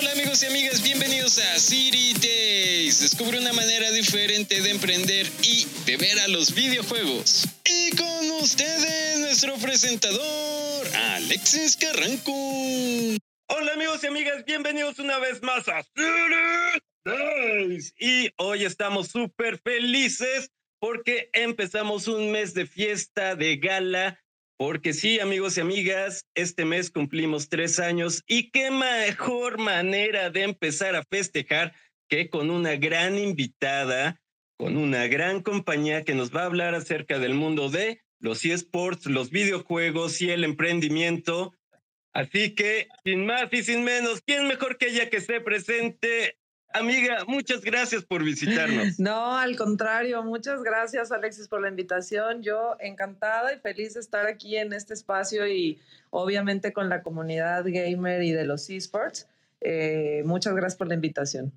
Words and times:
Hola 0.00 0.12
amigos 0.12 0.42
y 0.42 0.46
amigas, 0.46 0.82
bienvenidos 0.82 1.38
a 1.38 1.58
City 1.58 2.14
Days. 2.14 3.00
Descubre 3.02 3.38
una 3.38 3.52
manera 3.52 3.90
diferente 3.90 4.62
de 4.62 4.70
emprender 4.70 5.26
y 5.42 5.66
de 5.84 5.98
ver 5.98 6.18
a 6.20 6.28
los 6.28 6.54
videojuegos. 6.54 7.46
Y 7.66 7.94
con 7.94 8.30
ustedes, 8.42 9.18
nuestro 9.18 9.56
presentador, 9.56 10.86
Alexis 11.16 11.76
Carranco. 11.76 12.32
Hola 13.48 13.74
amigos 13.74 14.02
y 14.02 14.06
amigas, 14.06 14.42
bienvenidos 14.46 14.98
una 15.00 15.18
vez 15.18 15.42
más 15.42 15.68
a 15.68 15.82
City 15.82 16.80
Days. 17.04 17.92
Y 17.98 18.30
hoy 18.38 18.64
estamos 18.64 19.08
súper 19.08 19.58
felices 19.58 20.50
porque 20.78 21.28
empezamos 21.34 22.08
un 22.08 22.30
mes 22.32 22.54
de 22.54 22.64
fiesta, 22.64 23.36
de 23.36 23.58
gala, 23.58 24.18
porque 24.60 24.92
sí, 24.92 25.20
amigos 25.20 25.56
y 25.56 25.62
amigas, 25.62 26.26
este 26.34 26.66
mes 26.66 26.90
cumplimos 26.90 27.48
tres 27.48 27.78
años 27.78 28.22
y 28.26 28.50
qué 28.50 28.70
mejor 28.70 29.56
manera 29.56 30.28
de 30.28 30.42
empezar 30.42 30.94
a 30.96 31.02
festejar 31.02 31.72
que 32.10 32.28
con 32.28 32.50
una 32.50 32.76
gran 32.76 33.16
invitada, 33.16 34.20
con 34.58 34.76
una 34.76 35.06
gran 35.06 35.40
compañía 35.40 36.04
que 36.04 36.14
nos 36.14 36.36
va 36.36 36.42
a 36.42 36.44
hablar 36.44 36.74
acerca 36.74 37.18
del 37.18 37.32
mundo 37.32 37.70
de 37.70 38.02
los 38.18 38.44
eSports, 38.44 39.06
los 39.06 39.30
videojuegos 39.30 40.20
y 40.20 40.30
el 40.30 40.44
emprendimiento. 40.44 41.54
Así 42.12 42.54
que, 42.54 42.88
sin 43.02 43.24
más 43.24 43.50
y 43.52 43.62
sin 43.62 43.82
menos, 43.82 44.20
¿quién 44.26 44.46
mejor 44.46 44.76
que 44.76 44.88
ella 44.88 45.08
que 45.08 45.22
se 45.22 45.40
presente? 45.40 46.36
Amiga, 46.72 47.24
muchas 47.26 47.62
gracias 47.62 48.04
por 48.04 48.22
visitarnos. 48.22 49.00
No, 49.00 49.36
al 49.36 49.56
contrario, 49.56 50.22
muchas 50.22 50.62
gracias 50.62 51.10
Alexis 51.10 51.48
por 51.48 51.60
la 51.60 51.68
invitación. 51.68 52.42
Yo 52.42 52.76
encantada 52.78 53.52
y 53.52 53.58
feliz 53.58 53.94
de 53.94 54.00
estar 54.00 54.26
aquí 54.26 54.56
en 54.56 54.72
este 54.72 54.94
espacio 54.94 55.48
y 55.48 55.80
obviamente 56.10 56.72
con 56.72 56.88
la 56.88 57.02
comunidad 57.02 57.64
gamer 57.66 58.22
y 58.22 58.30
de 58.30 58.44
los 58.44 58.70
esports. 58.70 59.28
Eh, 59.60 60.22
muchas 60.24 60.54
gracias 60.54 60.76
por 60.76 60.86
la 60.86 60.94
invitación. 60.94 61.52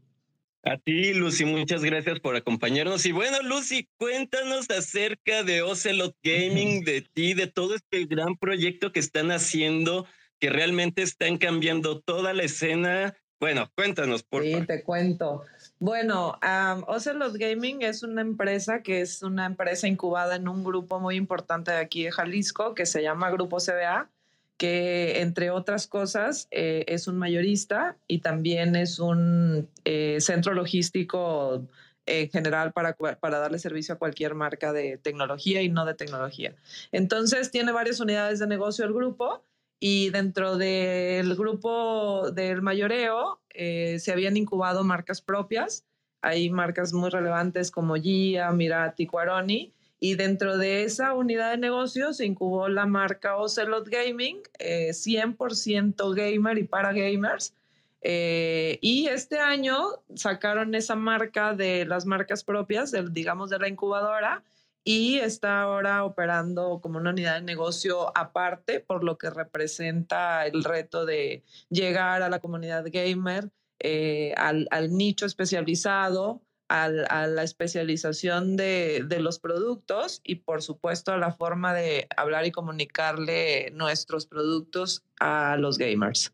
A 0.65 0.77
ti, 0.77 1.13
Lucy, 1.13 1.45
muchas 1.45 1.83
gracias 1.83 2.19
por 2.19 2.35
acompañarnos. 2.35 3.05
Y 3.05 3.11
bueno, 3.11 3.37
Lucy, 3.43 3.89
cuéntanos 3.97 4.69
acerca 4.69 5.43
de 5.43 5.61
Ocelot 5.61 6.15
Gaming, 6.23 6.83
de 6.85 7.01
ti, 7.01 7.33
de 7.33 7.47
todo 7.47 7.75
este 7.75 8.05
gran 8.05 8.37
proyecto 8.37 8.91
que 8.91 9.01
están 9.01 9.29
haciendo, 9.31 10.07
que 10.39 10.49
realmente 10.49 11.01
están 11.01 11.37
cambiando 11.37 11.99
toda 11.99 12.33
la 12.33 12.43
escena 12.43 13.13
bueno, 13.43 13.69
cuéntanos, 13.75 14.23
por 14.23 14.41
favor. 14.41 14.61
Sí, 14.61 14.67
te 14.67 14.83
cuento. 14.83 15.43
Bueno, 15.77 16.39
um, 16.41 16.83
Ocelot 16.87 17.35
Gaming 17.35 17.81
es 17.81 18.01
una 18.01 18.21
empresa 18.21 18.81
que 18.81 19.01
es 19.01 19.21
una 19.21 19.45
empresa 19.45 19.85
incubada 19.85 20.37
en 20.37 20.47
un 20.47 20.63
grupo 20.63 21.01
muy 21.01 21.17
importante 21.17 21.71
de 21.71 21.79
aquí 21.79 22.05
de 22.05 22.13
Jalisco 22.13 22.73
que 22.73 22.85
se 22.85 23.03
llama 23.03 23.31
Grupo 23.31 23.57
CBA, 23.57 24.09
que 24.55 25.19
entre 25.19 25.49
otras 25.49 25.87
cosas 25.87 26.47
eh, 26.51 26.85
es 26.87 27.09
un 27.09 27.17
mayorista 27.17 27.97
y 28.07 28.19
también 28.19 28.77
es 28.77 28.99
un 28.99 29.67
eh, 29.83 30.21
centro 30.21 30.53
logístico 30.53 31.67
en 32.05 32.29
general 32.29 32.71
para, 32.71 32.95
para 32.95 33.39
darle 33.39 33.59
servicio 33.59 33.95
a 33.95 33.97
cualquier 33.97 34.35
marca 34.35 34.71
de 34.71 34.97
tecnología 34.99 35.61
y 35.61 35.67
no 35.67 35.85
de 35.85 35.95
tecnología. 35.95 36.55
Entonces 36.93 37.51
tiene 37.51 37.73
varias 37.73 37.99
unidades 37.99 38.39
de 38.39 38.47
negocio 38.47 38.85
el 38.85 38.93
grupo 38.93 39.43
y 39.85 40.11
dentro 40.11 40.55
del 40.55 41.35
grupo 41.35 42.31
del 42.31 42.61
mayoreo 42.61 43.41
eh, 43.49 43.97
se 43.99 44.13
habían 44.13 44.37
incubado 44.37 44.85
marcas 44.85 45.21
propias. 45.21 45.83
Hay 46.21 46.49
marcas 46.49 46.93
muy 46.93 47.09
relevantes 47.09 47.69
como 47.69 47.95
Gia, 47.95 48.49
Mirati, 48.53 49.05
Quaroni. 49.05 49.73
Y 49.99 50.15
dentro 50.15 50.57
de 50.57 50.85
esa 50.85 51.13
unidad 51.13 51.51
de 51.51 51.57
negocio 51.57 52.13
se 52.13 52.25
incubó 52.25 52.69
la 52.69 52.85
marca 52.85 53.35
Ocelot 53.35 53.89
Gaming, 53.89 54.37
100% 54.57 56.17
eh, 56.17 56.31
gamer 56.31 56.57
y 56.59 56.63
para 56.63 56.93
gamers. 56.93 57.53
Eh, 58.01 58.79
y 58.79 59.07
este 59.07 59.39
año 59.39 59.79
sacaron 60.15 60.75
esa 60.75 60.95
marca 60.95 61.55
de 61.55 61.83
las 61.85 62.05
marcas 62.05 62.45
propias, 62.45 62.93
digamos 63.11 63.49
de 63.49 63.59
la 63.59 63.67
incubadora, 63.67 64.43
y 64.83 65.19
está 65.19 65.61
ahora 65.61 66.03
operando 66.03 66.79
como 66.81 66.97
una 66.99 67.11
unidad 67.11 67.35
de 67.35 67.41
negocio 67.41 68.11
aparte, 68.17 68.79
por 68.79 69.03
lo 69.03 69.17
que 69.17 69.29
representa 69.29 70.45
el 70.45 70.63
reto 70.63 71.05
de 71.05 71.43
llegar 71.69 72.21
a 72.21 72.29
la 72.29 72.39
comunidad 72.39 72.85
gamer, 72.91 73.49
eh, 73.79 74.33
al, 74.35 74.67
nicho 74.91 75.25
especializado, 75.25 76.41
a 76.69 76.87
la 76.89 77.43
especialización 77.43 78.55
de, 78.55 79.03
de, 79.05 79.19
los 79.19 79.37
productos 79.37 80.21
y 80.23 80.35
por 80.35 80.63
supuesto 80.63 81.11
a 81.11 81.17
la 81.17 81.31
forma 81.31 81.71
de 81.73 82.07
hablar 82.17 82.47
y 82.47 82.51
comunicarle 82.51 83.69
nuestros 83.71 84.25
productos 84.25 85.03
a 85.19 85.55
los 85.57 85.77
gamers. 85.77 86.33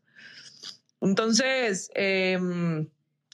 Entonces, 1.02 1.90
eh, 1.94 2.38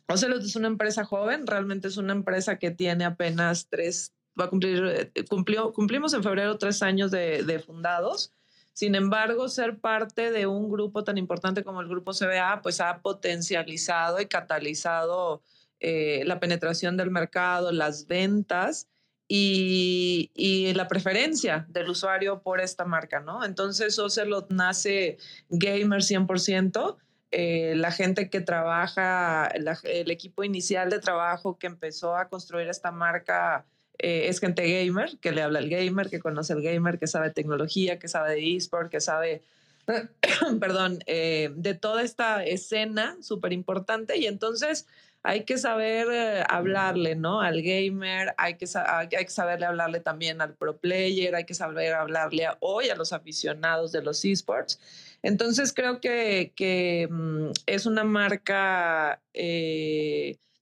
Ocelot 0.09 0.43
es 0.43 0.55
una 0.55 0.69
empresa 0.69 1.05
joven, 1.05 1.47
realmente 1.47 1.89
es 1.89 1.97
una 1.97 2.13
empresa 2.13 2.59
que 2.59 2.71
tiene 2.71 3.05
apenas 3.05 3.67
tres, 3.69 4.13
va 4.39 4.45
a 4.45 4.51
cumplir, 4.51 5.11
eh, 5.15 5.25
cumplió, 5.29 5.73
cumplimos 5.73 6.15
en 6.15 6.23
febrero 6.23 6.59
tres 6.59 6.83
años 6.83 7.11
de, 7.11 7.63
fundados. 7.65 8.33
Sin 8.73 8.95
embargo, 8.95 9.49
ser 9.49 9.79
parte 9.79 10.31
de 10.31 10.47
un 10.47 10.71
grupo 10.71 11.03
tan 11.03 11.17
importante 11.17 11.65
como 11.65 11.81
el 11.81 11.89
Grupo 11.89 12.13
CBA, 12.13 12.61
pues 12.63 12.81
ha 12.81 12.99
potencializado 13.01 14.21
y 14.21 14.27
catalizado 14.27 15.43
eh, 15.81 16.23
la 16.27 16.41
penetración 16.41 16.97
del 16.97 17.11
mercado, 17.11 17.73
las 17.73 18.07
ventas 18.07 18.89
y, 19.29 20.31
y, 20.35 20.75
la 20.75 20.89
preferencia 20.89 21.67
del 21.69 21.89
usuario 21.89 22.43
por 22.43 22.61
esta 22.61 22.85
marca, 22.85 23.21
¿no? 23.21 23.45
Entonces, 23.45 23.99
Ocelot 23.99 24.51
nace 24.51 25.17
gamer 25.49 26.03
100%. 26.03 26.97
Eh, 27.33 27.75
la 27.77 27.91
gente 27.91 28.31
que 28.31 28.41
trabaja, 28.41 29.49
el 29.49 30.11
equipo 30.11 30.45
inicial 30.45 30.91
de 30.91 31.01
trabajo 31.01 31.59
que 31.59 31.67
empezó 31.67 32.17
a 32.17 32.29
construir 32.29 32.69
esta 32.69 32.93
marca 32.93 33.67
eh, 33.99 34.29
es 34.29 34.41
gente 34.41 34.63
gamer, 34.69 35.19
que 35.19 35.33
le 35.33 35.43
habla 35.43 35.59
al 35.59 35.69
gamer, 35.69 36.09
que 36.11 36.21
conoce 36.21 36.53
al 36.53 36.63
gamer, 36.63 36.99
que 36.99 37.07
sabe 37.07 37.31
tecnología, 37.31 37.99
que 37.99 38.09
sabe 38.09 38.35
de 38.35 38.57
eSport, 38.57 38.91
que 38.91 39.01
sabe, 39.01 39.43
perdón, 40.61 40.99
eh, 41.07 41.51
de 41.55 41.75
toda 41.75 42.03
esta 42.03 42.45
escena 42.45 43.17
súper 43.21 43.53
importante. 43.53 44.19
Y 44.19 44.27
entonces 44.27 44.87
hay 45.23 45.45
que 45.45 45.59
saber 45.59 46.07
eh, 46.11 46.45
hablarle, 46.49 47.17
¿no? 47.17 47.41
Al 47.41 47.63
gamer, 47.63 48.35
hay 48.39 48.55
que, 48.57 48.67
hay 48.77 49.09
que 49.09 49.29
saberle 49.29 49.67
hablarle 49.67 50.01
también 50.01 50.41
al 50.41 50.55
pro 50.55 50.77
player, 50.77 51.35
hay 51.35 51.45
que 51.45 51.55
saber 51.55 51.95
hablarle 51.95 52.47
hoy 52.61 52.91
a 52.91 52.95
los 52.95 53.13
aficionados 53.13 53.93
de 53.93 54.03
los 54.03 54.25
esports. 54.25 54.79
Entonces 55.23 55.73
creo 55.73 56.01
que, 56.01 56.53
que 56.55 57.09
mm, 57.11 57.51
es 57.67 57.87
una 57.87 58.05
marca 58.05 59.21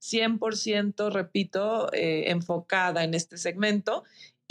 100%, 0.04 1.10
repito, 1.10 1.92
eh, 1.92 2.30
enfocada 2.30 3.04
en 3.04 3.14
este 3.14 3.38
segmento 3.38 4.04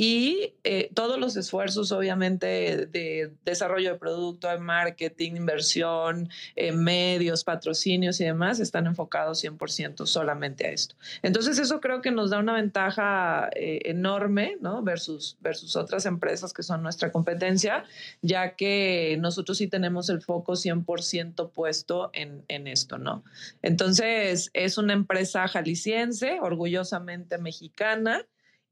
y 0.05 0.53
eh, 0.65 0.89
todos 0.93 1.17
los 1.17 1.37
esfuerzos, 1.37 1.93
obviamente, 1.93 2.87
de 2.87 3.31
desarrollo 3.45 3.93
de 3.93 3.97
producto, 3.97 4.49
de 4.49 4.57
marketing, 4.57 5.37
inversión, 5.37 6.27
eh, 6.57 6.73
medios, 6.73 7.45
patrocinios 7.45 8.19
y 8.19 8.25
demás, 8.25 8.59
están 8.59 8.85
enfocados 8.85 9.41
100% 9.41 10.05
solamente 10.05 10.67
a 10.67 10.71
esto. 10.71 10.95
Entonces, 11.21 11.57
eso 11.57 11.79
creo 11.79 12.01
que 12.01 12.11
nos 12.11 12.31
da 12.31 12.39
una 12.39 12.51
ventaja 12.51 13.49
eh, 13.55 13.79
enorme, 13.85 14.57
¿no? 14.59 14.83
Versus, 14.83 15.37
versus 15.39 15.77
otras 15.77 16.05
empresas 16.05 16.51
que 16.51 16.63
son 16.63 16.83
nuestra 16.83 17.09
competencia, 17.13 17.85
ya 18.21 18.57
que 18.57 19.15
nosotros 19.21 19.57
sí 19.57 19.67
tenemos 19.67 20.09
el 20.09 20.21
foco 20.21 20.57
100% 20.57 21.49
puesto 21.51 22.09
en, 22.11 22.43
en 22.49 22.67
esto, 22.67 22.97
¿no? 22.97 23.23
Entonces, 23.61 24.51
es 24.51 24.77
una 24.77 24.91
empresa 24.91 25.47
jalisciense, 25.47 26.39
orgullosamente 26.41 27.37
mexicana, 27.37 28.25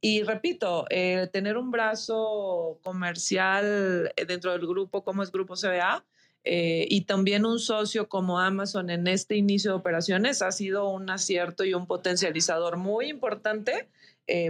y 0.04 0.24
repito, 0.24 0.86
eh, 0.90 1.30
tener 1.32 1.58
un 1.58 1.70
brazo 1.70 2.80
comercial 2.84 4.12
eh, 4.16 4.26
dentro 4.26 4.52
del 4.52 4.62
grupo 4.62 5.04
como 5.04 5.22
es 5.22 5.32
Grupo 5.32 5.54
CBA 5.56 6.04
eh, 6.44 6.88
y 6.90 7.02
también 7.02 7.46
un 7.46 7.60
socio 7.60 8.10
como 8.10 8.40
Amazon 8.40 8.90
en 8.90 9.06
este 9.06 9.36
inicio 9.36 9.72
de 9.72 9.78
operaciones 9.78 10.42
ha 10.42 10.52
sido 10.52 10.90
un 10.90 11.08
acierto 11.12 11.64
y 11.66 11.76
un 11.76 11.86
potencializador 11.86 12.78
muy 12.78 13.10
importante 13.10 13.88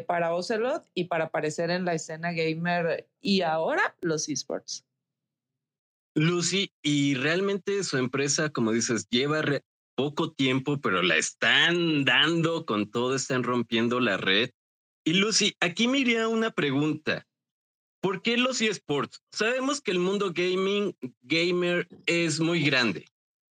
para 0.06 0.36
Ocelot 0.36 0.86
y 0.94 1.06
para 1.06 1.25
aparecer 1.25 1.71
en 1.71 1.86
la 1.86 1.95
escena 1.95 2.33
gamer 2.33 3.07
y 3.19 3.42
ahora 3.42 3.95
los 4.01 4.30
esports. 4.30 4.86
Lucy, 6.13 6.71
y 6.83 7.15
realmente 7.15 7.83
su 7.83 7.97
empresa, 7.97 8.50
como 8.50 8.74
dices, 8.74 9.09
lleva 9.09 9.42
poco 9.95 10.33
tiempo, 10.33 10.80
pero 10.80 11.01
la 11.01 11.18
están 11.18 12.06
dando 12.06 12.68
con 12.68 12.92
todo, 12.92 13.15
están 13.15 13.44
rompiendo 13.44 14.00
la 14.00 14.18
red. 14.18 14.51
Y 15.03 15.13
Lucy, 15.13 15.56
aquí 15.59 15.88
me 15.88 16.00
iría 16.00 16.27
una 16.27 16.51
pregunta. 16.51 17.27
¿Por 18.01 18.21
qué 18.21 18.38
los 18.38 18.62
eSports? 18.62 19.24
Sabemos 19.31 19.81
que 19.81 19.92
el 19.92 20.00
mundo 20.00 20.31
gaming, 20.33 20.95
gamer, 21.21 21.88
es 22.06 22.39
muy 22.39 22.63
grande. 22.63 23.06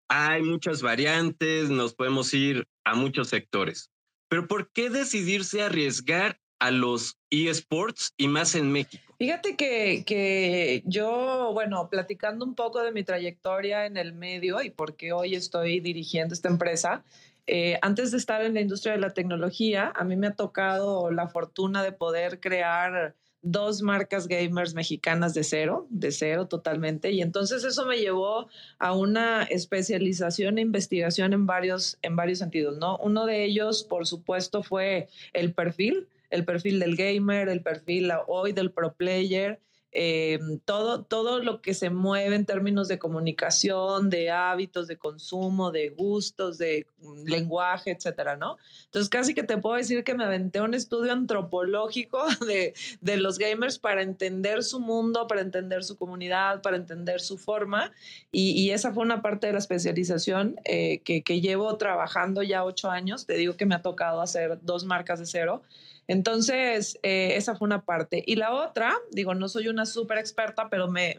Hay 0.07 0.41
muchas 0.41 0.81
variantes, 0.81 1.69
nos 1.69 1.93
podemos 1.93 2.33
ir 2.33 2.67
a 2.83 2.95
muchos 2.95 3.29
sectores. 3.29 3.91
Pero 4.27 4.47
¿por 4.47 4.71
qué 4.71 4.89
decidirse 4.89 5.61
arriesgar 5.61 6.39
a 6.59 6.71
los 6.71 7.17
eSports 7.29 8.13
y 8.17 8.27
más 8.27 8.53
en 8.53 8.71
México? 8.71 9.03
Fíjate 9.17 9.55
que, 9.55 10.03
que, 10.05 10.83
yo, 10.85 11.51
bueno, 11.53 11.89
platicando 11.89 12.45
un 12.45 12.55
poco 12.55 12.81
de 12.81 12.91
mi 12.91 13.03
trayectoria 13.03 13.85
en 13.85 13.97
el 13.97 14.13
medio 14.13 14.61
y 14.61 14.69
por 14.69 14.95
qué 14.95 15.13
hoy 15.13 15.35
estoy 15.35 15.79
dirigiendo 15.79 16.33
esta 16.33 16.47
empresa, 16.47 17.03
eh, 17.51 17.79
antes 17.81 18.11
de 18.11 18.17
estar 18.17 18.45
en 18.45 18.53
la 18.53 18.61
industria 18.61 18.93
de 18.93 18.99
la 18.99 19.15
tecnología, 19.15 19.91
a 19.95 20.03
mí 20.03 20.15
me 20.15 20.27
ha 20.27 20.35
tocado 20.35 21.09
la 21.09 21.27
fortuna 21.27 21.81
de 21.81 21.91
poder 21.91 22.39
crear 22.39 23.15
dos 23.41 23.81
marcas 23.81 24.27
gamers 24.27 24.75
mexicanas 24.75 25.33
de 25.33 25.43
cero, 25.43 25.87
de 25.89 26.11
cero 26.11 26.47
totalmente. 26.47 27.11
Y 27.11 27.23
entonces 27.23 27.63
eso 27.63 27.87
me 27.87 27.97
llevó 27.97 28.47
a 28.77 28.93
una 28.93 29.43
especialización 29.45 30.59
e 30.59 30.61
investigación 30.61 31.33
en 31.33 31.47
varios, 31.47 31.97
en 32.03 32.15
varios 32.15 32.37
sentidos, 32.37 32.77
¿no? 32.77 32.97
Uno 32.97 33.25
de 33.25 33.45
ellos, 33.45 33.83
por 33.83 34.05
supuesto, 34.05 34.61
fue 34.61 35.07
el 35.33 35.51
perfil, 35.51 36.07
el 36.29 36.45
perfil 36.45 36.79
del 36.79 36.95
gamer, 36.95 37.49
el 37.49 37.63
perfil 37.63 38.11
hoy 38.27 38.51
del 38.51 38.69
pro 38.69 38.93
player, 38.93 39.59
eh, 39.91 40.39
todo, 40.65 41.03
todo 41.03 41.39
lo 41.39 41.61
que 41.61 41.73
se 41.73 41.89
mueve 41.89 42.35
en 42.35 42.45
términos 42.45 42.87
de 42.87 42.99
comunicación, 42.99 44.11
de 44.11 44.29
hábitos, 44.29 44.87
de 44.87 44.97
consumo, 44.97 45.71
de 45.71 45.89
gustos, 45.89 46.59
de 46.59 46.85
mm, 47.01 47.23
lenguaje, 47.25 47.91
etcétera, 47.91 48.37
¿no? 48.37 48.57
Entonces, 48.85 49.09
casi 49.09 49.33
que 49.33 49.43
te 49.43 49.57
puedo 49.57 49.75
decir 49.75 50.03
que 50.03 50.13
me 50.13 50.23
aventé 50.23 50.61
un 50.61 50.75
estudio 50.75 51.11
antropológico 51.11 52.23
de, 52.47 52.73
de 53.01 53.17
los 53.17 53.39
gamers 53.39 53.79
para 53.79 54.03
entender 54.03 54.63
su 54.63 54.79
mundo, 54.79 55.27
para 55.27 55.41
entender 55.41 55.83
su 55.83 55.97
comunidad, 55.97 56.61
para 56.61 56.77
entender 56.77 57.19
su 57.19 57.39
forma. 57.39 57.91
Y, 58.31 58.51
y 58.51 58.71
esa 58.71 58.93
fue 58.93 59.03
una 59.03 59.23
parte 59.23 59.47
de 59.47 59.53
la 59.53 59.59
especialización 59.59 60.59
eh, 60.65 60.99
que, 60.99 61.23
que 61.23 61.41
llevo 61.41 61.77
trabajando 61.77 62.43
ya 62.43 62.63
ocho 62.63 62.91
años. 62.91 63.25
Te 63.25 63.33
digo 63.33 63.55
que 63.57 63.65
me 63.65 63.73
ha 63.73 63.81
tocado 63.81 64.21
hacer 64.21 64.59
dos 64.61 64.85
marcas 64.85 65.19
de 65.19 65.25
cero. 65.25 65.63
Entonces, 66.09 66.97
eh, 67.03 67.35
esa 67.35 67.55
fue 67.55 67.67
una 67.67 67.83
parte. 67.83 68.23
Y 68.25 68.35
la 68.35 68.51
otra, 68.51 68.95
digo, 69.11 69.35
no 69.35 69.47
soy 69.47 69.67
una 69.67 69.85
súper 69.85 70.17
experta, 70.17 70.67
pero 70.67 70.87
me, 70.87 71.15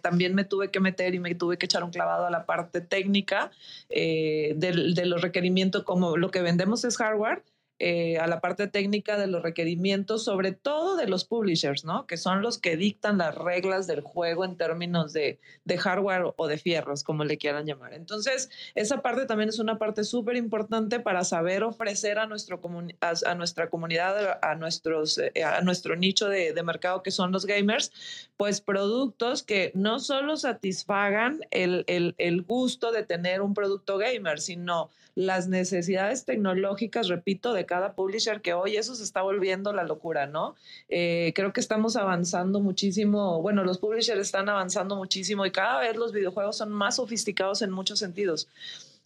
también 0.00 0.36
me 0.36 0.44
tuve 0.44 0.70
que 0.70 0.78
meter 0.78 1.16
y 1.16 1.18
me 1.18 1.34
tuve 1.34 1.58
que 1.58 1.66
echar 1.66 1.82
un 1.82 1.90
clavado 1.90 2.24
a 2.24 2.30
la 2.30 2.46
parte 2.46 2.80
técnica 2.80 3.50
eh, 3.88 4.54
de 4.56 5.04
los 5.04 5.20
requerimientos, 5.20 5.82
como 5.82 6.16
lo 6.16 6.30
que 6.30 6.42
vendemos 6.42 6.84
es 6.84 6.96
hardware, 6.96 7.42
eh, 7.80 8.18
a 8.18 8.28
la 8.28 8.40
parte 8.40 8.68
técnica 8.68 9.18
de 9.18 9.26
los 9.26 9.42
requerimientos, 9.42 10.24
sobre 10.24 10.52
todo 10.52 10.96
de 10.96 11.08
los 11.08 11.24
publishers, 11.24 11.84
¿no? 11.84 12.06
Que 12.06 12.16
son 12.16 12.40
los 12.40 12.58
que 12.58 12.76
dictan 12.76 13.18
las 13.18 13.34
reglas 13.34 13.88
del 13.88 14.00
juego 14.00 14.44
en 14.44 14.56
términos 14.56 15.12
de, 15.12 15.40
de 15.64 15.78
hardware 15.78 16.32
o 16.36 16.46
de 16.46 16.56
fierros, 16.56 17.02
como 17.02 17.24
le 17.24 17.36
quieran 17.36 17.66
llamar. 17.66 17.92
Entonces, 17.94 18.48
esa 18.76 19.02
parte 19.02 19.26
también 19.26 19.48
es 19.48 19.58
una 19.58 19.76
parte 19.76 20.04
súper 20.04 20.36
importante 20.36 21.00
para 21.00 21.24
saber 21.24 21.64
ofrecer 21.64 22.18
a, 22.18 22.26
nuestro 22.26 22.60
a, 23.00 23.34
nuestra 23.34 23.68
comunidad, 23.68 24.38
a, 24.40 24.54
nuestros, 24.54 25.18
eh, 25.18 25.42
a 25.42 25.60
nuestro 25.60 25.96
nicho 25.96 26.28
de, 26.28 26.52
de, 26.52 26.62
mercado 26.62 27.02
que 27.02 27.10
son 27.10 27.32
los 27.32 27.44
gamers, 27.44 27.92
pues 28.36 28.60
productos 28.60 29.42
que 29.42 29.72
no 29.74 29.98
solo 29.98 30.36
satisfagan 30.36 31.40
el, 31.50 31.84
el, 31.88 32.14
el 32.18 32.42
gusto 32.42 32.92
de 32.92 33.02
tener 33.02 33.42
un 33.42 33.52
producto 33.52 33.98
gamer, 33.98 34.40
sino 34.40 34.90
las 35.14 35.48
necesidades 35.48 36.24
tecnológicas, 36.24 37.08
repito, 37.08 37.52
de 37.52 37.63
cada 37.66 37.94
publisher, 37.94 38.40
que 38.40 38.54
hoy 38.54 38.76
eso 38.76 38.94
se 38.94 39.04
está 39.04 39.22
volviendo 39.22 39.72
la 39.72 39.84
locura, 39.84 40.26
¿no? 40.26 40.54
Eh, 40.88 41.32
creo 41.34 41.52
que 41.52 41.60
estamos 41.60 41.96
avanzando 41.96 42.60
muchísimo, 42.60 43.40
bueno, 43.42 43.64
los 43.64 43.78
publishers 43.78 44.20
están 44.20 44.48
avanzando 44.48 44.96
muchísimo 44.96 45.44
y 45.46 45.50
cada 45.50 45.80
vez 45.80 45.96
los 45.96 46.12
videojuegos 46.12 46.56
son 46.56 46.70
más 46.70 46.96
sofisticados 46.96 47.62
en 47.62 47.70
muchos 47.70 47.98
sentidos. 47.98 48.48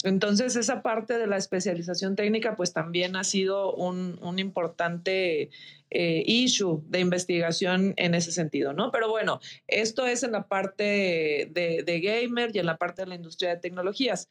Entonces, 0.05 0.55
esa 0.55 0.83
parte 0.83 1.19
de 1.19 1.27
la 1.27 1.37
especialización 1.37 2.15
técnica, 2.15 2.55
pues 2.55 2.73
también 2.73 3.17
ha 3.17 3.25
sido 3.25 3.75
un, 3.75 4.17
un 4.23 4.39
importante 4.39 5.51
eh, 5.91 6.23
issue 6.25 6.85
de 6.87 7.01
investigación 7.01 7.95
en 7.97 8.15
ese 8.15 8.31
sentido, 8.31 8.73
¿no? 8.73 8.93
Pero 8.93 9.09
bueno, 9.09 9.41
esto 9.67 10.07
es 10.07 10.23
en 10.23 10.33
la 10.33 10.47
parte 10.47 11.49
de, 11.51 11.83
de 11.85 12.01
gamer 12.01 12.55
y 12.55 12.61
en 12.61 12.67
la 12.67 12.77
parte 12.77 13.03
de 13.03 13.09
la 13.09 13.15
industria 13.17 13.51
de 13.51 13.57
tecnologías. 13.57 14.29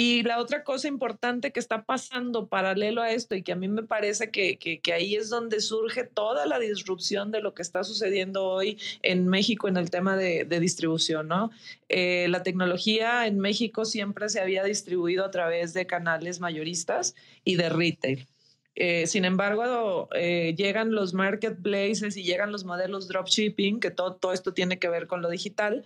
Y 0.00 0.22
la 0.22 0.38
otra 0.38 0.62
cosa 0.62 0.86
importante 0.86 1.50
que 1.50 1.58
está 1.58 1.82
pasando 1.82 2.46
paralelo 2.46 3.02
a 3.02 3.10
esto 3.10 3.34
y 3.34 3.42
que 3.42 3.50
a 3.50 3.56
mí 3.56 3.66
me 3.66 3.82
parece 3.82 4.30
que, 4.30 4.56
que, 4.56 4.92
ahí 4.92 5.16
es 5.16 5.28
donde 5.28 5.60
surge 5.60 6.04
toda 6.04 6.46
la 6.46 6.60
disrupción 6.60 7.32
de 7.32 7.40
lo 7.40 7.52
que 7.52 7.62
está 7.62 7.82
sucediendo 7.82 8.44
hoy 8.46 8.78
en 9.02 9.26
México 9.26 9.66
en 9.66 9.76
el 9.76 9.90
tema 9.90 10.16
de, 10.16 10.44
de 10.44 10.60
distribución, 10.60 11.26
¿no? 11.26 11.50
Eh, 11.88 12.28
la 12.28 12.44
tecnología 12.44 13.26
en 13.26 13.40
México 13.40 13.84
siempre 13.84 14.28
se 14.28 14.38
había 14.38 14.62
distribuido 14.62 15.24
a 15.24 15.32
través 15.32 15.74
de 15.74 15.88
canales 15.88 16.38
mayoristas 16.38 17.16
y 17.42 17.56
de 17.56 17.68
retail. 17.68 18.28
Eh, 18.76 19.08
sin 19.08 19.24
embargo, 19.24 20.08
eh, 20.14 20.54
llegan 20.56 20.92
los 20.92 21.12
marketplaces 21.12 22.16
y 22.16 22.22
llegan 22.22 22.52
los 22.52 22.64
modelos 22.64 23.08
dropshipping, 23.08 23.80
que 23.80 23.90
todo, 23.90 24.14
todo 24.14 24.32
esto 24.32 24.54
tiene 24.54 24.78
que 24.78 24.88
ver 24.88 25.08
con 25.08 25.22
lo 25.22 25.28
digital 25.28 25.84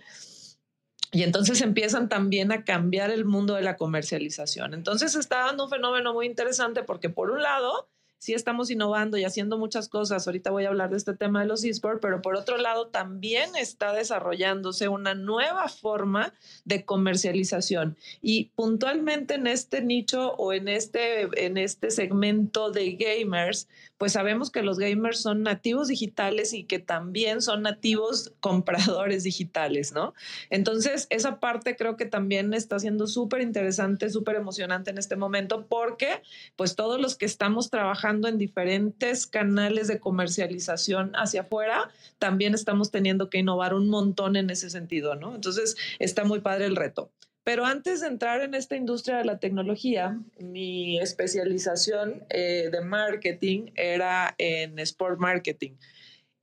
y 1.13 1.21
entonces 1.21 1.61
empiezan 1.61 2.09
también 2.09 2.51
a 2.51 2.65
cambiar 2.65 3.11
el 3.11 3.23
mundo 3.23 3.53
de 3.53 3.61
la 3.61 3.77
comercialización. 3.77 4.73
Entonces 4.73 5.15
está 5.15 5.45
dando 5.45 5.65
un 5.65 5.69
fenómeno 5.69 6.11
muy 6.11 6.25
interesante 6.25 6.81
porque 6.81 7.09
por 7.09 7.29
un 7.29 7.43
lado, 7.43 7.87
sí 8.17 8.33
estamos 8.33 8.71
innovando 8.71 9.17
y 9.17 9.23
haciendo 9.23 9.59
muchas 9.59 9.89
cosas. 9.89 10.25
Ahorita 10.25 10.49
voy 10.49 10.65
a 10.65 10.69
hablar 10.69 10.89
de 10.89 10.97
este 10.97 11.13
tema 11.13 11.41
de 11.41 11.47
los 11.47 11.63
esports, 11.63 11.99
pero 12.01 12.21
por 12.21 12.35
otro 12.35 12.57
lado 12.57 12.87
también 12.87 13.55
está 13.55 13.93
desarrollándose 13.93 14.87
una 14.87 15.13
nueva 15.13 15.67
forma 15.67 16.33
de 16.65 16.83
comercialización. 16.83 17.95
Y 18.21 18.45
puntualmente 18.55 19.35
en 19.35 19.45
este 19.45 19.81
nicho 19.81 20.33
o 20.37 20.51
en 20.51 20.67
este, 20.67 21.45
en 21.45 21.57
este 21.57 21.91
segmento 21.91 22.71
de 22.71 22.93
gamers, 22.93 23.67
pues 24.03 24.11
sabemos 24.11 24.51
que 24.51 24.63
los 24.63 24.79
gamers 24.79 25.21
son 25.21 25.43
nativos 25.43 25.87
digitales 25.87 26.51
y 26.51 26.65
que 26.65 26.77
también 26.77 27.41
son 27.41 27.61
nativos 27.61 28.33
compradores 28.41 29.23
digitales, 29.23 29.93
¿no? 29.93 30.13
Entonces, 30.49 31.07
esa 31.09 31.39
parte 31.39 31.77
creo 31.77 31.95
que 31.95 32.05
también 32.05 32.53
está 32.53 32.79
siendo 32.79 33.07
súper 33.07 33.39
interesante, 33.39 34.09
súper 34.09 34.35
emocionante 34.35 34.91
en 34.91 34.97
este 34.97 35.15
momento 35.15 35.67
porque 35.67 36.21
pues 36.57 36.75
todos 36.75 36.99
los 36.99 37.15
que 37.15 37.25
estamos 37.25 37.69
trabajando 37.69 38.27
en 38.27 38.37
diferentes 38.37 39.25
canales 39.25 39.87
de 39.87 40.01
comercialización 40.01 41.13
hacia 41.15 41.43
afuera, 41.43 41.89
también 42.19 42.55
estamos 42.55 42.91
teniendo 42.91 43.29
que 43.29 43.37
innovar 43.37 43.73
un 43.73 43.87
montón 43.87 44.35
en 44.35 44.49
ese 44.49 44.69
sentido, 44.69 45.15
¿no? 45.15 45.33
Entonces, 45.33 45.77
está 45.99 46.25
muy 46.25 46.41
padre 46.41 46.65
el 46.65 46.75
reto. 46.75 47.09
Pero 47.43 47.65
antes 47.65 47.99
de 48.01 48.07
entrar 48.07 48.41
en 48.41 48.53
esta 48.53 48.75
industria 48.77 49.17
de 49.17 49.25
la 49.25 49.37
tecnología, 49.37 50.17
mi 50.39 50.99
especialización 50.99 52.23
eh, 52.29 52.69
de 52.71 52.81
marketing 52.81 53.71
era 53.75 54.33
en 54.37 54.79
sport 54.79 55.19
marketing. 55.19 55.73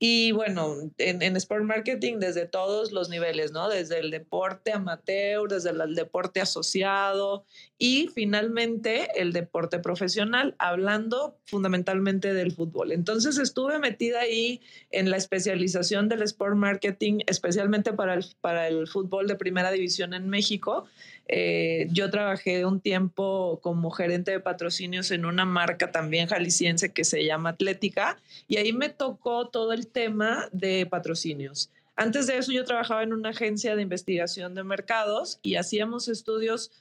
Y 0.03 0.31
bueno, 0.31 0.77
en, 0.97 1.21
en, 1.21 1.35
Sport 1.35 1.63
Marketing 1.63 2.17
desde 2.17 2.47
todos 2.47 2.91
los 2.91 3.09
niveles, 3.09 3.51
¿no? 3.51 3.69
Desde 3.69 3.99
el 3.99 4.09
deporte 4.09 4.71
amateur, 4.71 5.47
desde 5.47 5.69
el, 5.69 5.93
deporte 5.93 6.41
asociado 6.41 7.45
y 7.77 8.07
finalmente 8.07 9.09
el 9.21 9.31
deporte 9.31 9.77
profesional, 9.77 10.55
hablando 10.57 11.37
fundamentalmente 11.45 12.33
del 12.33 12.51
fútbol. 12.51 12.93
Entonces 12.93 13.37
estuve 13.37 13.77
metida 13.77 14.21
ahí 14.21 14.61
en 14.89 15.11
la 15.11 15.17
especialización 15.17 16.09
del 16.09 16.23
Sport 16.23 16.55
Marketing, 16.55 17.19
especialmente 17.27 17.93
para 17.93 18.15
el, 18.15 18.25
para 18.41 18.67
el 18.69 18.87
fútbol 18.87 19.27
de 19.27 19.35
primera 19.35 19.69
división 19.69 20.15
en 20.15 20.29
México. 20.29 20.87
Eh, 21.33 21.87
yo 21.91 22.09
trabajé 22.09 22.65
un 22.65 22.81
tiempo 22.81 23.61
como 23.63 23.89
gerente 23.89 24.31
de 24.31 24.41
patrocinios 24.41 25.11
en 25.11 25.23
una 25.23 25.45
marca 25.45 25.89
también 25.89 26.27
jalisciense 26.27 26.91
que 26.91 27.05
se 27.05 27.23
llama 27.23 27.51
Atlética 27.51 28.17
y 28.49 28.57
ahí 28.57 28.73
me 28.73 28.89
tocó 28.89 29.47
todo 29.47 29.71
el 29.71 29.87
tema 29.87 30.49
de 30.51 30.85
patrocinios. 30.85 31.71
Antes 31.95 32.27
de 32.27 32.37
eso 32.37 32.51
yo 32.51 32.65
trabajaba 32.65 33.03
en 33.03 33.13
una 33.13 33.29
agencia 33.29 33.77
de 33.77 33.81
investigación 33.81 34.55
de 34.55 34.65
mercados 34.65 35.39
y 35.41 35.55
hacíamos 35.55 36.09
estudios 36.09 36.71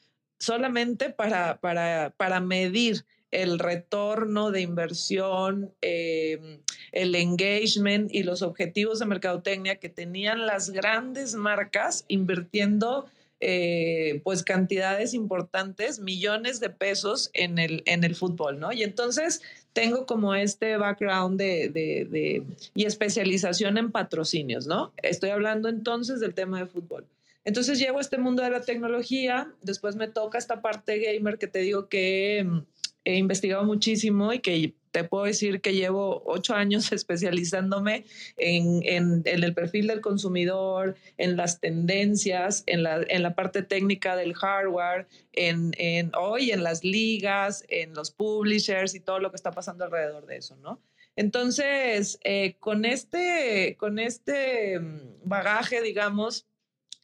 solamente 0.41 1.11
para, 1.11 1.59
para, 1.59 2.13
para 2.17 2.41
medir 2.41 3.05
el 3.31 3.61
retorno 3.61 4.51
de 4.51 4.63
inversión, 4.63 5.73
em, 5.81 6.59
el 6.91 7.15
engagement 7.15 8.13
y 8.13 8.25
los 8.25 8.43
objetivos 8.43 8.99
de 8.99 9.07
mercadotecnia 9.07 9.77
que 9.77 9.89
tenían 9.89 10.47
las 10.47 10.71
grandes 10.71 11.37
marcas 11.37 12.05
invirtiendo 12.09 13.07
eh, 13.41 14.21
pues 14.23 14.43
cantidades 14.43 15.15
importantes, 15.15 15.99
millones 15.99 16.61
de 16.61 16.69
pesos 16.69 17.31
en 17.33 17.59
el, 17.59 17.83
en 17.87 18.05
el 18.05 18.15
fútbol, 18.15 18.61
¿no? 18.61 18.71
Y 18.73 18.83
entonces 18.83 19.41
tengo 19.73 20.05
como 20.05 20.35
este 20.35 20.77
background 20.77 21.39
de, 21.39 21.71
de, 21.71 22.45
y 22.75 22.85
especialización 22.85 23.79
en 23.79 23.93
patrocinios, 23.93 24.67
¿no? 24.67 24.93
Estoy 25.03 25.31
hablando 25.31 25.69
entonces 25.69 26.21
del 26.21 26.35
tema 26.35 26.59
de 26.59 26.67
fútbol. 26.67 27.07
Entonces 27.45 27.79
llego 27.79 27.99
a 27.99 28.03
este 28.03 28.19
mundo 28.19 28.43
de 28.43 28.51
la 28.51 28.61
tecnología, 28.61 29.51
después 29.63 29.97
me 29.97 30.09
toca 30.09 30.37
esta 30.37 30.61
parte 30.61 30.99
gamer 30.99 31.39
que 31.39 31.47
te 31.47 31.61
digo 31.61 31.89
que 31.89 32.45
mm, 32.47 32.59
he 33.05 33.17
investigado 33.17 33.65
muchísimo 33.65 34.33
y 34.33 34.41
que 34.41 34.75
te 34.91 35.05
puedo 35.05 35.25
decir 35.25 35.61
que 35.61 35.75
llevo 35.75 36.23
ocho 36.27 36.55
años 36.55 36.93
especializándome 36.93 38.05
en, 38.37 38.83
en, 38.85 39.23
el 39.25 39.55
perfil 39.55 39.87
del 39.87 40.01
consumidor, 40.01 40.97
en 41.17 41.37
las 41.37 41.61
tendencias, 41.61 42.65
en 42.67 42.83
la, 42.83 43.01
en 43.09 43.23
la 43.23 43.35
parte 43.35 43.63
técnica 43.63 44.17
del 44.17 44.35
hardware, 44.35 45.07
en, 45.33 45.73
en, 45.79 46.13
hoy 46.17 46.51
en 46.51 46.63
las 46.63 46.85
ligas, 46.85 47.65
en 47.69 47.95
los 47.95 48.11
publishers 48.11 48.95
y 48.95 49.01
todo 49.01 49.19
lo 49.19 49.31
que 49.31 49.37
está 49.37 49.51
pasando 49.51 49.85
alrededor 49.85 50.27
de 50.27 50.37
eso, 50.37 50.57
¿no? 50.57 50.81
Entonces, 51.17 52.19
eh, 52.25 52.57
con, 52.61 52.85
este, 52.85 53.77
con 53.79 53.99
este 53.99 54.79
mm, 54.79 55.21
bagaje, 55.25 55.83
digamos, 55.83 56.47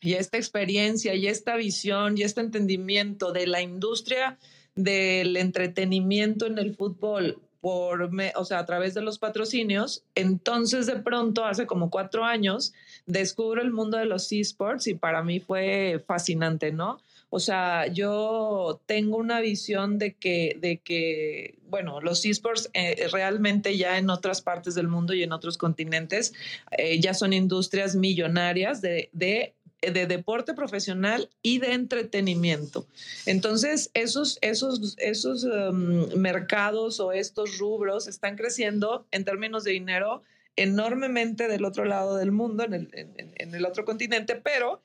y 0.00 0.14
esta 0.14 0.36
experiencia 0.36 1.14
y 1.14 1.26
esta 1.26 1.56
visión 1.56 2.16
y 2.16 2.22
este 2.22 2.40
entendimiento 2.40 3.32
de 3.32 3.46
la 3.46 3.60
industria 3.60 4.38
del 4.74 5.36
entretenimiento 5.36 6.46
en 6.46 6.58
el 6.58 6.76
fútbol 6.76 7.45
por, 7.60 8.10
o 8.34 8.44
sea, 8.44 8.58
a 8.58 8.66
través 8.66 8.94
de 8.94 9.02
los 9.02 9.18
patrocinios. 9.18 10.02
Entonces, 10.14 10.86
de 10.86 10.96
pronto, 10.96 11.44
hace 11.44 11.66
como 11.66 11.90
cuatro 11.90 12.24
años, 12.24 12.72
descubro 13.06 13.62
el 13.62 13.72
mundo 13.72 13.98
de 13.98 14.06
los 14.06 14.30
esports 14.32 14.86
y 14.86 14.94
para 14.94 15.22
mí 15.22 15.40
fue 15.40 16.02
fascinante, 16.06 16.72
¿no? 16.72 17.00
O 17.28 17.40
sea, 17.40 17.88
yo 17.88 18.80
tengo 18.86 19.16
una 19.16 19.40
visión 19.40 19.98
de 19.98 20.14
que, 20.14 20.56
de 20.60 20.78
que 20.78 21.58
bueno, 21.68 22.00
los 22.00 22.24
esports 22.24 22.70
eh, 22.72 23.08
realmente 23.10 23.76
ya 23.76 23.98
en 23.98 24.10
otras 24.10 24.42
partes 24.42 24.76
del 24.76 24.86
mundo 24.86 25.12
y 25.12 25.24
en 25.24 25.32
otros 25.32 25.58
continentes 25.58 26.32
eh, 26.78 27.00
ya 27.00 27.14
son 27.14 27.32
industrias 27.32 27.96
millonarias 27.96 28.80
de 28.80 29.10
de 29.90 30.06
deporte 30.06 30.54
profesional 30.54 31.30
y 31.42 31.58
de 31.58 31.72
entretenimiento. 31.72 32.86
Entonces, 33.26 33.90
esos, 33.94 34.38
esos, 34.40 34.96
esos 34.98 35.44
um, 35.44 36.08
mercados 36.16 37.00
o 37.00 37.12
estos 37.12 37.58
rubros 37.58 38.08
están 38.08 38.36
creciendo 38.36 39.06
en 39.10 39.24
términos 39.24 39.64
de 39.64 39.72
dinero 39.72 40.22
enormemente 40.56 41.48
del 41.48 41.64
otro 41.64 41.84
lado 41.84 42.16
del 42.16 42.32
mundo, 42.32 42.64
en 42.64 42.74
el, 42.74 42.88
en, 42.94 43.54
el 43.54 43.64
otro 43.66 43.84
continente, 43.84 44.36
pero 44.36 44.82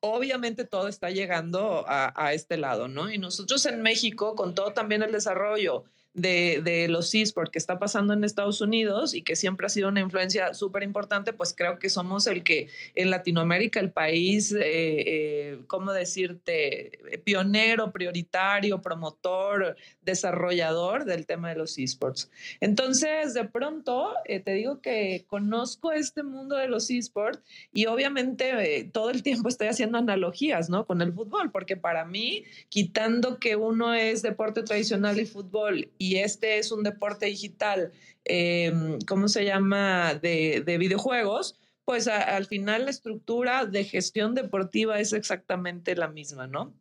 obviamente 0.00 0.64
todo 0.64 0.88
está 0.88 1.10
llegando 1.10 1.84
a, 1.86 2.32
este 2.32 2.56
lado, 2.56 2.88
¿no? 2.88 3.10
Y 3.10 3.18
nosotros 3.18 3.66
en 3.66 3.82
México, 3.82 4.34
con 4.34 4.54
todo 4.54 4.72
también 4.72 5.02
el 5.02 5.12
desarrollo 5.12 5.84
de, 6.14 6.60
de 6.64 6.88
los 6.88 7.14
esports 7.14 7.50
que 7.52 7.58
está 7.58 7.78
pasando 7.78 8.12
en 8.14 8.24
Estados 8.24 8.60
Unidos 8.60 9.14
y 9.14 9.22
que 9.22 9.36
siempre 9.36 9.66
ha 9.66 9.70
sido 9.70 9.88
una 9.88 10.00
influencia 10.00 10.54
súper 10.54 10.82
importante, 10.82 11.32
pues 11.32 11.54
creo 11.56 11.78
que 11.78 11.88
somos 11.88 12.26
el 12.26 12.42
que 12.42 12.68
en 12.94 13.10
Latinoamérica, 13.10 13.78
el 13.80 13.92
país, 13.92 14.52
eh, 14.52 14.60
eh, 14.62 15.58
¿cómo 15.66 15.92
decirte?, 15.92 16.98
pionero, 17.24 17.92
prioritario, 17.92 18.82
promotor, 18.82 19.76
desarrollador 20.02 21.04
del 21.04 21.26
tema 21.26 21.50
de 21.50 21.56
los 21.56 21.78
esports. 21.78 22.30
Entonces, 22.60 23.34
de 23.34 23.44
pronto, 23.44 24.14
eh, 24.24 24.40
te 24.40 24.52
digo 24.54 24.80
que 24.80 25.24
conozco 25.28 25.92
este 25.92 26.22
mundo 26.22 26.56
de 26.56 26.68
los 26.68 26.90
esports 26.90 27.40
y 27.72 27.86
obviamente 27.86 28.90
todo 28.92 29.10
el 29.10 29.22
tiempo 29.22 29.48
estoy 29.48 29.68
haciendo 29.68 29.98
analogías, 29.98 30.70
¿no? 30.70 30.86
Con 30.86 31.02
el 31.02 31.12
fútbol, 31.12 31.50
porque 31.52 31.76
para 31.76 32.04
mí, 32.04 32.44
quitando 32.68 33.38
que 33.38 33.56
uno 33.56 33.94
es 33.94 34.22
deporte 34.22 34.62
tradicional 34.62 35.20
y 35.20 35.26
fútbol 35.26 35.88
y 36.00 36.16
este 36.16 36.56
es 36.56 36.72
un 36.72 36.82
deporte 36.82 37.26
digital, 37.26 37.92
em, 38.24 38.98
¿cómo 39.06 39.28
se 39.28 39.44
llama?, 39.44 40.14
de, 40.14 40.76
videojuegos, 40.78 41.60
pues 41.84 42.08
al 42.08 42.46
final 42.46 42.86
la 42.86 42.90
estructura 42.90 43.66
de 43.66 43.84
gestión 43.84 44.34
deportiva 44.34 44.98
es 44.98 45.12
exactamente 45.12 45.94
la 45.94 46.08
misma, 46.08 46.46
¿no? 46.46 46.72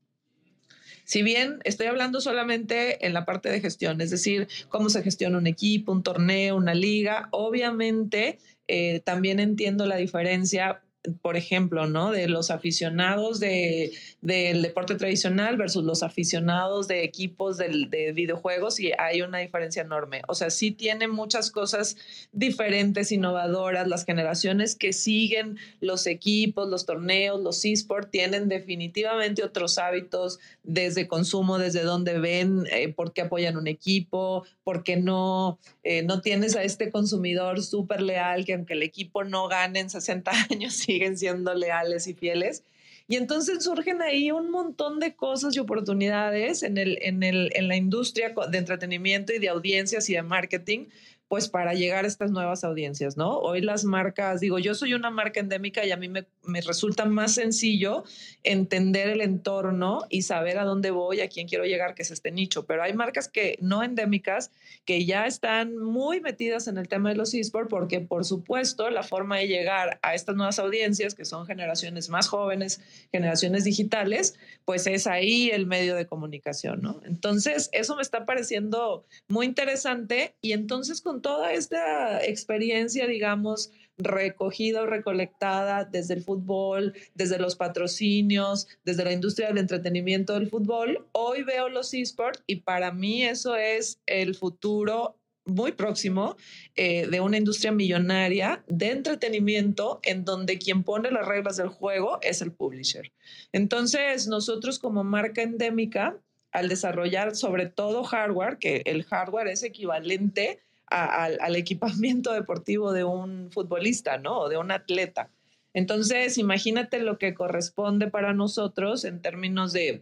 Si 1.03 1.21
bien 1.21 1.59
estoy 1.65 1.87
hablando 1.87 2.21
solamente 2.21 3.05
en 3.05 3.13
la 3.13 3.25
parte 3.25 3.49
de 3.49 3.59
gestión, 3.59 3.99
es 3.99 4.09
decir, 4.09 4.47
cómo 4.69 4.89
se 4.89 5.03
gestiona 5.03 5.37
un 5.37 5.47
equipo, 5.47 5.91
un 5.91 6.03
torneo, 6.03 6.55
una 6.55 6.73
liga, 6.73 7.27
obviamente 7.31 8.39
eh, 8.67 9.01
también 9.01 9.41
entiendo 9.41 9.85
la 9.85 9.97
diferencia 9.97 10.81
por 11.21 11.37
ejemplo, 11.37 11.87
¿no? 11.87 12.11
De 12.11 12.27
los 12.27 12.51
aficionados 12.51 13.39
de, 13.39 13.91
del 14.21 14.61
deporte 14.61 14.95
tradicional 14.95 15.55
versus 15.55 15.83
los 15.83 16.03
aficionados 16.03 16.87
de 16.87 17.03
equipos 17.03 17.57
de 17.57 18.11
videojuegos 18.13 18.79
y 18.79 18.91
hay 18.97 19.21
una 19.21 19.37
diferencia 19.37 19.81
enorme. 19.81 20.21
O 20.27 20.35
sea, 20.35 20.49
sí 20.49 20.71
tiene 20.71 21.07
muchas 21.07 21.51
cosas 21.51 21.95
diferentes, 22.33 23.11
innovadoras. 23.11 23.87
Las 23.87 24.05
generaciones 24.05 24.75
que 24.75 24.91
siguen 24.91 25.57
los 25.79 26.05
equipos, 26.05 26.67
los 26.67 26.85
torneos, 26.85 27.41
los 27.41 27.63
esports, 27.63 28.11
tienen 28.11 28.49
definitivamente 28.49 29.43
otros 29.43 29.77
hábitos 29.77 30.39
desde 30.63 31.07
consumo, 31.07 31.57
desde 31.57 31.83
dónde 31.83 32.19
ven, 32.19 32.65
eh, 32.71 32.89
por 32.89 33.13
qué 33.13 33.21
apoyan 33.21 33.55
un 33.55 33.67
equipo, 33.67 34.43
por 34.63 34.83
qué 34.83 34.97
no, 34.97 35.59
eh, 35.83 36.03
no 36.03 36.21
tienes 36.21 36.55
a 36.55 36.63
este 36.63 36.91
consumidor 36.91 37.63
súper 37.63 38.01
leal 38.01 38.45
que 38.45 38.53
aunque 38.53 38.73
el 38.73 38.83
equipo 38.83 39.23
no 39.23 39.47
gane 39.47 39.79
en 39.79 39.89
60 39.89 40.31
años, 40.51 40.88
siguen 40.89 41.17
siendo 41.17 41.53
leales 41.53 42.07
y 42.07 42.15
fieles. 42.15 42.63
Y 43.07 43.15
entonces 43.15 43.63
surgen 43.63 44.01
ahí 44.01 44.31
un 44.31 44.49
montón 44.49 44.99
de 44.99 45.15
cosas 45.15 45.55
y 45.55 45.59
oportunidades 45.59 46.63
en, 46.63 46.77
el, 46.77 46.97
en, 47.01 47.21
el, 47.21 47.51
en 47.55 47.67
la 47.67 47.75
industria 47.75 48.33
de 48.51 48.57
entretenimiento 48.57 49.33
y 49.33 49.39
de 49.39 49.49
audiencias 49.49 50.09
y 50.09 50.13
de 50.13 50.23
marketing 50.23 50.85
pues 51.29 51.47
para 51.47 51.75
llegar 51.75 52.05
a 52.05 52.07
estas 52.07 52.31
nuevas 52.31 52.63
audiencias, 52.63 53.15
¿no? 53.15 53.37
Hoy 53.37 53.61
las 53.61 53.83
marcas, 53.83 54.39
digo, 54.39 54.57
yo 54.57 54.73
soy 54.73 54.95
una 54.95 55.11
marca 55.11 55.39
endémica 55.39 55.85
y 55.85 55.91
a 55.91 55.97
mí 55.97 56.09
me, 56.09 56.25
resulta 56.65 57.05
más 57.05 57.35
sencillo 57.35 58.03
entender 58.43 59.09
el 59.09 59.21
entorno 59.21 60.07
y 60.09 60.23
saber 60.23 60.57
a 60.57 60.63
dónde 60.63 60.89
voy, 60.89 61.21
a 61.21 61.29
quién 61.29 61.47
quiero 61.47 61.65
llegar, 61.65 61.93
que 61.93 62.01
es 62.01 62.09
este 62.09 62.31
nicho, 62.31 62.65
pero 62.65 62.81
hay 62.81 62.93
marcas 62.93 63.27
que 63.27 63.59
no 63.61 63.83
endémicas 63.83 64.49
que 64.85 65.05
ya 65.05 65.27
están 65.27 65.77
muy 65.77 66.19
metidas 66.19 66.67
en 66.67 66.79
el 66.79 66.87
tema 66.87 67.09
de 67.09 67.15
los 67.15 67.35
esports 67.35 67.69
porque 67.69 67.99
por 67.99 68.25
supuesto 68.25 68.89
la 68.89 69.03
forma 69.03 69.37
de 69.37 69.47
llegar 69.47 69.99
a 70.01 70.15
estas 70.15 70.35
nuevas 70.35 70.57
audiencias, 70.57 71.13
que 71.13 71.25
son 71.25 71.45
generaciones 71.45 72.09
más 72.09 72.27
jóvenes, 72.27 72.81
generaciones 73.11 73.65
digitales, 73.65 74.35
pues 74.65 74.87
es 74.87 75.05
ahí 75.05 75.51
el 75.51 75.67
medio 75.67 75.93
de 75.93 76.07
comunicación, 76.07 76.81
¿no? 76.81 77.01
Entonces, 77.05 77.69
eso 77.71 77.95
me 77.95 78.01
está 78.01 78.25
pareciendo 78.25 79.05
muy 79.27 79.45
interesante 79.45 80.33
y 80.41 80.53
entonces 80.53 81.01
con 81.01 81.18
toda 81.21 81.53
esta 81.53 82.23
experiencia, 82.25 83.07
digamos, 83.07 83.71
recogida 83.97 84.81
o 84.81 84.85
recolectada 84.85 85.83
desde 85.83 86.13
el 86.15 86.23
fútbol, 86.23 86.93
desde 87.13 87.37
los 87.37 87.55
patrocinios, 87.55 88.67
desde 88.85 89.03
la 89.03 89.11
industria 89.11 89.49
del 89.49 89.57
entretenimiento 89.57 90.33
del 90.33 90.49
fútbol, 90.49 91.05
hoy 91.11 91.43
veo 91.43 91.69
los 91.69 91.93
esports 91.93 92.41
y 92.47 92.57
para 92.57 92.91
mí 92.91 93.23
eso 93.23 93.55
es 93.55 93.99
el 94.05 94.35
futuro 94.35 95.19
muy 95.45 95.71
próximo 95.71 96.37
eh, 96.75 97.07
de 97.07 97.19
una 97.19 97.37
industria 97.37 97.71
millonaria 97.71 98.63
de 98.67 98.91
entretenimiento 98.91 99.99
en 100.03 100.23
donde 100.23 100.59
quien 100.59 100.83
pone 100.83 101.11
las 101.11 101.27
reglas 101.27 101.57
del 101.57 101.69
juego 101.69 102.19
es 102.21 102.41
el 102.41 102.51
publisher. 102.51 103.11
Entonces, 103.51 104.27
nosotros 104.27 104.79
como 104.79 105.03
marca 105.03 105.41
endémica, 105.41 106.17
al 106.51 106.69
desarrollar 106.69 107.35
sobre 107.35 107.67
todo 107.67 108.03
hardware, 108.03 108.57
que 108.57 108.81
el 108.85 109.03
hardware 109.03 109.47
es 109.47 109.63
equivalente 109.63 110.59
al 110.89 111.55
equipamiento 111.55 112.33
deportivo 112.33 112.93
de 112.93 113.03
un 113.03 113.51
futbolista, 113.51 114.17
¿no? 114.17 114.39
O 114.39 114.49
de 114.49 114.57
un 114.57 114.71
atleta. 114.71 115.29
Entonces, 115.73 116.37
imagínate 116.37 116.99
lo 116.99 117.17
que 117.17 117.33
corresponde 117.33 118.07
para 118.07 118.33
nosotros 118.33 119.05
en 119.05 119.21
términos 119.21 119.71
de, 119.71 120.01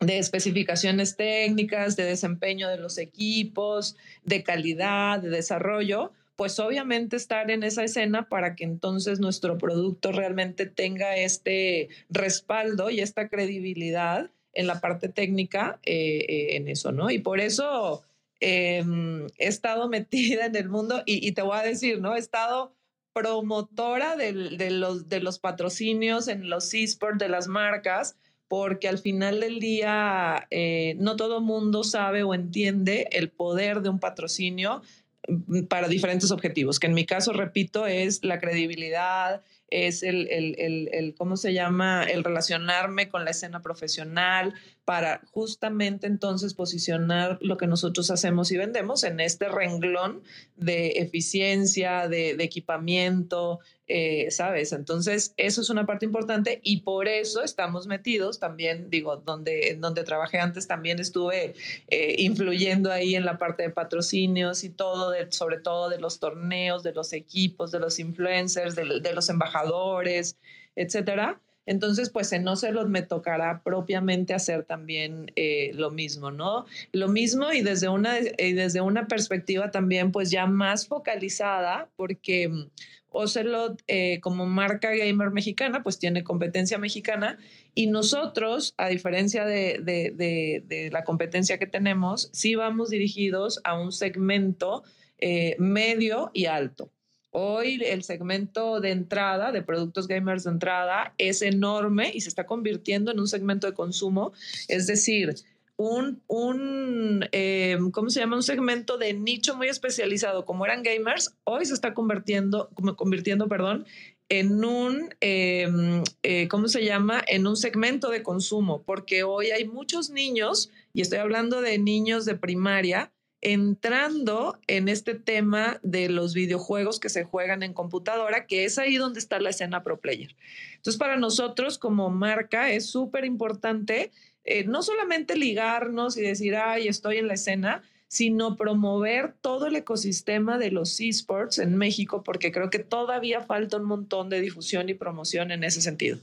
de 0.00 0.18
especificaciones 0.18 1.16
técnicas, 1.16 1.96
de 1.96 2.04
desempeño 2.04 2.68
de 2.68 2.78
los 2.78 2.98
equipos, 2.98 3.96
de 4.24 4.42
calidad, 4.42 5.20
de 5.20 5.30
desarrollo, 5.30 6.12
pues 6.36 6.58
obviamente 6.58 7.16
estar 7.16 7.50
en 7.50 7.62
esa 7.62 7.84
escena 7.84 8.28
para 8.28 8.56
que 8.56 8.64
entonces 8.64 9.20
nuestro 9.20 9.58
producto 9.58 10.10
realmente 10.10 10.66
tenga 10.66 11.16
este 11.16 11.88
respaldo 12.10 12.90
y 12.90 13.00
esta 13.00 13.28
credibilidad 13.28 14.30
en 14.52 14.66
la 14.66 14.80
parte 14.80 15.08
técnica 15.08 15.78
eh, 15.84 16.24
eh, 16.28 16.56
en 16.56 16.68
eso, 16.68 16.90
¿no? 16.90 17.10
Y 17.10 17.20
por 17.20 17.40
eso 17.40 18.02
Em, 18.44 19.28
he 19.38 19.46
estado 19.46 19.88
metida 19.88 20.46
en 20.46 20.56
el 20.56 20.68
mundo 20.68 21.02
y, 21.06 21.30
te 21.32 21.42
voy 21.42 21.56
a 21.56 21.62
decir, 21.62 22.00
¿no? 22.00 22.16
He 22.16 22.18
estado 22.18 22.74
promotora 23.12 24.16
de, 24.16 24.32
los, 24.70 25.38
patrocinios 25.38 26.26
en 26.26 26.50
los 26.50 26.74
esports 26.74 27.18
de 27.18 27.28
las 27.28 27.46
marcas, 27.46 28.16
porque 28.48 28.88
al 28.88 28.98
final 28.98 29.40
del 29.40 29.60
día 29.60 30.48
eh, 30.50 30.96
no 30.98 31.14
todo 31.14 31.40
mundo 31.40 31.84
sabe 31.84 32.24
o 32.24 32.34
entiende 32.34 33.08
el 33.12 33.30
poder 33.30 33.80
de 33.80 33.90
un 33.90 34.00
patrocinio 34.00 34.82
mm, 35.28 35.64
para 35.64 35.86
diferentes 35.86 36.32
objetivos, 36.32 36.80
que 36.80 36.88
en 36.88 36.94
mi 36.94 37.06
caso, 37.06 37.32
repito, 37.32 37.86
es 37.86 38.24
la 38.24 38.40
credibilidad, 38.40 39.42
es 39.68 40.02
el, 40.02 41.14
¿cómo 41.16 41.36
se 41.36 41.54
llama? 41.54 42.04
El 42.04 42.24
relacionarme 42.24 43.08
con 43.08 43.24
la 43.24 43.30
escena 43.30 43.62
profesional 43.62 44.54
para 44.84 45.22
justamente 45.30 46.08
entonces 46.08 46.54
posicionar 46.54 47.38
lo 47.40 47.56
que 47.56 47.68
nosotros 47.68 48.10
hacemos 48.10 48.50
y 48.50 48.56
vendemos 48.56 49.04
en 49.04 49.20
este 49.20 49.48
renglón 49.48 50.22
de 50.56 50.92
eficiencia, 50.98 52.08
de, 52.08 52.30
equipamiento, 52.32 53.60
eh, 53.86 54.30
¿sabes? 54.32 54.72
Entonces, 54.72 55.34
eso 55.36 55.60
es 55.60 55.70
una 55.70 55.86
parte 55.86 56.04
importante 56.04 56.60
y 56.64 56.80
por 56.80 57.06
eso 57.06 57.44
estamos 57.44 57.86
metidos 57.86 58.40
también, 58.40 58.90
digo, 58.90 59.18
donde, 59.18 59.76
donde 59.78 60.02
trabajé 60.02 60.38
antes 60.38 60.66
también 60.66 60.98
estuve 60.98 61.54
eh, 61.88 62.16
influyendo 62.18 62.90
ahí 62.90 63.14
en 63.14 63.24
la 63.24 63.38
parte 63.38 63.62
de 63.62 63.70
patrocinios 63.70 64.64
y 64.64 64.70
todo, 64.70 65.14
sobre 65.30 65.58
todo 65.58 65.90
de 65.90 66.00
los 66.00 66.18
torneos, 66.18 66.82
de 66.82 66.92
los 66.92 67.12
equipos, 67.12 67.70
de 67.70 67.78
los 67.78 68.00
influencers, 68.00 68.74
de 68.74 69.12
los 69.14 69.28
embajadores, 69.28 70.36
etcétera. 70.74 71.40
Entonces, 71.66 72.10
pues 72.10 72.32
en 72.32 72.46
Ocelot 72.48 72.88
me 72.88 73.02
tocará 73.02 73.62
propiamente 73.62 74.34
hacer 74.34 74.64
también 74.64 75.30
eh, 75.36 75.70
lo 75.74 75.90
mismo, 75.90 76.30
¿no? 76.30 76.66
Lo 76.92 77.08
mismo 77.08 77.52
y 77.52 77.62
desde 77.62 77.88
una, 77.88 78.14
desde 78.14 78.80
una 78.80 79.06
perspectiva 79.06 79.70
también, 79.70 80.12
pues 80.12 80.30
ya 80.30 80.46
más 80.46 80.86
focalizada, 80.86 81.90
porque 81.96 82.48
mm, 82.48 82.70
Ocelot 83.12 83.82
eh, 83.86 84.20
como 84.20 84.46
marca 84.46 84.90
gamer 84.90 85.30
mexicana, 85.30 85.82
pues 85.82 85.98
tiene 85.98 86.24
competencia 86.24 86.78
mexicana 86.78 87.38
y 87.74 87.86
nosotros, 87.86 88.74
a 88.76 88.88
diferencia 88.88 89.44
de, 89.44 89.78
de, 89.82 90.88
la 90.92 91.04
competencia 91.04 91.58
que 91.58 91.66
tenemos, 91.66 92.30
sí 92.32 92.54
vamos 92.54 92.90
dirigidos 92.90 93.60
a 93.64 93.78
un 93.78 93.92
segmento 93.92 94.82
eh, 95.18 95.56
medio 95.58 96.30
y 96.34 96.46
alto. 96.46 96.90
Hoy 97.34 97.82
el 97.82 98.04
segmento 98.04 98.80
de 98.80 98.90
entrada, 98.90 99.52
de 99.52 99.62
productos 99.62 100.06
gamers 100.06 100.44
de 100.44 100.50
entrada, 100.50 101.14
es 101.16 101.40
enorme 101.40 102.10
y 102.12 102.20
se 102.20 102.28
está 102.28 102.44
convirtiendo 102.44 103.10
en 103.10 103.18
un 103.18 103.26
segmento 103.26 103.66
de 103.66 103.72
consumo. 103.72 104.32
Es 104.68 104.86
decir, 104.86 105.34
un, 105.78 106.20
un 106.26 107.26
eh, 107.32 107.78
¿cómo 107.92 108.10
se 108.10 108.20
llama? 108.20 108.36
Un 108.36 108.42
segmento 108.42 108.98
de 108.98 109.14
nicho 109.14 109.56
muy 109.56 109.68
especializado, 109.68 110.44
como 110.44 110.66
eran 110.66 110.82
gamers, 110.82 111.34
hoy 111.44 111.64
se 111.64 111.72
está 111.72 111.94
convirtiendo, 111.94 112.68
convirtiendo, 112.96 113.48
perdón, 113.48 113.86
en 114.28 114.62
un, 114.64 115.14
em, 115.20 116.02
eh, 116.22 116.48
¿cómo 116.48 116.68
se 116.68 116.84
llama? 116.84 117.24
En 117.26 117.46
un 117.46 117.56
segmento 117.56 118.10
de 118.10 118.22
consumo, 118.22 118.82
porque 118.82 119.24
hoy 119.24 119.50
hay 119.50 119.66
muchos 119.66 120.10
niños, 120.10 120.70
y 120.92 121.00
estoy 121.00 121.18
hablando 121.18 121.62
de 121.62 121.78
niños 121.78 122.26
de 122.26 122.34
primaria, 122.34 123.10
entrando 123.42 124.58
en 124.68 124.88
este 124.88 125.14
tema 125.14 125.78
de 125.82 126.08
los 126.08 126.32
videojuegos 126.32 127.00
que 127.00 127.08
se 127.08 127.24
juegan 127.24 127.62
en 127.62 127.74
computadora, 127.74 128.46
que 128.46 128.64
es 128.64 128.78
ahí 128.78 128.96
donde 128.96 129.18
está 129.18 129.40
la 129.40 129.50
escena 129.50 129.82
pro 129.82 130.00
player. 130.00 130.34
Entonces, 130.76 130.98
para 130.98 131.16
nosotros 131.16 131.76
como 131.76 132.08
marca 132.08 132.70
es 132.70 132.86
súper 132.86 133.24
importante 133.24 134.10
eh, 134.44 134.64
no 134.64 134.82
solamente 134.82 135.36
ligarnos 135.36 136.16
y 136.16 136.22
decir, 136.22 136.56
ay, 136.56 136.88
estoy 136.88 137.18
en 137.18 137.28
la 137.28 137.34
escena, 137.34 137.82
sino 138.12 138.56
promover 138.58 139.32
todo 139.40 139.68
el 139.68 139.74
ecosistema 139.74 140.58
de 140.58 140.70
los 140.70 141.00
esports 141.00 141.58
en 141.58 141.78
México, 141.78 142.22
porque 142.22 142.52
creo 142.52 142.68
que 142.68 142.80
todavía 142.80 143.40
falta 143.40 143.78
un 143.78 143.84
montón 143.84 144.28
de 144.28 144.42
difusión 144.42 144.90
y 144.90 144.94
promoción 144.94 145.50
en 145.50 145.64
ese 145.64 145.80
sentido. 145.80 146.18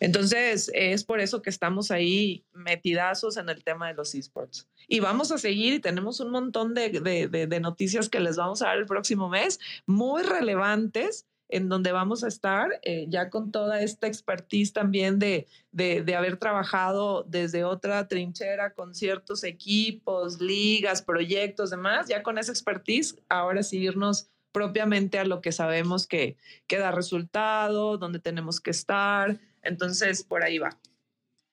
Entonces, 0.00 0.70
es 0.72 1.04
por 1.04 1.20
eso 1.20 1.42
que 1.42 1.50
estamos 1.50 1.90
ahí 1.90 2.46
metidazos 2.54 3.36
en 3.36 3.50
el 3.50 3.62
tema 3.62 3.88
de 3.88 3.92
los 3.92 4.14
esports. 4.14 4.66
Y 4.88 5.00
vamos 5.00 5.32
a 5.32 5.36
seguir 5.36 5.74
y 5.74 5.80
tenemos 5.80 6.18
un 6.20 6.30
montón 6.30 6.72
de, 6.72 6.88
de 6.88 7.60
noticias 7.60 8.08
que 8.08 8.20
les 8.20 8.36
vamos 8.36 8.62
a 8.62 8.68
dar 8.68 8.78
el 8.78 8.86
próximo 8.86 9.28
mes, 9.28 9.60
muy 9.84 10.22
relevantes 10.22 11.26
en 11.48 11.68
donde 11.68 11.92
vamos 11.92 12.24
a 12.24 12.28
estar, 12.28 12.80
eh, 12.82 13.06
ya 13.08 13.30
con 13.30 13.52
toda 13.52 13.80
esta 13.80 14.06
expertise 14.06 14.72
también 14.72 15.18
de, 15.18 15.46
de, 15.72 16.16
haber 16.16 16.36
trabajado 16.36 17.24
desde 17.24 17.64
otra 17.64 18.08
trinchera 18.08 18.72
con 18.72 18.94
ciertos 18.94 19.44
equipos, 19.44 20.40
ligas, 20.40 21.02
proyectos, 21.02 21.70
demás, 21.70 22.08
ya 22.08 22.22
con 22.22 22.38
esa 22.38 22.52
expertise, 22.52 23.16
ahora 23.28 23.62
sí 23.62 23.78
irnos 23.78 24.30
propiamente 24.52 25.18
a 25.18 25.24
lo 25.24 25.40
que 25.40 25.52
sabemos 25.52 26.06
que, 26.06 26.36
que 26.66 26.78
da 26.78 26.92
resultado, 26.92 27.98
dónde 27.98 28.20
tenemos 28.20 28.60
que 28.60 28.70
estar. 28.70 29.38
Entonces, 29.62 30.22
por 30.22 30.44
ahí 30.44 30.58
va. 30.58 30.78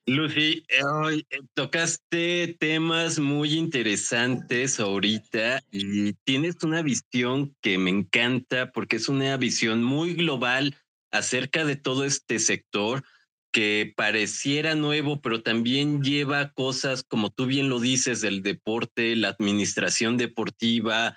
Lucy, 0.07 0.65
hoy 0.83 1.27
eh, 1.29 1.41
tocaste 1.53 2.57
temas 2.59 3.19
muy 3.19 3.53
interesantes 3.53 4.79
ahorita 4.79 5.61
y 5.71 6.13
tienes 6.23 6.55
una 6.63 6.81
visión 6.81 7.55
que 7.61 7.77
me 7.77 7.91
encanta 7.91 8.71
porque 8.71 8.95
es 8.95 9.09
una 9.09 9.37
visión 9.37 9.83
muy 9.83 10.15
global 10.15 10.75
acerca 11.11 11.65
de 11.65 11.75
todo 11.75 12.03
este 12.03 12.39
sector 12.39 13.03
que 13.51 13.93
pareciera 13.95 14.73
nuevo, 14.73 15.21
pero 15.21 15.43
también 15.43 16.01
lleva 16.01 16.51
cosas, 16.53 17.03
como 17.03 17.29
tú 17.29 17.45
bien 17.45 17.69
lo 17.69 17.79
dices, 17.79 18.21
del 18.21 18.41
deporte, 18.41 19.15
la 19.15 19.27
administración 19.27 20.17
deportiva. 20.17 21.15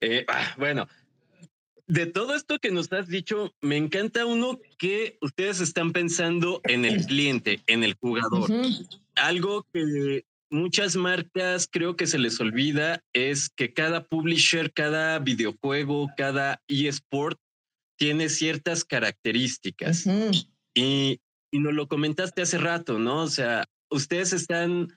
Eh, 0.00 0.26
ah, 0.28 0.54
bueno, 0.58 0.88
de 1.86 2.06
todo 2.06 2.34
esto 2.34 2.58
que 2.58 2.70
nos 2.70 2.92
has 2.92 3.08
dicho, 3.08 3.54
me 3.60 3.76
encanta 3.76 4.26
uno 4.26 4.58
que 4.78 5.18
ustedes 5.20 5.60
están 5.60 5.92
pensando 5.92 6.60
en 6.64 6.84
el 6.84 7.06
cliente, 7.06 7.62
en 7.66 7.84
el 7.84 7.94
jugador. 7.94 8.50
Algo 9.14 9.66
que 9.72 10.24
muchas 10.50 10.96
marcas 10.96 11.68
creo 11.70 11.96
que 11.96 12.06
se 12.06 12.18
les 12.18 12.40
olvida 12.40 13.04
es 13.12 13.48
que 13.48 13.72
cada 13.72 14.04
publisher, 14.04 14.72
cada 14.72 15.18
videojuego, 15.18 16.10
cada 16.16 16.62
eSport 16.68 17.38
tiene 17.96 18.28
ciertas 18.28 18.84
características. 18.84 20.06
y, 20.74 21.20
y 21.52 21.58
nos 21.58 21.72
lo 21.72 21.88
comentaste 21.88 22.42
hace 22.42 22.58
rato, 22.58 22.98
¿no? 22.98 23.22
O 23.22 23.28
sea, 23.28 23.64
ustedes 23.90 24.32
están 24.32 24.88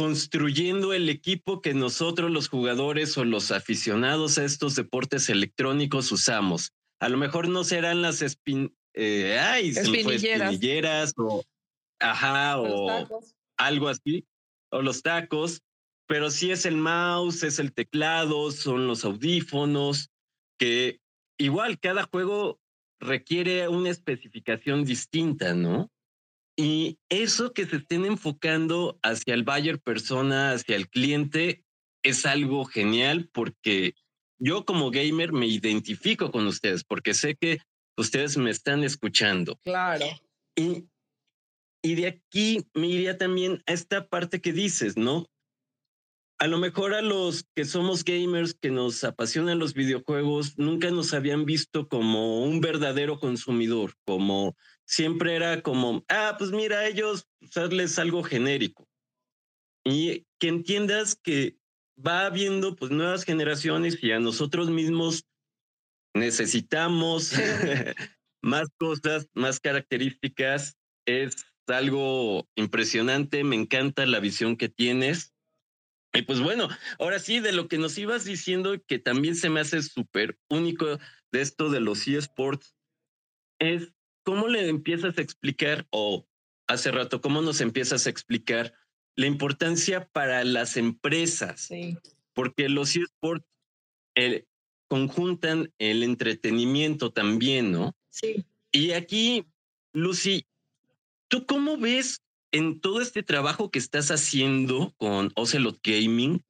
construyendo 0.00 0.94
el 0.94 1.10
equipo 1.10 1.60
que 1.60 1.74
nosotros 1.74 2.30
los 2.30 2.48
jugadores 2.48 3.18
o 3.18 3.26
los 3.26 3.50
aficionados 3.50 4.38
a 4.38 4.46
estos 4.46 4.74
deportes 4.74 5.28
electrónicos 5.28 6.10
usamos. 6.10 6.72
A 7.00 7.10
lo 7.10 7.18
mejor 7.18 7.50
no 7.50 7.64
serán 7.64 8.00
las 8.00 8.22
espin 8.22 8.74
eh, 8.94 9.38
espinilleras. 9.62 11.12
o, 11.18 11.44
ajá, 11.98 12.58
o 12.58 13.08
algo 13.58 13.88
así, 13.90 14.24
o 14.70 14.80
los 14.80 15.02
tacos, 15.02 15.60
pero 16.06 16.30
sí 16.30 16.50
es 16.50 16.64
el 16.64 16.78
mouse, 16.78 17.42
es 17.42 17.58
el 17.58 17.74
teclado, 17.74 18.52
son 18.52 18.86
los 18.86 19.04
audífonos, 19.04 20.08
que 20.58 20.98
igual 21.36 21.78
cada 21.78 22.04
juego 22.04 22.58
requiere 23.00 23.68
una 23.68 23.90
especificación 23.90 24.82
distinta, 24.82 25.52
¿no? 25.52 25.90
Y 26.60 26.98
eso 27.08 27.54
que 27.54 27.64
se 27.64 27.76
estén 27.76 28.04
enfocando 28.04 28.98
hacia 29.02 29.32
el 29.32 29.44
buyer 29.44 29.80
persona, 29.80 30.52
hacia 30.52 30.76
el 30.76 30.90
cliente, 30.90 31.64
es 32.02 32.26
algo 32.26 32.66
genial 32.66 33.30
porque 33.32 33.94
yo 34.38 34.66
como 34.66 34.90
gamer 34.90 35.32
me 35.32 35.46
identifico 35.46 36.30
con 36.30 36.46
ustedes 36.46 36.84
porque 36.84 37.14
sé 37.14 37.34
que 37.34 37.60
ustedes 37.96 38.36
me 38.36 38.50
están 38.50 38.84
escuchando. 38.84 39.56
Claro. 39.64 40.04
Y, 40.54 40.84
y 41.82 41.94
de 41.94 42.08
aquí 42.08 42.66
me 42.74 42.88
iría 42.88 43.16
también 43.16 43.62
a 43.66 43.72
esta 43.72 44.06
parte 44.08 44.42
que 44.42 44.52
dices, 44.52 44.98
¿no? 44.98 45.30
A 46.38 46.46
lo 46.46 46.58
mejor 46.58 46.92
a 46.92 47.00
los 47.00 47.46
que 47.54 47.64
somos 47.64 48.04
gamers, 48.04 48.52
que 48.52 48.70
nos 48.70 49.02
apasionan 49.02 49.58
los 49.58 49.72
videojuegos, 49.72 50.58
nunca 50.58 50.90
nos 50.90 51.14
habían 51.14 51.46
visto 51.46 51.88
como 51.88 52.44
un 52.44 52.60
verdadero 52.60 53.18
consumidor, 53.18 53.94
como 54.04 54.58
siempre 54.90 55.36
era 55.36 55.62
como, 55.62 56.04
ah, 56.08 56.34
pues 56.36 56.50
mira, 56.50 56.86
ellos 56.86 57.28
usarles 57.40 57.98
algo 57.98 58.24
genérico. 58.24 58.88
Y 59.84 60.26
que 60.40 60.48
entiendas 60.48 61.14
que 61.14 61.56
va 61.96 62.26
habiendo 62.26 62.74
pues 62.74 62.90
nuevas 62.90 63.24
generaciones 63.24 64.02
y 64.02 64.10
a 64.10 64.18
nosotros 64.18 64.68
mismos 64.68 65.26
necesitamos 66.14 67.32
más 68.42 68.68
cosas, 68.78 69.28
más 69.32 69.60
características. 69.60 70.76
Es 71.06 71.46
algo 71.68 72.48
impresionante, 72.56 73.44
me 73.44 73.54
encanta 73.54 74.04
la 74.06 74.18
visión 74.18 74.56
que 74.56 74.68
tienes. 74.68 75.32
Y 76.12 76.22
pues 76.22 76.40
bueno, 76.40 76.68
ahora 76.98 77.20
sí, 77.20 77.38
de 77.38 77.52
lo 77.52 77.68
que 77.68 77.78
nos 77.78 77.96
ibas 77.96 78.24
diciendo, 78.24 78.74
que 78.88 78.98
también 78.98 79.36
se 79.36 79.50
me 79.50 79.60
hace 79.60 79.80
súper 79.82 80.36
único 80.48 80.98
de 81.30 81.40
esto 81.40 81.70
de 81.70 81.78
los 81.78 82.08
eSports, 82.08 82.74
es 83.60 83.92
¿cómo 84.30 84.46
le 84.46 84.68
empiezas 84.68 85.18
a 85.18 85.22
explicar, 85.22 85.88
o 85.90 86.24
hace 86.68 86.92
rato, 86.92 87.20
cómo 87.20 87.42
nos 87.42 87.60
empiezas 87.60 88.06
a 88.06 88.10
explicar 88.10 88.72
la 89.16 89.26
importancia 89.26 90.08
para 90.12 90.44
las 90.44 90.76
empresas? 90.76 91.62
Sí. 91.62 91.98
Porque 92.32 92.68
los 92.68 92.94
eSports 92.94 93.44
eh, 94.14 94.44
conjuntan 94.86 95.72
el 95.78 96.04
entretenimiento 96.04 97.10
también, 97.10 97.72
¿no? 97.72 97.96
Sí. 98.08 98.44
Y 98.70 98.92
aquí, 98.92 99.46
Lucy, 99.92 100.46
¿tú 101.26 101.44
cómo 101.44 101.76
ves 101.76 102.22
en 102.52 102.80
todo 102.80 103.00
este 103.00 103.24
trabajo 103.24 103.72
que 103.72 103.80
estás 103.80 104.12
haciendo 104.12 104.94
con 104.96 105.32
Ocelot 105.34 105.80
Gaming 105.82 106.44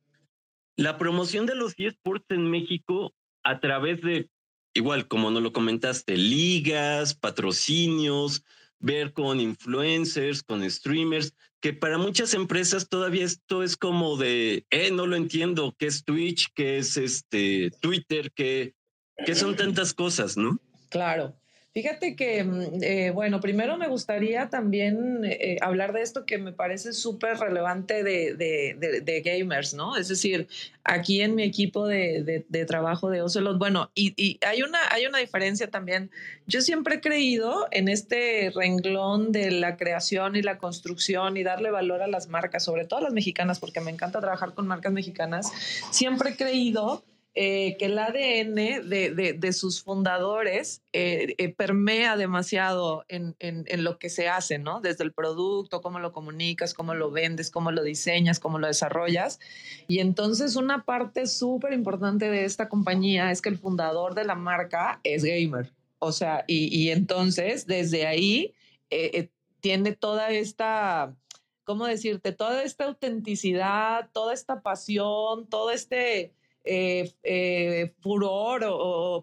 la 0.76 0.98
promoción 0.98 1.46
de 1.46 1.54
los 1.54 1.72
eSports 1.78 2.26
en 2.28 2.50
México 2.50 3.14
a 3.42 3.58
través 3.58 4.02
de 4.02 4.28
igual, 4.74 5.08
como 5.08 5.30
no 5.30 5.40
lo 5.40 5.52
comentaste, 5.52 6.16
ligas, 6.16 7.14
patrocinios, 7.14 8.44
ver 8.78 9.12
con 9.12 9.40
influencers, 9.40 10.42
con 10.42 10.68
streamers, 10.68 11.34
que 11.60 11.72
para 11.72 11.98
muchas 11.98 12.34
empresas 12.34 12.88
todavía 12.88 13.24
esto 13.24 13.62
es 13.62 13.76
como 13.76 14.16
de, 14.16 14.64
eh, 14.70 14.90
no 14.90 15.06
lo 15.06 15.16
entiendo, 15.16 15.74
qué 15.78 15.86
es 15.86 16.04
Twitch, 16.04 16.48
qué 16.54 16.78
es 16.78 16.96
este 16.96 17.70
Twitter, 17.80 18.32
qué, 18.32 18.74
qué 19.26 19.34
son 19.34 19.56
tantas 19.56 19.92
cosas, 19.92 20.36
¿no? 20.36 20.58
Claro. 20.88 21.39
Fíjate 21.72 22.16
que, 22.16 22.42
mm, 22.42 22.82
eh, 22.82 23.10
bueno, 23.12 23.38
primero 23.38 23.78
me 23.78 23.86
gustaría 23.86 24.48
también 24.50 25.20
eh, 25.24 25.56
hablar 25.60 25.92
de 25.92 26.02
esto 26.02 26.26
que 26.26 26.36
me 26.36 26.52
parece 26.52 26.92
súper 26.92 27.38
relevante 27.38 28.02
de, 28.02 28.34
de, 28.34 29.20
gamers, 29.20 29.74
¿no? 29.74 29.96
Es 29.96 30.08
decir, 30.08 30.48
aquí 30.82 31.20
en 31.20 31.36
mi 31.36 31.44
equipo 31.44 31.86
de, 31.86 32.44
trabajo 32.66 33.08
de 33.08 33.22
Ocelot, 33.22 33.56
bueno, 33.56 33.92
y, 33.94 34.14
y, 34.16 34.40
hay, 34.44 34.62
una, 34.62 34.80
hay 34.90 35.06
una 35.06 35.18
diferencia 35.18 35.70
también. 35.70 36.10
Yo 36.48 36.60
siempre 36.60 36.96
he 36.96 37.00
creído 37.00 37.68
en 37.70 37.88
este 37.88 38.50
renglón 38.52 39.30
de 39.30 39.52
la 39.52 39.76
creación 39.76 40.34
y 40.34 40.42
la 40.42 40.58
construcción 40.58 41.36
y 41.36 41.44
darle 41.44 41.70
valor 41.70 42.02
a 42.02 42.08
las 42.08 42.28
marcas, 42.28 42.64
sobre 42.64 42.84
todo 42.84 42.98
a 42.98 43.02
las 43.02 43.12
mexicanas, 43.12 43.60
porque 43.60 43.80
me 43.80 43.92
encanta 43.92 44.20
trabajar 44.20 44.54
con 44.54 44.66
marcas 44.66 44.92
mexicanas. 44.92 45.52
Siempre 45.92 46.30
he 46.30 46.36
creído 46.36 47.04
eh, 47.34 47.76
que 47.78 47.86
el 47.86 47.96
ADN 47.96 48.88
de, 48.88 49.52
sus 49.52 49.82
fundadores 49.82 50.82
eh, 50.92 51.36
eh, 51.38 51.54
permea 51.54 52.16
demasiado 52.16 53.04
en, 53.08 53.36
lo 53.84 53.98
que 53.98 54.10
se 54.10 54.28
hace, 54.28 54.58
¿no? 54.58 54.80
Desde 54.80 55.04
el 55.04 55.12
producto, 55.12 55.80
cómo 55.80 56.00
lo 56.00 56.12
comunicas, 56.12 56.74
cómo 56.74 56.92
lo 56.94 57.12
vendes, 57.12 57.52
cómo 57.52 57.70
lo 57.70 57.84
diseñas, 57.84 58.40
cómo 58.40 58.58
lo 58.58 58.66
desarrollas. 58.66 59.38
Y 59.86 60.00
entonces 60.00 60.56
una 60.56 60.84
parte 60.84 61.28
súper 61.28 61.72
importante 61.72 62.28
de 62.28 62.44
esta 62.44 62.68
compañía 62.68 63.30
es 63.30 63.40
que 63.40 63.48
el 63.48 63.58
fundador 63.58 64.14
de 64.14 64.24
la 64.24 64.34
marca 64.34 65.00
es 65.04 65.22
gamer. 65.22 65.72
O 66.00 66.10
sea, 66.10 66.44
y, 66.48 66.76
y 66.76 66.90
entonces 66.90 67.66
desde 67.66 68.06
ahí 68.06 68.54
tiene 69.60 69.92
toda 69.92 70.30
esta... 70.30 71.14
¿Cómo 71.62 71.86
decirte? 71.86 72.32
Toda 72.32 72.64
esta 72.64 72.86
autenticidad, 72.86 74.10
toda 74.12 74.34
esta 74.34 74.62
pasión, 74.62 75.46
todo 75.48 75.70
este, 75.70 76.32
eh, 76.64 77.10
eh, 77.22 77.92
furor 78.00 78.60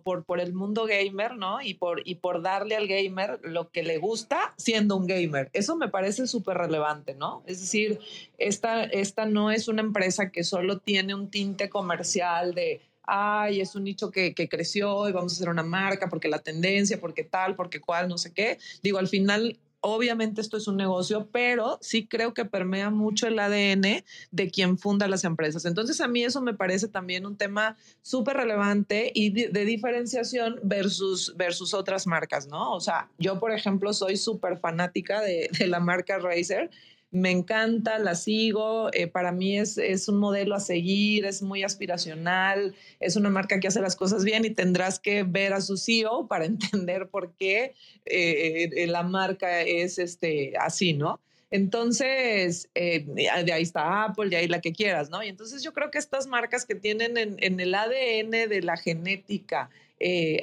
por, 0.03 0.25
por 0.25 0.39
el 0.39 0.53
mundo 0.53 0.85
gamer, 0.85 1.35
¿no? 1.35 1.61
Y 1.61 1.75
por, 1.75 2.01
y 2.03 2.15
por 2.15 2.41
darle 2.41 2.75
al 2.75 2.87
gamer 2.87 3.39
lo 3.43 3.69
que 3.69 3.83
le 3.83 3.99
gusta 3.99 4.53
siendo 4.57 4.95
un 4.95 5.05
gamer. 5.07 5.49
Eso 5.53 5.75
me 5.75 5.89
parece 5.89 6.27
súper 6.27 6.57
relevante, 6.57 7.13
¿no? 7.13 7.43
Es 7.45 7.61
decir, 7.61 7.99
esta, 8.37 8.83
esta 8.83 9.25
no 9.25 9.51
es 9.51 9.67
una 9.67 9.81
empresa 9.81 10.31
que 10.31 10.43
solo 10.43 10.79
tiene 10.79 11.13
un 11.13 11.29
tinte 11.29 11.69
comercial 11.69 12.55
de, 12.55 12.81
ay, 13.03 13.61
es 13.61 13.75
un 13.75 13.83
nicho 13.83 14.09
que, 14.11 14.33
que, 14.33 14.49
creció 14.49 15.07
y 15.07 15.11
vamos 15.11 15.33
a 15.33 15.35
hacer 15.35 15.49
una 15.49 15.63
marca 15.63 16.09
porque 16.09 16.27
la 16.27 16.39
tendencia, 16.39 16.99
porque 16.99 17.23
tal, 17.23 17.55
porque 17.55 17.79
cual, 17.79 18.09
no 18.09 18.17
sé 18.17 18.33
qué. 18.33 18.57
Digo, 18.81 18.97
al 18.97 19.07
final 19.07 19.57
Obviamente 19.81 20.41
esto 20.41 20.57
es 20.57 20.67
un 20.67 20.77
negocio, 20.77 21.29
pero 21.31 21.77
sí 21.81 22.07
creo 22.07 22.33
que 22.33 22.45
permea 22.45 22.89
mucho 22.89 23.27
el 23.27 23.37
ADN 23.37 24.03
de 24.31 24.51
quien 24.51 24.77
funda 24.77 25.07
las 25.07 25.23
empresas. 25.23 25.65
Entonces 25.65 26.01
a 26.01 26.07
mí 26.07 26.23
eso 26.23 26.41
me 26.41 26.53
parece 26.53 26.87
también 26.87 27.25
un 27.25 27.37
tema 27.37 27.77
súper 28.01 28.37
relevante 28.37 29.11
y 29.13 29.29
de, 29.29 29.65
diferenciación 29.65 30.59
versus, 30.63 31.35
versus 31.37 31.73
otras 31.73 32.07
marcas, 32.07 32.47
¿no? 32.47 32.73
O 32.73 32.79
sea, 32.79 33.09
yo 33.17 33.39
por 33.39 33.51
ejemplo 33.51 33.93
soy 33.93 34.17
súper 34.17 34.57
fanática 34.57 35.21
de, 35.21 35.49
de 35.57 35.67
la 35.67 35.79
marca 35.79 36.17
Razer 36.17 36.69
me 37.11 37.31
encanta, 37.31 37.99
la 37.99 38.15
sigo, 38.15 38.89
eh, 38.93 39.07
para 39.07 39.31
mí 39.31 39.57
es, 39.57 39.77
es, 39.77 40.07
un 40.09 40.17
modelo 40.17 40.55
a 40.55 40.59
seguir, 40.59 41.25
es 41.25 41.41
muy 41.41 41.63
aspiracional, 41.63 42.75
es 42.99 43.15
una 43.15 43.29
marca 43.29 43.59
que 43.59 43.67
hace 43.67 43.81
las 43.81 43.95
cosas 43.95 44.25
bien 44.25 44.43
y 44.43 44.49
tendrás 44.49 44.99
que 44.99 45.23
ver 45.23 45.53
a 45.53 45.61
su 45.61 45.77
CEO 45.77 46.27
para 46.27 46.45
entender 46.45 47.07
por 47.09 47.33
qué 47.33 47.75
eh, 48.05 48.69
eh, 48.75 48.87
la 48.87 49.03
marca 49.03 49.61
es 49.61 49.99
este, 49.99 50.53
así, 50.59 50.93
¿no? 50.93 51.19
Entonces, 51.49 52.69
de 52.75 53.53
ahí 53.53 53.63
está 53.63 54.03
Apple, 54.03 54.29
de 54.29 54.35
ahí 54.35 54.49
la 54.49 54.59
que 54.59 54.73
quieras, 54.73 55.09
¿no? 55.09 55.23
Y 55.23 55.29
entonces 55.29 55.63
yo 55.63 55.71
creo 55.71 55.89
que 55.91 55.97
estas 55.97 56.27
marcas 56.27 56.65
que 56.65 56.75
tienen 56.75 57.15
en, 57.15 57.59
el 57.61 57.73
ADN 57.73 58.49
de 58.49 58.61
la 58.61 58.75
genética, 58.75 59.69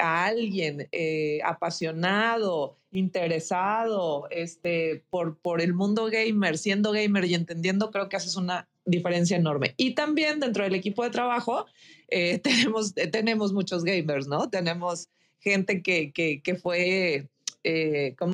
a 0.00 0.24
alguien 0.24 0.88
apasionado, 1.44 2.78
interesado 2.94 4.26
este, 4.30 5.04
por, 5.10 5.36
por 5.38 5.60
el 5.60 5.74
mundo 5.74 6.06
gamer, 6.06 6.56
siendo 6.56 6.92
gamer 6.92 7.24
y 7.24 7.34
entendiendo, 7.34 7.90
creo 7.90 8.08
que 8.08 8.16
haces 8.16 8.36
una 8.36 8.68
diferencia 8.84 9.36
enorme. 9.36 9.74
Y 9.76 9.94
también 9.94 10.40
dentro 10.40 10.64
del 10.64 10.74
equipo 10.74 11.02
de 11.02 11.10
trabajo 11.10 11.66
eh, 12.08 12.38
tenemos, 12.42 12.94
tenemos 12.94 13.52
muchos 13.52 13.84
gamers, 13.84 14.26
¿no? 14.26 14.48
Tenemos 14.48 15.08
gente 15.40 15.82
que, 15.82 16.12
que, 16.12 16.40
que 16.40 16.54
fue, 16.54 17.28
como 18.16 18.32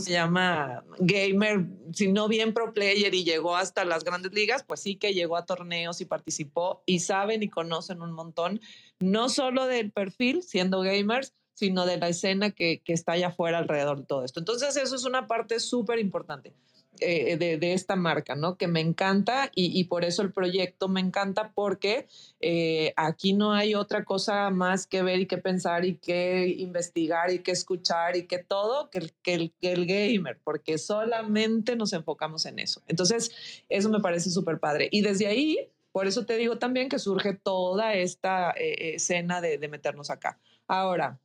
se 0.00 0.12
llama? 0.12 0.84
Gamer, 0.98 1.66
si 1.92 2.10
no 2.12 2.28
bien 2.28 2.52
pro 2.52 2.72
player 2.72 3.14
y 3.14 3.24
llegó 3.24 3.56
hasta 3.56 3.84
las 3.84 4.04
grandes 4.04 4.32
ligas, 4.32 4.64
pues 4.64 4.80
sí 4.80 4.96
que 4.96 5.14
llegó 5.14 5.36
a 5.36 5.46
torneos 5.46 6.00
y 6.00 6.04
participó 6.04 6.82
y 6.86 7.00
saben 7.00 7.42
y 7.42 7.48
conocen 7.48 8.02
un 8.02 8.12
montón, 8.12 8.60
no 9.00 9.28
solo 9.28 9.66
del 9.66 9.90
perfil, 9.90 10.42
siendo 10.42 10.80
gamers, 10.80 11.34
sino 11.58 11.86
de 11.86 11.96
la 11.96 12.08
escena 12.08 12.52
que, 12.52 12.80
que 12.84 12.92
está 12.92 13.12
allá 13.12 13.28
afuera 13.28 13.58
alrededor 13.58 13.98
de 13.98 14.06
todo 14.06 14.24
esto. 14.24 14.38
Entonces 14.38 14.76
eso 14.76 14.94
es 14.94 15.04
una 15.04 15.26
parte 15.26 15.58
súper 15.58 15.98
importante. 15.98 16.54
Eh, 17.00 17.36
de, 17.36 17.72
esta 17.72 17.94
marca, 17.94 18.34
¿no? 18.34 18.56
Que 18.56 18.66
me 18.66 18.80
encanta 18.80 19.52
y, 19.54 19.84
por 19.84 20.04
eso 20.04 20.22
el 20.22 20.32
proyecto 20.32 20.88
me 20.88 21.00
encanta 21.00 21.52
porque 21.54 22.08
eh, 22.40 22.92
aquí 22.96 23.34
no 23.34 23.52
hay 23.52 23.76
otra 23.76 24.04
cosa 24.04 24.50
más 24.50 24.86
que 24.86 25.02
ver 25.02 25.20
y 25.20 25.26
que 25.26 25.38
pensar 25.38 25.84
y 25.84 25.96
que 25.96 26.48
investigar 26.58 27.30
y 27.30 27.40
que 27.40 27.52
escuchar 27.52 28.16
y 28.16 28.26
que 28.26 28.38
todo 28.38 28.90
que, 28.90 29.12
que, 29.22 29.34
el, 29.34 29.52
que 29.60 29.72
el 29.72 29.86
gamer, 29.86 30.40
porque 30.42 30.76
solamente 30.76 31.76
nos 31.76 31.92
enfocamos 31.92 32.46
en 32.46 32.58
eso. 32.58 32.82
Entonces, 32.88 33.30
eso 33.68 33.90
me 33.90 34.00
parece 34.00 34.30
súper 34.30 34.58
padre. 34.58 34.88
Y 34.90 35.02
desde 35.02 35.28
ahí, 35.28 35.70
por 35.92 36.08
eso 36.08 36.26
te 36.26 36.36
digo 36.36 36.58
también 36.58 36.88
que 36.88 36.98
surge 36.98 37.32
toda 37.34 37.94
esta 37.94 38.50
eh, 38.52 38.96
escena 38.96 39.40
de, 39.40 39.58
de 39.58 39.68
meternos 39.68 40.10
acá. 40.10 40.40
Ahora, 40.66 41.20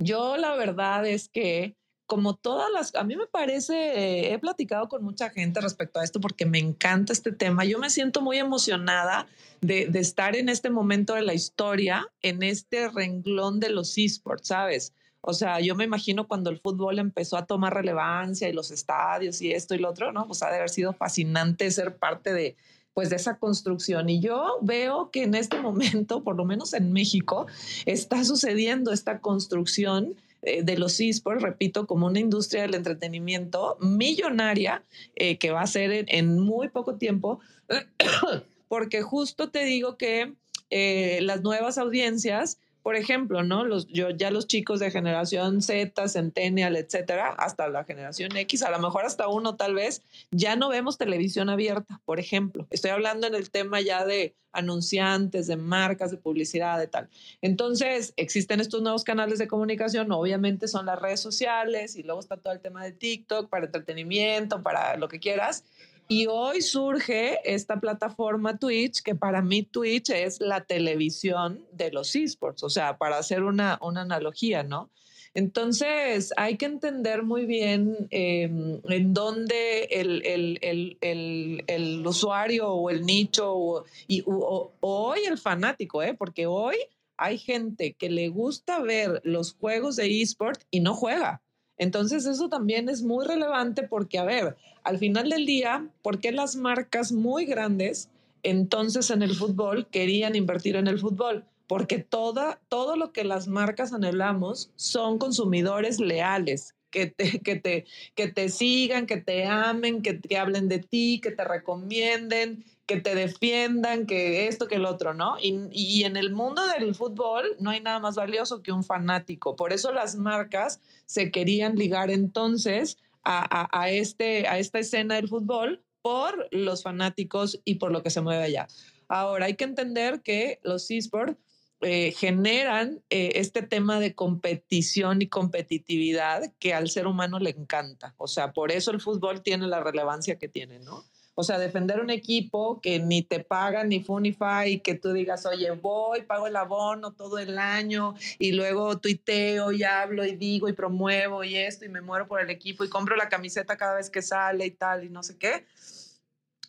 yo 0.00 0.36
la 0.36 0.56
verdad 0.56 1.06
es 1.06 1.28
que 1.28 1.76
como 2.06 2.34
todas 2.34 2.68
las, 2.72 2.92
a 2.96 3.04
mí 3.04 3.14
me 3.14 3.28
parece, 3.28 4.32
he 4.32 4.38
platicado 4.40 4.88
con 4.88 5.04
mucha 5.04 5.30
gente 5.30 5.60
respecto 5.60 6.00
a 6.00 6.04
esto 6.04 6.20
porque 6.20 6.44
me 6.44 6.58
encanta 6.58 7.12
este 7.12 7.30
tema. 7.30 7.64
Yo 7.64 7.78
me 7.78 7.88
siento 7.88 8.20
muy 8.20 8.36
emocionada 8.38 9.28
de, 9.60 9.86
de 9.86 10.00
estar 10.00 10.34
en 10.34 10.48
este 10.48 10.70
momento 10.70 11.14
de 11.14 11.22
la 11.22 11.34
historia, 11.34 12.08
en 12.20 12.42
este 12.42 12.88
renglón 12.88 13.60
de 13.60 13.70
los 13.70 13.96
esports, 13.96 14.48
¿sabes? 14.48 14.92
O 15.20 15.34
sea, 15.34 15.60
yo 15.60 15.76
me 15.76 15.84
imagino 15.84 16.26
cuando 16.26 16.50
el 16.50 16.58
fútbol 16.58 16.98
empezó 16.98 17.36
a 17.36 17.46
tomar 17.46 17.74
relevancia 17.74 18.48
y 18.48 18.52
los 18.54 18.72
estadios 18.72 19.40
y 19.40 19.52
esto 19.52 19.76
y 19.76 19.78
lo 19.78 19.90
otro, 19.90 20.12
¿no? 20.12 20.26
Pues 20.26 20.42
ha 20.42 20.50
de 20.50 20.56
haber 20.56 20.70
sido 20.70 20.92
fascinante 20.92 21.70
ser 21.70 21.96
parte 21.96 22.32
de, 22.32 22.56
pues 22.94 23.10
de 23.10 23.16
esa 23.16 23.38
construcción. 23.38 24.08
Y 24.08 24.20
yo 24.20 24.58
veo 24.62 25.10
que 25.10 25.22
en 25.24 25.34
este 25.34 25.60
momento, 25.60 26.22
por 26.22 26.36
lo 26.36 26.44
menos 26.44 26.74
en 26.74 26.92
México, 26.92 27.46
está 27.86 28.24
sucediendo 28.24 28.92
esta 28.92 29.20
construcción 29.20 30.16
eh, 30.42 30.62
de 30.62 30.78
los 30.78 30.98
esports, 31.00 31.42
repito, 31.42 31.86
como 31.86 32.06
una 32.06 32.20
industria 32.20 32.62
del 32.62 32.74
entretenimiento 32.74 33.76
millonaria 33.80 34.82
eh, 35.14 35.36
que 35.36 35.50
va 35.50 35.60
a 35.60 35.66
ser 35.66 36.06
en, 36.08 36.38
muy 36.38 36.68
poco 36.68 36.94
tiempo, 36.94 37.40
porque 38.68 39.02
justo 39.02 39.50
te 39.50 39.64
digo 39.64 39.96
que 39.96 40.34
eh, 40.70 41.18
las 41.22 41.42
nuevas 41.42 41.76
audiencias 41.76 42.58
por 42.82 42.96
ejemplo, 42.96 43.42
¿no? 43.42 43.64
Los, 43.64 43.86
yo, 43.88 44.10
ya 44.10 44.30
los 44.30 44.46
chicos 44.46 44.80
de 44.80 44.90
generación 44.90 45.62
Z, 45.62 46.08
Centennial, 46.08 46.76
etcétera, 46.76 47.34
hasta 47.38 47.68
la 47.68 47.84
generación 47.84 48.36
X, 48.36 48.62
a 48.62 48.70
lo 48.70 48.78
mejor 48.78 49.04
hasta 49.04 49.28
uno 49.28 49.56
tal 49.56 49.74
vez, 49.74 50.02
ya 50.30 50.56
no 50.56 50.68
vemos 50.68 50.98
televisión 50.98 51.50
abierta, 51.50 52.00
por 52.04 52.20
ejemplo. 52.20 52.66
Estoy 52.70 52.90
hablando 52.90 53.26
en 53.26 53.34
el 53.34 53.50
tema 53.50 53.80
ya 53.80 54.04
de 54.04 54.34
anunciantes, 54.52 55.46
de 55.46 55.56
marcas, 55.56 56.10
de 56.10 56.16
publicidad, 56.16 56.78
de 56.78 56.88
tal. 56.88 57.08
Entonces, 57.40 58.12
existen 58.16 58.60
estos 58.60 58.82
nuevos 58.82 59.04
canales 59.04 59.38
de 59.38 59.48
comunicación, 59.48 60.10
obviamente 60.12 60.68
son 60.68 60.86
las 60.86 60.98
redes 60.98 61.20
sociales 61.20 61.96
y 61.96 62.02
luego 62.02 62.20
está 62.20 62.36
todo 62.36 62.52
el 62.52 62.60
tema 62.60 62.84
de 62.84 62.92
TikTok 62.92 63.48
para 63.48 63.66
entretenimiento, 63.66 64.62
para 64.62 64.96
lo 64.96 65.08
que 65.08 65.20
quieras. 65.20 65.64
Y 66.12 66.26
hoy 66.26 66.60
surge 66.60 67.38
esta 67.44 67.78
plataforma 67.78 68.58
Twitch, 68.58 69.00
que 69.00 69.14
para 69.14 69.42
mí 69.42 69.62
Twitch 69.62 70.10
es 70.10 70.40
la 70.40 70.64
televisión 70.64 71.64
de 71.70 71.92
los 71.92 72.16
esports, 72.16 72.64
o 72.64 72.68
sea, 72.68 72.98
para 72.98 73.16
hacer 73.16 73.44
una, 73.44 73.78
una 73.80 74.00
analogía, 74.00 74.64
¿no? 74.64 74.90
Entonces, 75.34 76.32
hay 76.36 76.56
que 76.56 76.66
entender 76.66 77.22
muy 77.22 77.46
bien 77.46 78.08
em, 78.10 78.80
en 78.88 79.14
dónde 79.14 79.84
el, 79.84 80.26
el, 80.26 80.58
el, 80.62 81.64
el, 81.68 82.04
usuario 82.04 82.70
o 82.70 82.90
el 82.90 83.06
nicho 83.06 83.54
o, 83.54 83.84
y, 84.08 84.24
hoy 84.26 85.20
el 85.28 85.38
fanático, 85.38 86.02
¿eh? 86.02 86.14
porque 86.14 86.46
hoy 86.46 86.74
hay 87.18 87.38
gente 87.38 87.92
que 87.92 88.10
le 88.10 88.30
gusta 88.30 88.80
ver 88.80 89.20
los 89.22 89.52
juegos 89.52 89.94
de 89.94 90.22
esports 90.22 90.66
y 90.72 90.80
no 90.80 90.92
juega. 90.94 91.40
Entonces 91.80 92.26
eso 92.26 92.50
también 92.50 92.90
es 92.90 93.02
muy 93.02 93.24
relevante 93.24 93.84
porque, 93.84 94.18
a 94.18 94.24
ver, 94.24 94.54
al 94.84 94.98
final 94.98 95.30
del 95.30 95.46
día, 95.46 95.88
¿por 96.02 96.20
qué 96.20 96.30
las 96.30 96.54
marcas 96.54 97.10
muy 97.10 97.46
grandes 97.46 98.10
entonces 98.42 99.08
en 99.08 99.22
el 99.22 99.34
fútbol 99.34 99.86
querían 99.86 100.36
invertir 100.36 100.76
en 100.76 100.88
el 100.88 100.98
fútbol? 100.98 101.42
Porque 101.66 101.96
toda, 101.98 102.60
todo 102.68 102.96
lo 102.96 103.12
que 103.12 103.24
las 103.24 103.48
marcas 103.48 103.94
anhelamos 103.94 104.70
son 104.76 105.16
consumidores 105.16 106.00
leales 106.00 106.74
que 106.90 107.06
te, 107.06 107.38
que 107.40 107.56
te, 107.56 107.86
que 108.14 108.28
te 108.28 108.50
sigan, 108.50 109.06
que 109.06 109.16
te 109.16 109.46
amen, 109.46 110.02
que, 110.02 110.20
que 110.20 110.36
hablen 110.36 110.68
de 110.68 110.80
ti, 110.80 111.18
que 111.22 111.30
te 111.30 111.44
recomienden, 111.44 112.62
que 112.90 113.00
te 113.00 113.14
defiendan, 113.14 114.04
que 114.04 114.48
esto, 114.48 114.66
que 114.66 114.74
el 114.74 114.84
otro, 114.84 115.14
¿no? 115.14 115.36
Y, 115.40 115.68
y, 115.70 116.02
en 116.02 116.16
el 116.16 116.32
mundo 116.32 116.60
del 116.66 116.92
fútbol 116.96 117.56
no 117.60 117.70
hay 117.70 117.80
nada 117.80 118.00
más 118.00 118.16
valioso 118.16 118.64
que 118.64 118.72
un 118.72 118.82
fanático. 118.82 119.54
Por 119.54 119.72
eso 119.72 119.92
las 119.92 120.16
marcas 120.16 120.80
se 121.06 121.30
querían 121.30 121.76
ligar 121.76 122.10
entonces 122.10 122.98
a, 123.22 123.68
a, 123.80 123.90
este, 123.90 124.48
a 124.48 124.58
esta 124.58 124.80
escena 124.80 125.14
del 125.14 125.28
fútbol 125.28 125.84
por 126.02 126.48
los 126.50 126.82
fanáticos 126.82 127.60
y 127.64 127.76
por 127.76 127.92
lo 127.92 128.02
que 128.02 128.10
se 128.10 128.22
mueve 128.22 128.42
allá. 128.42 128.66
Ahora, 129.06 129.46
hay 129.46 129.54
que 129.54 129.62
entender 129.62 130.20
que 130.22 130.58
los 130.64 130.90
esports 130.90 131.36
eh, 131.82 132.10
generan 132.10 133.04
eh, 133.08 133.34
este 133.36 133.62
tema 133.62 134.00
de 134.00 134.16
competición 134.16 135.22
y 135.22 135.28
competitividad 135.28 136.52
que 136.58 136.74
al 136.74 136.90
ser 136.90 137.06
humano 137.06 137.38
le 137.38 137.50
encanta. 137.50 138.16
O 138.18 138.26
sea, 138.26 138.52
por 138.52 138.72
eso 138.72 138.90
el 138.90 139.00
fútbol 139.00 139.42
tiene 139.42 139.68
la 139.68 139.78
relevancia 139.78 140.38
que 140.40 140.48
tiene, 140.48 140.80
¿no? 140.80 141.04
O 141.40 141.42
sea, 141.42 141.58
defender 141.58 142.00
un 142.00 142.10
equipo 142.10 142.80
que 142.82 142.98
ni 142.98 143.22
te 143.22 143.40
paga 143.40 143.82
ni 143.82 144.00
Funify 144.00 144.78
que 144.80 144.94
tú 144.94 145.14
digas, 145.14 145.46
oye, 145.46 145.70
voy, 145.70 146.20
pago 146.20 146.46
el 146.46 146.54
abono 146.54 147.12
todo 147.12 147.38
el 147.38 147.58
año 147.58 148.14
y 148.38 148.52
luego 148.52 148.98
tuiteo 148.98 149.72
y 149.72 149.82
hablo 149.82 150.26
y 150.26 150.36
digo 150.36 150.68
y 150.68 150.74
promuevo 150.74 151.42
y 151.42 151.56
esto 151.56 151.86
y 151.86 151.88
me 151.88 152.02
muero 152.02 152.28
por 152.28 152.42
el 152.42 152.50
equipo 152.50 152.84
y 152.84 152.90
compro 152.90 153.16
la 153.16 153.30
camiseta 153.30 153.78
cada 153.78 153.94
vez 153.94 154.10
que 154.10 154.20
sale 154.20 154.66
y 154.66 154.70
tal 154.70 155.04
y 155.04 155.08
no 155.08 155.22
sé 155.22 155.38
qué 155.38 155.64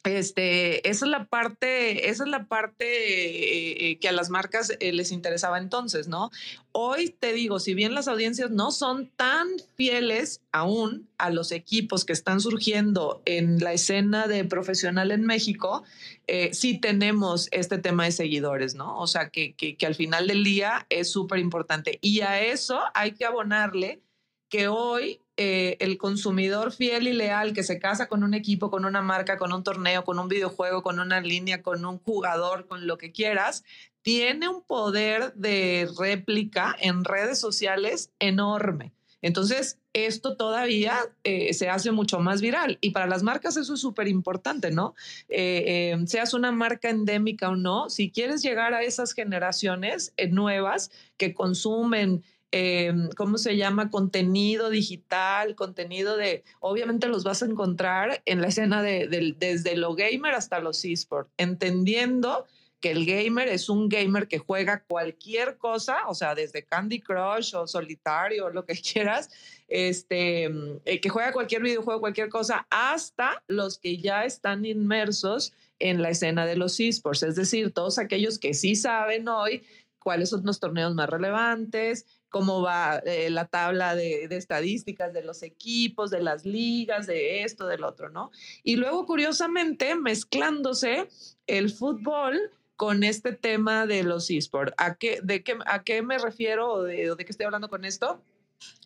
este, 0.04 0.90
esa 0.90 1.06
es 1.06 1.12
la 1.12 1.26
parte, 1.26 2.10
esa 2.10 2.24
es 2.24 2.30
la 2.30 2.46
parte 2.46 2.86
eh, 2.86 3.92
eh, 3.92 4.00
que 4.00 4.10
a 4.10 4.12
las 4.12 4.32
marcas 4.32 4.74
eh, 4.80 4.92
les 4.94 5.12
interesaba 5.12 5.60
entonces, 5.60 6.08
¿no? 6.08 6.32
Hoy 6.72 7.10
te 7.10 7.34
digo, 7.34 7.60
si 7.60 7.76
bien 7.76 7.94
las 7.94 8.08
audiencias 8.08 8.50
no 8.50 8.72
son 8.72 9.12
tan 9.16 9.48
fieles 9.76 10.42
aún 10.52 11.08
a 11.20 11.30
los 11.30 11.52
equipos 11.52 12.04
que 12.04 12.14
están 12.14 12.40
surgiendo 12.40 13.22
en 13.26 13.60
la 13.60 13.74
escena 13.74 14.28
de 14.28 14.44
profesional 14.46 15.12
en 15.12 15.26
México, 15.26 15.84
sí 16.54 16.78
tenemos 16.78 17.50
este 17.52 17.78
tema 17.78 18.06
de 18.06 18.14
seguidores, 18.14 18.74
¿no? 18.74 18.98
O 18.98 19.06
sea, 19.06 19.30
que, 19.30 19.54
que, 19.54 19.76
que 19.76 19.86
al 19.86 19.96
final 19.96 20.28
del 20.28 20.46
día 20.46 20.86
es 20.90 21.12
súper 21.12 21.40
importante. 21.40 22.00
Y 22.02 22.22
a 22.22 22.42
eso 22.42 22.80
hay 22.94 23.12
que 23.12 23.26
abonarle 23.26 24.02
que 24.50 24.70
hoy 24.70 25.20
eh, 25.44 25.76
el 25.80 25.98
consumidor 25.98 26.72
fiel 26.72 27.08
y 27.08 27.14
leal 27.14 27.54
que 27.54 27.64
se 27.64 27.80
casa 27.80 28.08
con 28.08 28.24
un 28.24 28.36
equipo, 28.36 28.70
con 28.70 28.86
una 28.86 29.02
marca, 29.02 29.40
con 29.40 29.52
un 29.52 29.64
torneo, 29.64 30.04
con 30.04 30.20
un 30.20 30.28
videojuego, 30.28 30.84
con 30.84 31.00
una 31.00 31.20
línea, 31.20 31.64
con 31.64 31.84
un 31.84 31.98
jugador, 31.98 32.68
con 32.68 32.86
lo 32.86 33.00
que 33.00 33.12
quieras, 33.12 33.64
tiene 34.04 34.50
un 34.50 34.62
poder 34.62 35.34
de 35.34 35.90
réplica 35.98 36.76
en 36.80 37.04
redes 37.04 37.40
sociales 37.40 38.12
enorme. 38.20 38.94
Entonces, 39.24 39.80
esto 39.94 40.38
todavía 40.38 41.00
eh, 41.24 41.56
se 41.56 41.70
hace 41.70 41.92
mucho 41.92 42.20
más 42.20 42.40
viral 42.40 42.78
y 42.80 42.92
para 42.92 43.08
las 43.08 43.24
marcas 43.24 43.58
eso 43.58 43.74
es 43.74 43.80
súper 43.80 44.08
importante, 44.08 44.70
¿no? 44.70 44.94
Eh, 45.28 45.98
seas 46.06 46.36
una 46.36 46.52
marca 46.52 46.92
endémica 46.92 47.50
o 47.50 47.56
no, 47.56 47.90
si 47.90 48.12
quieres 48.12 48.44
llegar 48.44 48.76
a 48.76 48.84
esas 48.84 49.14
generaciones 49.14 50.14
nuevas 50.30 50.92
que 51.18 51.34
consumen 51.34 52.24
Em, 52.54 53.10
¿cómo 53.16 53.38
se 53.38 53.56
llama? 53.56 53.90
Contenido 53.90 54.70
digital, 54.70 55.56
contenido 55.56 56.18
de, 56.18 56.44
obviamente 56.60 57.08
los 57.08 57.24
vas 57.24 57.42
a 57.42 57.46
encontrar 57.46 58.22
en 58.26 58.42
la 58.42 58.48
escena 58.48 58.84
de, 58.84 59.08
desde 59.38 59.78
lo 59.78 59.96
gamer 59.96 60.36
hasta 60.36 60.60
los 60.60 60.84
esports, 60.84 61.32
entendiendo 61.38 62.46
que 62.82 62.92
el 62.92 63.06
gamer 63.06 63.48
es 63.48 63.70
un 63.70 63.88
gamer 63.88 64.28
que 64.28 64.40
juega 64.40 64.84
cualquier 64.84 65.58
cosa, 65.58 66.08
o 66.10 66.14
sea, 66.14 66.36
desde 66.36 66.66
Candy 66.66 67.00
Crush 67.00 67.56
o 67.56 67.68
Solitario, 67.68 68.50
lo 68.50 68.66
que 68.66 68.74
quieras, 68.82 69.30
este, 69.70 70.46
eh, 70.84 71.00
que 71.00 71.10
juega 71.10 71.32
cualquier 71.32 71.62
videojuego, 71.62 72.02
cualquier 72.02 72.28
cosa, 72.28 72.68
hasta 72.70 73.42
los 73.48 73.78
que 73.78 73.98
ya 73.98 74.26
están 74.26 74.66
inmersos 74.66 75.54
en 75.80 76.02
la 76.02 76.10
escena 76.10 76.46
de 76.46 76.58
los 76.58 76.80
esports, 76.82 77.24
es 77.24 77.36
decir, 77.36 77.72
todos 77.72 77.98
aquellos 77.98 78.40
que 78.40 78.54
sí 78.54 78.76
saben 78.76 79.30
hoy 79.30 79.64
cuáles 80.00 80.30
son 80.30 80.44
los 80.44 80.60
torneos 80.60 80.94
más 80.96 81.10
relevantes, 81.10 82.06
cómo 82.32 82.62
va 82.62 82.98
eh, 83.06 83.30
la 83.30 83.46
tabla 83.46 83.94
de, 83.94 84.24
estadísticas 84.32 85.14
de 85.14 85.24
los 85.24 85.44
equipos, 85.44 86.10
de 86.10 86.22
las 86.22 86.46
ligas, 86.46 87.06
de 87.06 87.44
esto, 87.44 87.68
del 87.68 87.84
otro, 87.84 88.10
¿no? 88.10 88.32
Y 88.64 88.78
luego, 88.78 89.06
curiosamente, 89.06 89.94
mezclándose 89.96 91.10
el 91.46 91.70
fútbol 91.70 92.40
con 92.78 93.04
este 93.04 93.34
tema 93.34 93.86
de 93.86 94.04
los 94.04 94.32
esports. 94.32 94.74
¿A 94.78 94.96
qué, 94.96 95.20
de 95.22 95.44
qué, 95.44 95.58
¿A 95.68 95.84
qué 95.84 96.02
me 96.02 96.18
refiero 96.18 96.72
o 96.72 96.84
de, 96.84 97.14
de 97.16 97.26
qué 97.26 97.32
estoy 97.32 97.46
hablando 97.46 97.70
con 97.70 97.86
esto? 97.86 98.24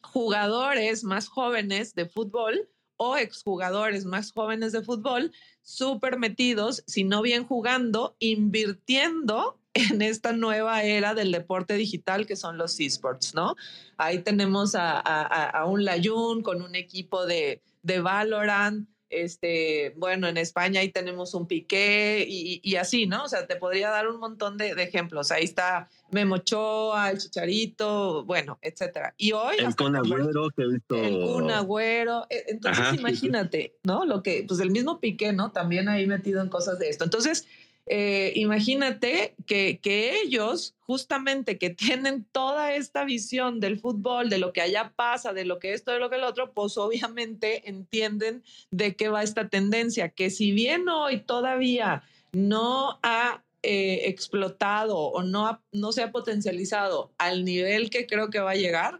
Jugadores 0.01 1.03
más 1.03 1.29
jóvenes 1.29 1.93
de 1.93 2.07
fútbol 2.07 2.67
o 2.97 3.15
exjugadores 3.15 4.05
más 4.05 4.31
jóvenes 4.31 4.71
de 4.71 4.81
fútbol, 4.81 5.31
súper 5.61 6.17
metidos, 6.17 6.83
si 6.87 7.03
no 7.03 7.21
bien 7.21 7.45
jugando, 7.45 8.15
invirtiendo 8.19 9.59
en 9.75 10.01
esta 10.01 10.33
nueva 10.33 10.83
era 10.83 11.13
del 11.13 11.31
deporte 11.31 11.75
digital 11.75 12.25
que 12.25 12.35
son 12.35 12.57
los 12.57 12.79
esports, 12.79 13.35
¿no? 13.35 13.55
Ahí 13.97 14.19
tenemos 14.19 14.73
a, 14.73 14.99
a, 14.99 15.65
un 15.65 15.83
Layun 15.83 16.41
con 16.41 16.61
un 16.61 16.75
equipo 16.75 17.25
de, 17.25 17.61
de 17.83 17.99
Valorant, 17.99 18.87
este, 19.09 19.93
bueno, 19.97 20.27
en 20.27 20.37
España 20.37 20.81
ahí 20.81 20.91
tenemos 20.91 21.33
un 21.35 21.47
Piqué 21.47 22.25
y, 22.27 22.59
y, 22.63 22.75
así, 22.75 23.05
¿no? 23.05 23.23
O 23.23 23.27
sea, 23.27 23.45
te 23.45 23.55
podría 23.55 23.89
dar 23.89 24.07
un 24.07 24.19
montón 24.19 24.57
de, 24.57 24.73
de 24.75 24.83
ejemplos. 24.83 25.31
Ahí 25.31 25.43
está 25.43 25.89
Memo 26.11 26.35
Ochoa, 26.35 27.11
el 27.11 27.19
Chicharito, 27.19 28.25
bueno, 28.25 28.57
etcétera. 28.61 29.13
Y 29.17 29.31
hoy... 29.33 29.57
El 29.59 29.75
Kun 29.75 29.95
Agüero 29.95 30.49
que 30.49 30.63
he 30.63 30.67
visto... 30.67 30.95
El 30.95 31.21
Kun 31.21 31.51
Agüero. 31.51 32.25
E, 32.29 32.45
entonces, 32.47 32.93
imagínate, 32.95 33.75
¿no? 33.83 34.05
Lo 34.05 34.23
que, 34.23 34.43
pues 34.47 34.59
el 34.59 34.71
mismo 34.71 34.99
Piqué, 34.99 35.33
¿no? 35.33 35.51
También 35.51 35.87
ahí 35.87 36.07
metido 36.07 36.41
en 36.41 36.49
cosas 36.49 36.79
de 36.79 36.89
esto. 36.89 37.03
Entonces, 37.03 37.47
eh, 37.87 38.33
imagínate 38.35 39.35
que, 39.45 39.79
que, 39.79 40.19
ellos, 40.21 40.75
justamente 40.79 41.57
que 41.59 41.69
tienen 41.71 42.25
toda 42.31 42.73
esta 42.73 43.03
visión 43.03 43.59
del 43.59 43.79
fútbol, 43.79 44.29
de 44.29 44.39
lo 44.39 44.53
que 44.53 44.61
allá 44.61 44.93
pasa, 44.95 45.33
de 45.33 45.45
lo 45.45 45.59
que 45.59 45.73
esto, 45.73 45.91
de 45.91 45.99
lo 45.99 46.09
que 46.09 46.15
el 46.15 46.23
otro, 46.23 46.51
pues 46.53 46.77
obviamente 46.77 47.69
entienden 47.69 48.43
de 48.71 48.95
qué 48.95 49.09
va 49.09 49.23
esta 49.23 49.49
tendencia, 49.49 50.09
que 50.09 50.29
si 50.29 50.51
bien 50.51 50.89
hoy 50.89 51.19
todavía 51.19 52.03
no 52.31 52.99
ha 53.03 53.43
eh, 53.61 54.09
explotado 54.09 54.97
o 54.97 55.23
no, 55.23 55.61
no 55.71 55.91
se 55.91 56.03
ha 56.03 56.11
potencializado 56.11 57.11
al 57.17 57.45
nivel 57.45 57.89
que 57.89 58.07
creo 58.07 58.29
que 58.29 58.39
va 58.39 58.51
a 58.51 58.55
llegar, 58.55 58.99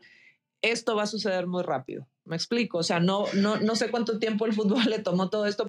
esto 0.62 0.96
va 0.96 1.04
a 1.04 1.08
suceder 1.08 1.48
muy 1.48 1.64
rápido. 1.64 2.08
Me 2.24 2.36
explico, 2.36 2.80
o 2.80 2.84
sea, 2.84 3.00
no, 3.00 3.26
no, 3.34 3.58
no 3.58 3.76
sé 3.76 3.92
cuánto 3.92 4.18
tiempo 4.20 4.46
el 4.46 4.54
fútbol 4.54 4.86
le 4.90 5.00
tomó 5.00 5.30
todo 5.30 5.46
esto 5.46 5.68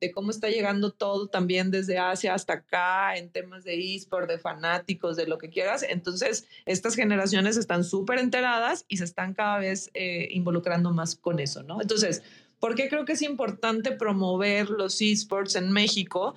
de 0.00 0.10
cómo 0.10 0.30
está 0.30 0.48
llegando 0.48 0.90
todo 0.90 1.28
también 1.28 1.70
desde 1.70 1.98
Asia 1.98 2.34
hasta 2.34 2.54
acá 2.54 3.16
en 3.16 3.30
temas 3.30 3.64
de 3.64 3.94
eSport, 3.94 4.28
de 4.28 4.38
fanáticos, 4.38 5.16
de 5.16 5.26
lo 5.26 5.38
que 5.38 5.48
quieras. 5.48 5.84
Entonces, 5.88 6.46
estas 6.66 6.94
generaciones 6.94 7.56
están 7.56 7.84
súper 7.84 8.18
enteradas 8.18 8.84
y 8.88 8.98
se 8.98 9.04
están 9.04 9.32
cada 9.34 9.58
vez 9.58 9.90
eh, 9.94 10.28
involucrando 10.32 10.92
más 10.92 11.16
con 11.16 11.40
eso, 11.40 11.62
¿no? 11.62 11.80
Entonces, 11.80 12.22
¿por 12.60 12.74
qué 12.74 12.88
creo 12.88 13.04
que 13.04 13.12
es 13.12 13.22
importante 13.22 13.92
promover 13.92 14.68
los 14.68 15.00
eSports 15.00 15.56
en 15.56 15.70
México? 15.70 16.34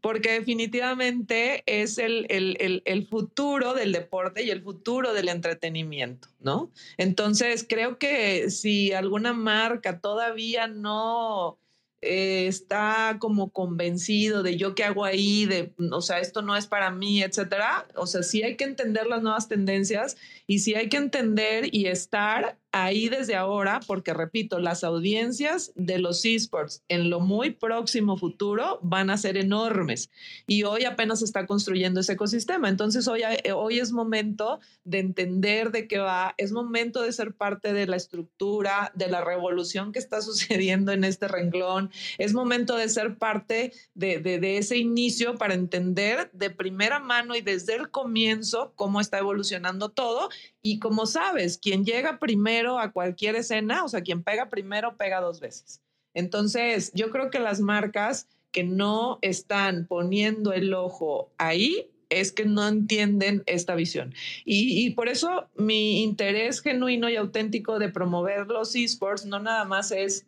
Porque 0.00 0.32
definitivamente 0.32 1.62
es 1.66 1.98
el, 1.98 2.26
el, 2.30 2.82
el 2.86 3.06
futuro 3.06 3.74
del 3.74 3.92
deporte 3.92 4.42
y 4.42 4.50
el 4.50 4.62
futuro 4.62 5.12
del 5.12 5.28
entretenimiento, 5.28 6.28
¿no? 6.38 6.70
Entonces, 6.96 7.66
creo 7.68 7.98
que 7.98 8.50
si 8.50 8.92
alguna 8.92 9.34
marca 9.34 10.00
todavía 10.00 10.68
no 10.68 11.58
eh, 12.02 12.46
está 12.46 13.18
como 13.18 13.50
convencido 13.50 14.42
de 14.42 14.56
yo 14.56 14.74
qué 14.74 14.84
hago 14.84 15.04
ahí, 15.04 15.44
de, 15.44 15.72
o 15.92 16.00
sea, 16.00 16.20
esto 16.20 16.40
no 16.40 16.56
es 16.56 16.66
para 16.66 16.90
mí, 16.90 17.22
etcétera. 17.22 17.86
O 17.94 18.06
sea, 18.06 18.22
sí 18.22 18.42
hay 18.42 18.56
que 18.56 18.64
entender 18.64 19.06
las 19.06 19.22
nuevas 19.22 19.48
tendencias 19.48 20.16
y 20.46 20.60
sí 20.60 20.74
hay 20.74 20.88
que 20.88 20.96
entender 20.96 21.74
y 21.74 21.86
estar 21.86 22.56
ahí 22.72 23.08
desde 23.08 23.34
ahora, 23.34 23.80
porque 23.86 24.14
repito, 24.14 24.58
las 24.58 24.84
audiencias 24.84 25.72
de 25.74 25.98
los 25.98 26.24
esports 26.24 26.82
en 26.88 27.10
lo 27.10 27.20
muy 27.20 27.50
próximo 27.50 28.16
futuro 28.16 28.78
van 28.82 29.10
a 29.10 29.16
ser 29.16 29.36
enormes 29.36 30.10
y 30.46 30.62
hoy 30.62 30.84
apenas 30.84 31.22
está 31.22 31.46
construyendo 31.46 32.00
ese 32.00 32.12
ecosistema. 32.12 32.68
Entonces 32.68 33.08
hoy, 33.08 33.22
eh, 33.22 33.52
hoy 33.52 33.78
es 33.78 33.92
momento 33.92 34.60
de 34.84 34.98
entender 35.00 35.70
de 35.72 35.88
qué 35.88 35.98
va, 35.98 36.34
es 36.36 36.52
momento 36.52 37.02
de 37.02 37.12
ser 37.12 37.34
parte 37.34 37.72
de 37.72 37.86
la 37.86 37.96
estructura, 37.96 38.92
de 38.94 39.08
la 39.08 39.22
revolución 39.22 39.92
que 39.92 39.98
está 39.98 40.20
sucediendo 40.22 40.92
en 40.92 41.04
este 41.04 41.28
renglón, 41.28 41.90
es 42.18 42.34
momento 42.34 42.76
de 42.76 42.88
ser 42.88 43.18
parte 43.18 43.72
de, 43.94 44.20
de 44.20 44.58
ese 44.58 44.76
inicio 44.76 45.36
para 45.36 45.54
entender 45.54 46.30
de 46.32 46.50
primera 46.50 47.00
mano 47.00 47.34
y 47.34 47.40
desde 47.40 47.74
el 47.74 47.90
comienzo 47.90 48.72
cómo 48.76 49.00
está 49.00 49.18
evolucionando 49.18 49.88
todo 49.88 50.28
y 50.62 50.78
como 50.78 51.06
sabes, 51.06 51.58
quien 51.58 51.84
llega 51.84 52.18
primero 52.18 52.78
a 52.78 52.92
cualquier 52.92 53.36
escena, 53.36 53.84
o 53.84 53.88
sea, 53.88 54.02
quien 54.02 54.22
pega 54.22 54.48
primero, 54.48 54.96
pega 54.96 55.20
dos 55.20 55.40
veces. 55.40 55.80
Entonces, 56.14 56.92
yo 56.94 57.10
creo 57.10 57.30
que 57.30 57.38
las 57.38 57.60
marcas 57.60 58.28
que 58.52 58.64
no 58.64 59.18
están 59.22 59.86
poniendo 59.86 60.52
el 60.52 60.74
ojo 60.74 61.30
ahí, 61.38 61.88
es 62.10 62.32
que 62.32 62.44
no 62.44 62.66
entienden 62.66 63.44
esta 63.46 63.76
visión. 63.76 64.12
Y, 64.44 64.84
y, 64.84 64.90
por 64.90 65.08
eso 65.08 65.48
mi 65.54 66.02
interés 66.02 66.60
genuino 66.60 67.08
y 67.08 67.14
auténtico 67.14 67.78
de 67.78 67.88
promover 67.88 68.48
los 68.48 68.74
esports 68.74 69.24
no 69.24 69.38
nada 69.38 69.64
más 69.64 69.92
es 69.92 70.26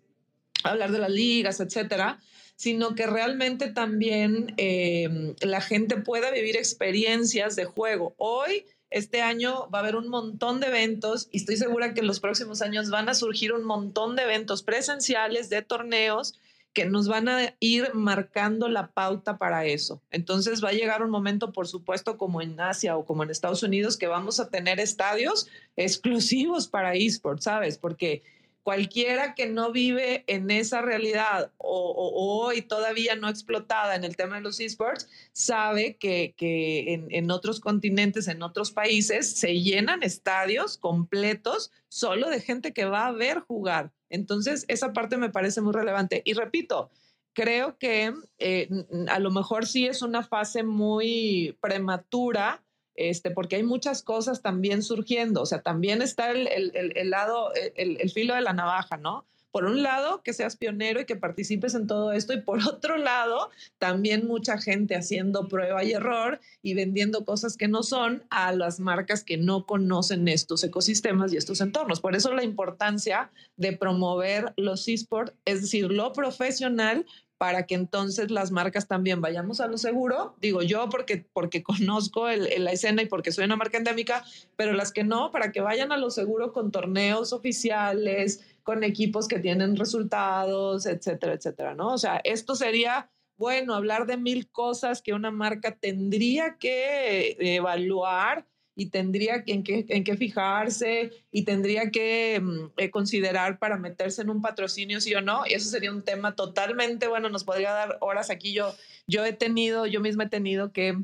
hablar 0.62 0.92
de 0.92 0.98
las 0.98 1.10
ligas, 1.10 1.58
etcétera, 1.58 2.20
sino 2.56 2.94
que 2.94 3.06
realmente 3.06 3.70
también 3.70 4.54
eh, 4.56 5.34
la 5.40 5.60
gente 5.60 5.96
pueda 5.96 6.30
vivir 6.30 6.56
experiencias 6.56 7.56
de 7.56 7.64
juego. 7.64 8.14
Hoy, 8.16 8.66
este 8.92 9.22
año, 9.22 9.68
va 9.70 9.78
a 9.78 9.82
haber 9.82 9.96
un 9.96 10.08
montón 10.08 10.60
de 10.60 10.68
eventos 10.68 11.28
y 11.32 11.38
estoy 11.38 11.56
segura 11.56 11.94
que 11.94 12.00
en 12.00 12.06
los 12.06 12.20
próximos 12.20 12.62
años 12.62 12.90
van 12.90 13.08
a 13.08 13.14
surgir 13.14 13.52
un 13.52 13.64
montón 13.64 14.16
de 14.16 14.22
eventos 14.22 14.62
presenciales, 14.62 15.48
de 15.50 15.62
torneos, 15.62 16.38
que 16.72 16.86
nos 16.86 17.06
van 17.06 17.28
a 17.28 17.54
ir 17.60 17.92
marcando 17.94 18.68
la 18.68 18.88
pauta 18.92 19.36
para 19.36 19.66
eso. 19.66 20.00
Entonces 20.10 20.64
va 20.64 20.70
a 20.70 20.72
llegar 20.72 21.02
un 21.02 21.10
momento, 21.10 21.52
por 21.52 21.68
supuesto, 21.68 22.16
como 22.16 22.40
en 22.40 22.58
Asia 22.60 22.96
o 22.96 23.04
como 23.04 23.22
en 23.22 23.30
Estados 23.30 23.62
Unidos, 23.62 23.96
que 23.96 24.06
vamos 24.06 24.40
a 24.40 24.48
tener 24.48 24.80
estadios 24.80 25.48
exclusivos 25.76 26.68
para 26.68 26.94
esports, 26.94 27.44
¿sabes? 27.44 27.76
Porque 27.76 28.22
cualquiera 28.62 29.34
que 29.34 29.46
no 29.46 29.72
vive 29.72 30.24
en 30.26 30.50
esa 30.50 30.82
realidad 30.82 31.50
o, 31.58 32.42
hoy 32.44 32.62
todavía 32.62 33.16
no 33.16 33.28
explotada 33.28 33.96
en 33.96 34.04
el 34.04 34.16
tema 34.16 34.36
de 34.36 34.42
los 34.42 34.60
esports, 34.60 35.08
sabe 35.32 35.96
que, 35.96 36.34
en, 36.38 37.06
en, 37.10 37.30
otros 37.30 37.60
continentes, 37.60 38.28
en 38.28 38.42
otros 38.42 38.70
países, 38.70 39.30
se 39.30 39.60
llenan 39.60 40.02
estadios 40.02 40.78
completos 40.78 41.72
solo 41.88 42.30
de 42.30 42.40
gente 42.40 42.72
que 42.72 42.84
va 42.84 43.06
a 43.06 43.12
ver 43.12 43.40
jugar. 43.40 43.92
Entonces, 44.10 44.64
esa 44.68 44.92
parte 44.92 45.16
me 45.16 45.30
parece 45.30 45.60
muy 45.60 45.72
relevante. 45.72 46.22
Y 46.24 46.34
repito, 46.34 46.90
creo 47.32 47.78
que 47.78 48.12
eh, 48.38 48.68
a 49.08 49.18
lo 49.18 49.30
mejor 49.30 49.66
sí 49.66 49.86
es 49.86 50.02
una 50.02 50.22
fase 50.22 50.62
muy 50.62 51.56
prematura 51.60 52.61
este, 52.94 53.30
porque 53.30 53.56
hay 53.56 53.62
muchas 53.62 54.02
cosas 54.02 54.42
también 54.42 54.82
surgiendo, 54.82 55.42
o 55.42 55.46
sea, 55.46 55.62
también 55.62 56.02
está 56.02 56.30
el, 56.30 56.48
el, 56.48 57.10
lado, 57.10 57.52
el, 57.54 58.10
filo 58.10 58.34
de 58.34 58.42
la 58.42 58.52
navaja, 58.52 58.96
¿no? 58.96 59.24
Por 59.50 59.66
un 59.66 59.82
lado, 59.82 60.22
que 60.22 60.32
seas 60.32 60.56
pionero 60.56 61.00
y 61.00 61.04
que 61.04 61.14
participes 61.14 61.74
en 61.74 61.86
todo 61.86 62.12
esto, 62.12 62.32
y 62.32 62.40
por 62.40 62.58
otro 62.68 62.96
lado, 62.96 63.50
también 63.78 64.26
mucha 64.26 64.58
gente 64.58 64.96
haciendo 64.96 65.48
prueba 65.48 65.84
y 65.84 65.92
error 65.92 66.40
y 66.62 66.74
vendiendo 66.74 67.24
cosas 67.24 67.56
que 67.56 67.68
no 67.68 67.82
son 67.82 68.24
a 68.30 68.52
las 68.52 68.80
marcas 68.80 69.24
que 69.24 69.36
no 69.36 69.66
conocen 69.66 70.26
estos 70.28 70.64
ecosistemas 70.64 71.32
y 71.32 71.36
estos 71.36 71.60
entornos. 71.60 72.00
Por 72.00 72.16
eso 72.16 72.32
la 72.32 72.44
importancia 72.44 73.30
de 73.56 73.76
promover 73.76 74.54
los 74.56 74.88
esports, 74.88 75.34
es 75.44 75.60
decir, 75.60 75.90
lo 75.90 76.12
profesional, 76.12 77.04
para 77.42 77.66
que 77.66 77.74
entonces 77.74 78.30
las 78.30 78.52
marcas 78.52 78.86
también 78.86 79.20
vayamos 79.20 79.60
a 79.60 79.66
lo 79.66 79.76
seguro. 79.76 80.36
Digo 80.40 80.62
yo 80.62 80.88
porque, 80.88 81.26
porque 81.32 81.60
conozco 81.64 82.28
la 82.28 82.70
escena 82.70 83.02
y 83.02 83.06
porque 83.06 83.32
soy 83.32 83.46
una 83.46 83.56
marca 83.56 83.78
endémica, 83.78 84.22
pero 84.54 84.74
las 84.74 84.92
que 84.92 85.02
no, 85.02 85.32
para 85.32 85.50
que 85.50 85.60
vayan 85.60 85.90
a 85.90 85.96
lo 85.96 86.12
seguro 86.12 86.52
con 86.52 86.70
torneos 86.70 87.32
oficiales, 87.32 88.46
con 88.62 88.84
equipos 88.84 89.26
que 89.26 89.40
tienen 89.40 89.74
resultados, 89.74 90.86
etcétera, 90.86 91.32
etcétera, 91.32 91.74
¿no? 91.74 91.92
O 91.92 91.98
sea, 91.98 92.20
esto 92.22 92.54
sería, 92.54 93.10
bueno, 93.36 93.74
hablar 93.74 94.06
de 94.06 94.18
mil 94.18 94.48
cosas 94.48 95.02
que 95.02 95.12
una 95.12 95.32
marca 95.32 95.74
tendría 95.74 96.58
que 96.58 97.36
evaluar 97.40 98.46
y 98.74 98.86
tendría 98.86 99.42
en, 99.46 99.62
qué, 99.62 99.84
en 99.88 100.04
qué 100.04 100.16
fijarse 100.16 101.10
y 101.30 101.44
tendría 101.44 101.90
que 101.90 102.40
mm, 102.40 102.72
eh, 102.78 102.90
considerar 102.90 103.58
para 103.58 103.76
meterse 103.76 104.22
en 104.22 104.30
un 104.30 104.40
patrocinio, 104.40 105.00
sí 105.00 105.14
o 105.14 105.20
no. 105.20 105.44
Y 105.46 105.54
eso 105.54 105.68
sería 105.68 105.90
un 105.90 106.02
tema 106.02 106.34
totalmente, 106.34 107.06
bueno, 107.06 107.28
nos 107.28 107.44
podría 107.44 107.72
dar 107.72 107.98
horas 108.00 108.30
aquí. 108.30 108.52
Yo, 108.54 108.74
yo 109.06 109.24
he 109.24 109.32
tenido, 109.32 109.86
yo 109.86 110.00
misma 110.00 110.24
he 110.24 110.28
tenido 110.28 110.72
que 110.72 110.96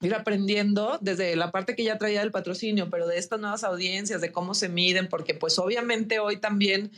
ir 0.00 0.14
aprendiendo 0.14 0.98
desde 1.00 1.36
la 1.36 1.50
parte 1.50 1.76
que 1.76 1.84
ya 1.84 1.98
traía 1.98 2.20
del 2.20 2.32
patrocinio, 2.32 2.90
pero 2.90 3.06
de 3.06 3.18
estas 3.18 3.40
nuevas 3.40 3.64
audiencias, 3.64 4.20
de 4.20 4.32
cómo 4.32 4.54
se 4.54 4.68
miden, 4.68 5.08
porque 5.08 5.34
pues 5.34 5.58
obviamente 5.58 6.18
hoy 6.18 6.38
también, 6.38 6.90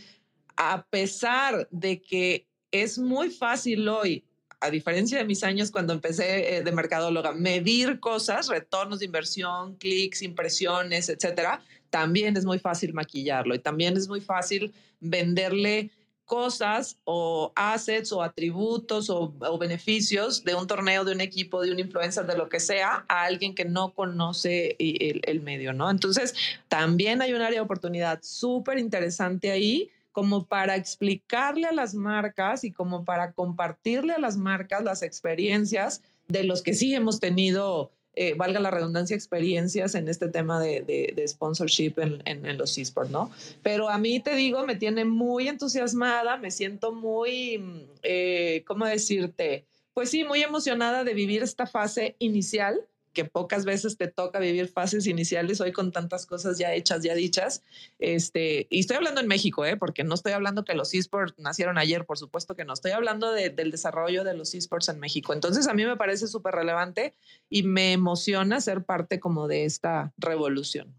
a 0.57 0.87
pesar 0.87 1.69
de 1.71 2.01
que 2.01 2.47
es 2.71 2.99
muy 2.99 3.31
fácil 3.31 3.89
hoy 3.89 4.25
a 4.65 4.71
diferencia 4.71 5.19
de 5.19 5.25
mis 5.25 5.45
años 5.45 5.71
cuando 5.71 5.93
empecé 5.93 6.57
eh, 6.57 6.63
de 6.63 6.73
mercadóloga, 6.73 7.33
medir 7.33 8.01
cosas, 8.01 8.49
retornos 8.49 8.99
de 9.01 9.05
inversión, 9.05 9.77
clics, 9.77 10.23
impresiones, 10.23 11.11
etcétera, 11.11 11.63
también 11.91 12.37
es 12.37 12.47
muy 12.47 12.59
fácil 12.59 12.95
maquillarlo 12.95 13.55
y 13.55 13.59
también 13.59 13.97
es 13.97 14.09
muy 14.09 14.23
fácil 14.23 14.73
venderle 15.01 15.91
cosas 16.25 16.97
o 17.05 17.53
assets 17.55 18.11
o 18.11 18.23
atributos 18.23 19.11
o, 19.11 19.59
beneficios 19.59 20.43
de 20.43 20.55
un 20.55 20.67
torneo, 20.67 21.05
de 21.05 21.13
un 21.13 21.21
equipo, 21.21 21.61
de 21.61 21.71
un 21.71 21.79
influencer, 21.79 22.25
de 22.27 22.39
lo 22.39 22.49
que 22.49 22.61
sea, 22.61 23.05
a 23.09 23.25
alguien 23.25 23.55
que 23.55 23.67
no 23.67 23.93
conoce 23.93 24.77
el, 24.79 25.21
el 25.25 25.41
medio, 25.43 25.75
¿no? 25.75 25.91
Entonces, 25.91 26.35
también 26.69 27.21
hay 27.21 27.35
un 27.35 27.43
área 27.43 27.59
de 27.59 27.65
oportunidad 27.65 28.21
súper 28.23 28.79
interesante 28.79 29.51
ahí 29.51 29.91
como 30.15 30.47
para 30.47 30.77
explicarle 30.77 31.67
a 31.67 31.73
las 31.73 31.93
marcas 31.93 32.63
y 32.63 32.71
como 32.71 33.05
para 33.05 33.33
compartirle 33.33 34.13
a 34.13 34.21
las 34.21 34.37
marcas 34.37 34.85
las 34.85 35.03
experiencias 35.03 36.03
de 36.29 36.45
los 36.45 36.63
que 36.63 36.75
sí 36.75 36.95
hemos 36.95 37.19
tenido, 37.19 37.91
eh, 38.15 38.35
valga 38.35 38.61
la 38.61 38.71
redundancia, 38.71 39.17
experiencias 39.17 39.97
en 39.97 40.09
este 40.09 40.29
tema 40.29 40.61
de, 40.61 40.83
de, 40.83 41.27
sponsorship 41.27 41.95
en, 41.97 42.23
en, 42.27 42.57
los 42.57 42.79
esports, 42.79 43.11
¿no? 43.11 43.33
Pero 43.65 43.89
a 43.89 43.99
mí 43.99 44.21
te 44.21 44.37
digo, 44.37 44.65
me 44.65 44.77
tiene 44.77 45.05
muy 45.05 45.49
entusiasmada, 45.49 46.37
me 46.37 46.53
siento 46.53 46.93
muy, 46.93 47.89
eh, 48.05 48.63
¿cómo 48.69 48.87
decirte? 48.87 49.65
Pues 49.95 50.11
sí, 50.11 50.23
muy 50.23 50.45
emocionada 50.45 51.03
de 51.03 51.13
vivir 51.13 51.43
esta 51.43 51.67
fase 51.67 52.15
inicial 52.21 52.87
que 53.15 53.25
pocas 53.25 53.65
veces 53.65 53.97
te 53.97 54.09
toca 54.09 54.39
vivir 54.39 54.69
fases 54.69 55.07
iniciales 55.07 55.61
hoy 55.61 55.73
con 55.73 55.93
tantas 55.93 56.27
cosas 56.27 56.59
ya 56.59 56.75
hechas, 56.75 57.03
ya 57.03 57.15
dichas. 57.15 57.63
Este, 57.99 58.67
y 58.69 58.81
estoy 58.81 58.97
hablando 58.97 59.21
en 59.21 59.29
México, 59.29 59.65
¿eh? 59.65 59.77
porque 59.77 60.05
no 60.05 60.15
estoy 60.15 60.33
hablando 60.33 60.65
que 60.65 60.75
los 60.75 60.93
esports 60.93 61.35
nacieron 61.39 61.79
ayer, 61.79 62.05
por 62.05 62.19
supuesto 62.19 62.55
que 62.57 62.65
no. 62.65 62.75
Estoy 62.75 62.91
hablando 62.91 63.33
del 63.33 63.71
desarrollo 63.71 64.25
de 64.25 64.35
los 64.35 64.55
esports 64.55 64.89
en 64.89 65.01
México. 65.01 65.33
Entonces, 65.33 65.67
a 65.69 65.75
mí 65.75 65.85
me 65.85 65.97
parece 65.97 66.27
súper 66.27 66.55
relevante 66.55 67.15
y 67.49 67.63
me 67.63 67.93
emociona 67.93 68.61
ser 68.61 68.85
parte 68.85 69.21
como 69.21 69.49
de 69.49 69.65
esta 69.65 70.13
revolución. 70.19 70.95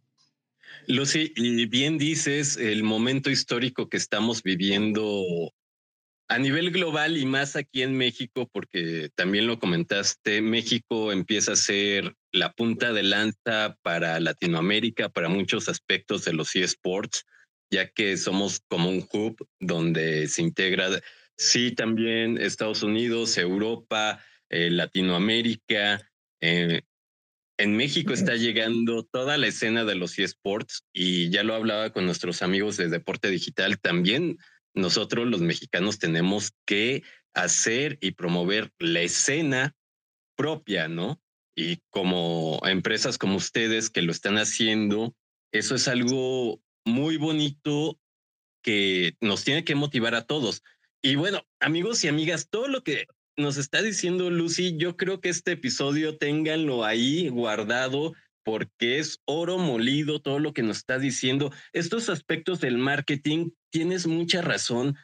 Lucy, 0.87 1.33
y 1.35 1.65
bien 1.65 1.97
dices 1.97 2.57
el 2.57 2.83
momento 2.83 3.29
histórico 3.29 3.89
que 3.89 3.97
estamos 3.97 4.43
viviendo 4.43 5.53
a 6.27 6.39
nivel 6.39 6.71
global 6.71 7.17
y 7.17 7.25
más 7.25 7.55
aquí 7.55 7.83
en 7.83 7.95
México, 7.97 8.49
porque 8.51 9.09
también 9.15 9.47
lo 9.47 9.59
comentaste, 9.59 10.41
México 10.41 11.11
empieza 11.11 11.51
a 11.51 11.57
ser 11.57 12.15
la 12.31 12.51
punta 12.53 12.93
de 12.93 13.03
lanza 13.03 13.77
para 13.83 14.19
Latinoamérica, 14.19 15.09
para 15.09 15.29
muchos 15.29 15.69
aspectos 15.69 16.25
de 16.25 16.33
los 16.33 16.55
eSports, 16.55 17.25
ya 17.71 17.89
que 17.89 18.17
somos 18.17 18.61
como 18.67 18.89
un 18.89 19.07
hub 19.11 19.47
donde 19.59 20.27
se 20.27 20.41
integra, 20.41 20.89
sí, 21.37 21.71
también 21.71 22.37
Estados 22.37 22.81
Unidos, 22.81 23.37
Europa, 23.37 24.23
eh, 24.49 24.69
Latinoamérica. 24.71 26.09
Eh, 26.41 26.81
en 27.57 27.77
México 27.77 28.13
está 28.13 28.35
llegando 28.35 29.03
toda 29.03 29.37
la 29.37 29.47
escena 29.47 29.85
de 29.85 29.95
los 29.95 30.19
eSports 30.19 30.85
y 30.91 31.29
ya 31.29 31.43
lo 31.43 31.53
hablaba 31.53 31.91
con 31.91 32.05
nuestros 32.05 32.41
amigos 32.41 32.77
de 32.77 32.89
Deporte 32.89 33.29
Digital 33.29 33.79
también 33.79 34.37
nosotros 34.75 35.27
los 35.27 35.41
mexicanos 35.41 35.99
tenemos 35.99 36.53
que 36.65 37.03
hacer 37.33 37.97
y 38.01 38.11
promover 38.11 38.71
la 38.79 39.01
escena 39.01 39.75
propia, 40.35 40.87
¿no? 40.87 41.21
Y 41.55 41.77
como 41.89 42.61
empresas 42.65 43.17
como 43.17 43.37
ustedes 43.37 43.89
que 43.89 44.01
lo 44.01 44.11
están 44.11 44.37
haciendo, 44.37 45.15
eso 45.51 45.75
es 45.75 45.87
algo 45.87 46.61
muy 46.85 47.17
bonito 47.17 47.99
que 48.61 49.15
nos 49.21 49.43
tiene 49.43 49.63
que 49.63 49.75
motivar 49.75 50.15
a 50.15 50.25
todos. 50.25 50.63
Y 51.01 51.15
bueno, 51.15 51.45
amigos 51.59 52.03
y 52.03 52.07
amigas, 52.07 52.49
todo 52.49 52.67
lo 52.67 52.83
que 52.83 53.07
nos 53.37 53.57
está 53.57 53.81
diciendo 53.81 54.29
Lucy, 54.29 54.75
yo 54.77 54.97
creo 54.97 55.21
que 55.21 55.29
este 55.29 55.53
episodio 55.53 56.17
ténganlo 56.17 56.83
ahí 56.83 57.29
guardado 57.29 58.13
porque 58.45 58.99
es 58.99 59.19
oro 59.25 59.57
molido 59.57 60.21
todo 60.21 60.39
lo 60.39 60.53
que 60.53 60.61
nos 60.61 60.77
está 60.77 60.99
diciendo. 60.99 61.51
Estos 61.73 62.07
aspectos 62.09 62.61
del 62.61 62.77
marketing, 62.77 63.49
tienes 63.71 64.05
mucha 64.05 64.41
razón. 64.41 64.95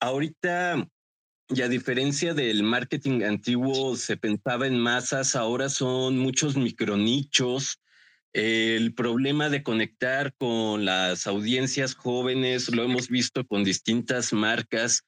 Ahorita, 0.00 0.86
y 1.48 1.62
a 1.62 1.68
diferencia 1.68 2.34
del 2.34 2.64
marketing 2.64 3.22
antiguo, 3.22 3.96
se 3.96 4.16
pensaba 4.16 4.66
en 4.66 4.78
masas, 4.78 5.36
ahora 5.36 5.68
son 5.68 6.18
muchos 6.18 6.56
micronichos. 6.56 7.80
El 8.32 8.92
problema 8.94 9.48
de 9.48 9.62
conectar 9.62 10.34
con 10.36 10.84
las 10.84 11.28
audiencias 11.28 11.94
jóvenes 11.94 12.68
lo 12.68 12.82
hemos 12.82 13.08
visto 13.08 13.46
con 13.46 13.62
distintas 13.62 14.32
marcas 14.32 15.04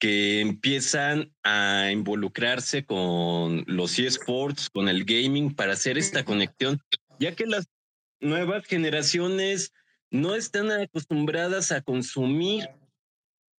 que 0.00 0.40
empiezan 0.40 1.32
a 1.44 1.90
involucrarse 1.92 2.84
con 2.84 3.64
los 3.68 3.98
eSports, 3.98 4.70
con 4.70 4.88
el 4.88 5.04
gaming, 5.04 5.54
para 5.54 5.72
hacer 5.72 5.98
esta 5.98 6.24
conexión 6.24 6.80
ya 7.18 7.34
que 7.34 7.46
las 7.46 7.66
nuevas 8.20 8.66
generaciones 8.66 9.72
no 10.10 10.34
están 10.34 10.70
acostumbradas 10.70 11.72
a 11.72 11.82
consumir 11.82 12.68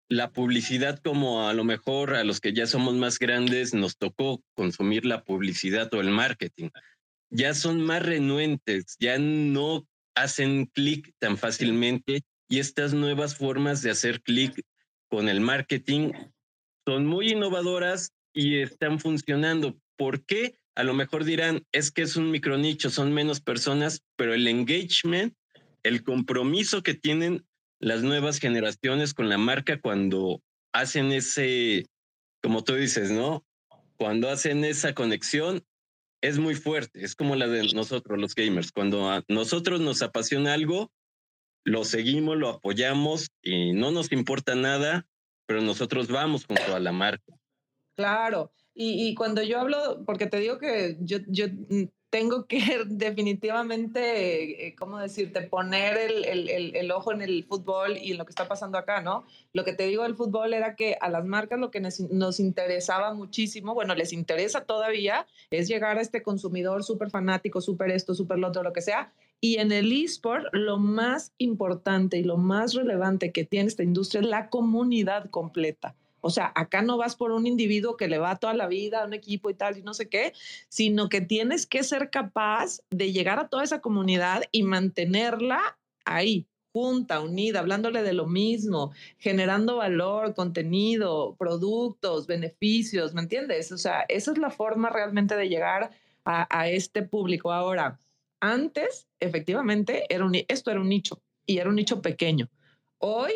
la 0.10 0.32
publicidad 0.32 1.00
como 1.00 1.48
a 1.48 1.54
lo 1.54 1.64
mejor 1.64 2.16
a 2.16 2.24
los 2.24 2.40
que 2.40 2.54
ya 2.54 2.66
somos 2.66 2.96
más 2.96 3.20
grandes 3.20 3.74
nos 3.74 3.98
tocó 3.98 4.42
consumir 4.56 5.06
la 5.06 5.24
publicidad 5.24 5.94
o 5.94 6.02
el 6.02 6.10
marketing. 6.10 6.70
ya 7.32 7.54
son 7.54 7.82
más 7.82 8.02
renuentes, 8.02 8.96
ya 9.00 9.20
no 9.20 9.88
hacen 10.16 10.66
clic 10.66 11.14
tan 11.20 11.38
fácilmente 11.38 12.24
y 12.50 12.58
estas 12.58 12.96
nuevas 12.96 13.36
formas 13.36 13.84
de 13.84 13.92
hacer 13.92 14.22
clic 14.24 14.64
con 15.10 15.30
el 15.30 15.40
marketing 15.40 16.12
son 16.88 17.06
muy 17.06 17.32
innovadoras 17.32 18.12
y 18.34 18.62
están 18.62 19.00
funcionando. 19.00 19.80
¿Por 19.96 20.26
qué? 20.26 20.59
A 20.80 20.84
lo 20.84 20.94
mejor 20.94 21.26
dirán, 21.26 21.68
es 21.74 21.92
que 21.92 22.04
es 22.04 22.16
un 22.16 22.32
micronicho, 22.32 22.90
son 22.90 23.14
menos 23.14 23.42
personas, 23.42 24.02
pero 24.16 24.34
el 24.34 24.48
engagement, 24.48 25.36
el 25.84 26.04
compromiso 26.06 26.84
que 26.84 26.94
tienen 26.94 27.46
las 27.80 28.02
nuevas 28.02 28.40
generaciones 28.40 29.14
con 29.14 29.28
la 29.28 29.38
marca 29.38 29.82
cuando 29.82 30.42
hacen 30.72 31.12
ese, 31.12 31.86
como 32.42 32.64
tú 32.64 32.76
dices, 32.76 33.12
¿no? 33.12 33.44
Cuando 33.98 34.30
hacen 34.30 34.64
esa 34.64 34.94
conexión, 34.94 35.66
es 36.22 36.40
muy 36.40 36.56
fuerte, 36.56 37.04
es 37.04 37.14
como 37.14 37.36
la 37.36 37.50
de 37.50 37.74
nosotros 37.74 38.18
los 38.18 38.34
gamers. 38.34 38.72
Cuando 38.72 39.10
a 39.12 39.26
nosotros 39.28 39.82
nos 39.82 40.02
apasiona 40.02 40.54
algo, 40.54 40.94
lo 41.66 41.84
seguimos, 41.84 42.38
lo 42.38 42.48
apoyamos 42.48 43.28
y 43.42 43.74
no 43.74 43.92
nos 43.92 44.14
importa 44.14 44.56
nada, 44.56 45.06
pero 45.46 45.62
nosotros 45.62 46.08
vamos 46.08 46.46
junto 46.46 46.74
a 46.74 46.80
la 46.80 46.94
marca. 46.94 47.34
Claro, 47.98 48.54
y, 48.82 49.14
cuando 49.14 49.44
yo 49.44 49.60
hablo, 49.60 50.06
porque 50.06 50.26
te 50.26 50.40
digo 50.40 50.58
que 50.58 50.96
yo, 51.02 51.18
tengo 52.10 52.46
que 52.46 52.60
definitivamente, 52.88 54.68
eh, 54.68 54.76
¿cómo 54.76 55.00
decirte?, 55.00 55.42
poner 55.42 55.98
el, 55.98 56.24
el, 56.24 56.76
el, 56.78 56.92
ojo 56.92 57.12
en 57.12 57.22
el 57.22 57.44
fútbol 57.44 57.98
y 57.98 58.12
en 58.12 58.18
lo 58.18 58.24
que 58.24 58.30
está 58.30 58.48
pasando 58.48 58.78
acá, 58.78 59.02
¿no? 59.02 59.26
Lo 59.52 59.66
que 59.66 59.74
te 59.74 59.86
digo 59.86 60.04
del 60.04 60.16
fútbol 60.16 60.54
era 60.54 60.76
que 60.76 60.98
a 61.02 61.10
las 61.10 61.26
marcas 61.26 61.60
lo 61.60 61.72
que 61.72 61.82
nos, 61.82 62.40
interesaba 62.40 63.14
muchísimo, 63.14 63.74
bueno, 63.74 63.96
les 63.96 64.14
interesa 64.14 64.64
todavía, 64.64 65.28
es 65.52 65.68
llegar 65.68 65.98
a 65.98 66.02
este 66.02 66.24
consumidor 66.24 66.86
súper 66.86 67.10
fanático, 67.10 67.60
súper 67.60 67.92
esto, 67.92 68.16
súper 68.16 68.40
lo 68.40 68.48
otro, 68.48 68.64
lo 68.64 68.72
que 68.72 68.82
sea. 68.82 69.12
Y 69.42 69.58
en 69.58 69.74
el 69.74 69.92
eSport, 69.92 70.46
lo 70.54 70.78
más 70.78 71.34
importante 71.38 72.18
y 72.18 72.24
lo 72.24 72.38
más 72.38 72.76
relevante 72.76 73.34
que 73.34 73.44
tiene 73.44 73.68
esta 73.68 73.84
industria 73.84 74.22
es 74.22 74.28
la 74.28 74.50
comunidad 74.50 75.30
completa. 75.30 75.96
O 76.22 76.30
sea, 76.30 76.52
acá 76.56 76.82
no 76.82 76.98
vas 76.98 77.16
por 77.16 77.32
un 77.32 77.48
individuo 77.48 77.98
que 77.98 78.08
le 78.08 78.18
va 78.18 78.38
toda 78.38 78.54
la 78.54 78.68
vida 78.68 79.02
a 79.02 79.06
un 79.06 79.14
equipo 79.14 79.50
y 79.50 79.54
tal 79.54 79.78
y 79.78 79.82
no 79.82 79.94
sé 79.94 80.10
qué, 80.10 80.34
sino 80.68 81.10
que 81.10 81.22
tienes 81.22 81.66
que 81.66 81.84
ser 81.84 82.10
capaz 82.10 82.82
de 82.90 83.12
llegar 83.12 83.40
a 83.40 83.48
toda 83.48 83.64
esa 83.64 83.82
comunidad 83.82 84.44
y 84.52 84.64
mantenerla 84.64 85.78
ahí, 86.06 86.48
junta, 86.72 87.20
unida, 87.22 87.60
hablándole 87.60 88.04
de 88.04 88.14
lo 88.14 88.28
mismo, 88.28 88.92
generando 89.18 89.78
valor, 89.78 90.34
contenido, 90.36 91.36
productos, 91.38 92.28
beneficios, 92.28 93.14
¿me 93.14 93.22
entiendes? 93.22 93.72
O 93.72 93.78
sea, 93.78 94.06
esa 94.08 94.32
es 94.32 94.38
la 94.38 94.52
forma 94.52 94.90
realmente 94.90 95.36
de 95.36 95.50
llegar 95.50 95.92
a, 96.26 96.70
este 96.70 97.02
público. 97.02 97.52
Ahora, 97.52 98.00
antes, 98.40 99.08
efectivamente, 99.20 100.06
era 100.10 100.26
un, 100.26 100.36
esto 100.48 100.70
era 100.70 100.80
un 100.80 100.90
nicho 100.90 101.22
y 101.46 101.58
era 101.58 101.70
un 101.70 101.76
nicho 101.76 102.02
pequeño. 102.02 102.50
Hoy 103.00 103.32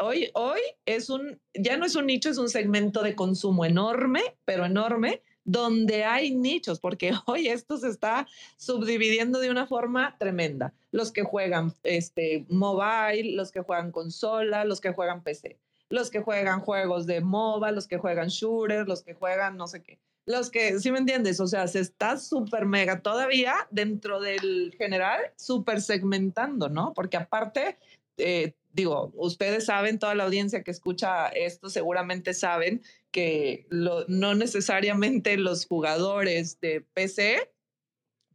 hoy, 0.00 0.30
hoy 0.34 0.60
es 0.86 1.10
un, 1.10 1.40
ya 1.54 1.76
no 1.76 1.86
es 1.86 1.96
un 1.96 2.06
nicho, 2.06 2.30
es 2.30 2.38
un 2.38 2.48
segmento 2.48 3.02
de 3.02 3.14
consumo 3.14 3.64
enorme, 3.64 4.22
pero 4.44 4.64
enorme, 4.64 5.22
donde 5.44 6.04
hay 6.04 6.34
nichos, 6.34 6.80
porque 6.80 7.12
hoy 7.26 7.48
esto 7.48 7.76
se 7.76 7.88
está 7.88 8.26
subdividiendo 8.56 9.40
de 9.40 9.50
una 9.50 9.66
forma 9.66 10.16
tremenda. 10.18 10.72
Los 10.90 11.12
que 11.12 11.22
juegan 11.22 11.74
este, 11.82 12.46
mobile, 12.48 13.34
los 13.34 13.50
que 13.50 13.60
juegan 13.60 13.90
consola, 13.92 14.64
los 14.64 14.80
que 14.80 14.92
juegan 14.92 15.22
PC, 15.22 15.58
los 15.88 16.10
que 16.10 16.20
juegan 16.20 16.60
juegos 16.60 17.06
de 17.06 17.20
MOBA, 17.20 17.72
los 17.72 17.86
que 17.86 17.98
juegan 17.98 18.28
shooter, 18.28 18.86
los 18.86 19.02
que 19.02 19.14
juegan 19.14 19.56
no 19.56 19.66
sé 19.66 19.82
qué. 19.82 19.98
Los 20.24 20.50
que, 20.50 20.78
¿sí 20.78 20.92
me 20.92 20.98
entiendes? 20.98 21.40
O 21.40 21.48
sea, 21.48 21.66
se 21.66 21.80
está 21.80 22.16
súper 22.16 22.64
mega 22.64 23.00
todavía 23.00 23.54
dentro 23.70 24.20
del 24.20 24.72
general, 24.78 25.20
súper 25.36 25.80
segmentando, 25.80 26.68
¿no? 26.68 26.92
Porque 26.94 27.16
aparte, 27.16 27.76
eh, 28.18 28.54
digo, 28.72 29.12
ustedes 29.14 29.66
saben, 29.66 29.98
toda 29.98 30.14
la 30.14 30.24
audiencia 30.24 30.62
que 30.62 30.70
escucha 30.70 31.28
esto 31.28 31.68
seguramente 31.68 32.34
saben 32.34 32.82
que 33.10 33.66
no 33.70 34.34
necesariamente 34.34 35.36
los 35.36 35.66
jugadores 35.66 36.60
de 36.60 36.80
PC 36.94 37.52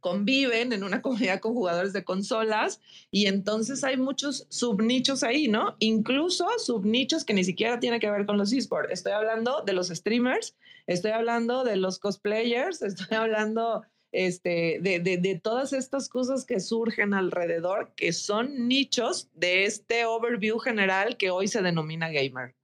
conviven 0.00 0.72
en 0.72 0.84
una 0.84 1.02
comunidad 1.02 1.40
con 1.40 1.54
jugadores 1.54 1.92
de 1.92 2.04
consolas 2.04 2.80
y 3.10 3.26
entonces 3.26 3.84
hay 3.84 3.96
muchos 3.96 4.46
subnichos 4.48 5.22
ahí, 5.22 5.48
¿no? 5.48 5.76
Incluso 5.80 6.46
subnichos 6.58 7.24
que 7.24 7.34
ni 7.34 7.44
siquiera 7.44 7.80
tienen 7.80 8.00
que 8.00 8.10
ver 8.10 8.26
con 8.26 8.38
los 8.38 8.52
esports. 8.52 8.92
Estoy 8.92 9.12
hablando 9.12 9.62
de 9.66 9.72
los 9.72 9.88
streamers, 9.88 10.56
estoy 10.86 11.10
hablando 11.10 11.64
de 11.64 11.76
los 11.76 11.98
cosplayers, 11.98 12.82
estoy 12.82 13.16
hablando 13.16 13.82
este, 14.12 14.78
de, 14.80 15.00
de, 15.00 15.40
todas 15.42 15.72
estas 15.72 16.08
cosas 16.08 16.44
que 16.44 16.60
surgen 16.60 17.14
alrededor, 17.14 17.92
que 17.94 18.12
son 18.12 18.68
nichos 18.68 19.28
de 19.34 19.64
este 19.64 20.06
overview 20.06 20.58
general 20.58 21.16
que 21.16 21.30
hoy 21.30 21.48
se 21.48 21.62
denomina 21.62 22.08
gamer. 22.10 22.54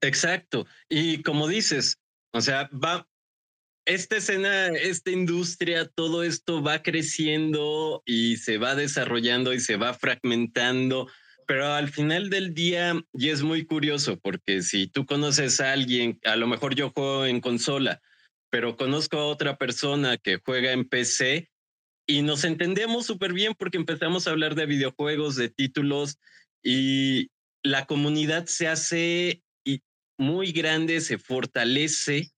Exacto. 0.00 0.66
Y 0.88 1.22
como 1.22 1.48
dices, 1.48 2.00
o 2.32 2.40
sea, 2.40 2.70
va, 2.72 3.06
esta 3.84 4.16
escena, 4.16 4.68
esta 4.68 5.10
industria, 5.10 5.86
todo 5.86 6.24
esto 6.24 6.62
va 6.62 6.82
creciendo 6.82 8.02
y 8.06 8.38
se 8.38 8.58
va 8.58 8.74
desarrollando 8.74 9.52
y 9.52 9.60
se 9.60 9.76
va 9.76 9.94
fragmentando. 9.94 11.08
Pero 11.46 11.66
al 11.66 11.90
final 11.90 12.30
del 12.30 12.54
día, 12.54 12.94
y 13.12 13.28
es 13.28 13.42
muy 13.42 13.66
curioso, 13.66 14.18
porque 14.18 14.62
si 14.62 14.86
tú 14.86 15.04
conoces 15.04 15.60
a 15.60 15.72
alguien, 15.72 16.18
a 16.24 16.36
lo 16.36 16.46
mejor 16.46 16.74
yo 16.74 16.90
juego 16.90 17.26
en 17.26 17.40
consola, 17.40 18.00
pero 18.54 18.76
conozco 18.76 19.16
a 19.16 19.26
otra 19.26 19.56
persona 19.56 20.16
que 20.16 20.38
juega 20.38 20.70
en 20.70 20.88
PC 20.88 21.50
y 22.06 22.22
nos 22.22 22.44
entendemos 22.44 23.04
súper 23.04 23.32
bien 23.32 23.52
porque 23.58 23.78
empezamos 23.78 24.28
a 24.28 24.30
hablar 24.30 24.54
de 24.54 24.64
videojuegos, 24.64 25.34
de 25.34 25.48
títulos 25.48 26.20
y 26.62 27.32
la 27.64 27.84
comunidad 27.86 28.46
se 28.46 28.68
hace 28.68 29.42
muy 30.16 30.52
grande, 30.52 31.00
se 31.00 31.18
fortalece 31.18 32.30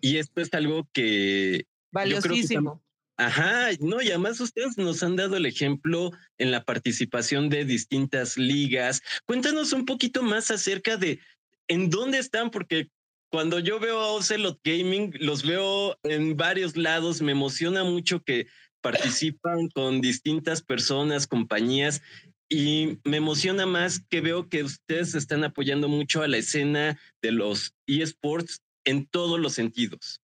y 0.00 0.18
esto 0.18 0.40
es 0.40 0.54
algo 0.54 0.88
que... 0.92 1.64
Valiosísimo. 1.90 2.80
Ajá, 3.16 3.70
no, 3.80 4.00
y 4.00 4.10
además 4.10 4.38
ustedes 4.40 4.78
nos 4.78 5.02
han 5.02 5.16
dado 5.16 5.36
el 5.36 5.46
ejemplo 5.46 6.12
en 6.38 6.52
la 6.52 6.62
participación 6.62 7.48
de 7.48 7.64
distintas 7.64 8.38
ligas. 8.38 9.02
Cuéntanos 9.24 9.72
un 9.72 9.84
poquito 9.84 10.22
más 10.22 10.52
acerca 10.52 10.96
de 10.96 11.18
en 11.66 11.90
dónde 11.90 12.18
están, 12.18 12.52
porque 12.52 12.88
cuando 13.30 13.58
yo 13.58 13.78
veo 13.80 14.00
a 14.00 14.12
Ocelot 14.12 14.60
Gaming, 14.64 15.12
los 15.20 15.44
veo 15.44 15.98
en 16.04 16.36
varios 16.36 16.76
lados, 16.76 17.22
me 17.22 17.32
emociona 17.32 17.84
mucho 17.84 18.22
que 18.22 18.46
participan 18.80 19.68
con 19.68 20.00
distintas 20.00 20.62
personas, 20.62 21.26
compañías, 21.26 22.02
y 22.48 22.98
me 23.04 23.16
emociona 23.16 23.66
más 23.66 24.00
que 24.08 24.20
veo 24.20 24.48
que 24.48 24.62
ustedes 24.62 25.14
están 25.14 25.42
apoyando 25.42 25.88
mucho 25.88 26.22
a 26.22 26.28
la 26.28 26.36
escena 26.36 26.98
de 27.20 27.32
los 27.32 27.74
eSports 27.86 28.62
en 28.84 29.06
todos 29.06 29.40
los 29.40 29.54
sentidos. 29.54 30.20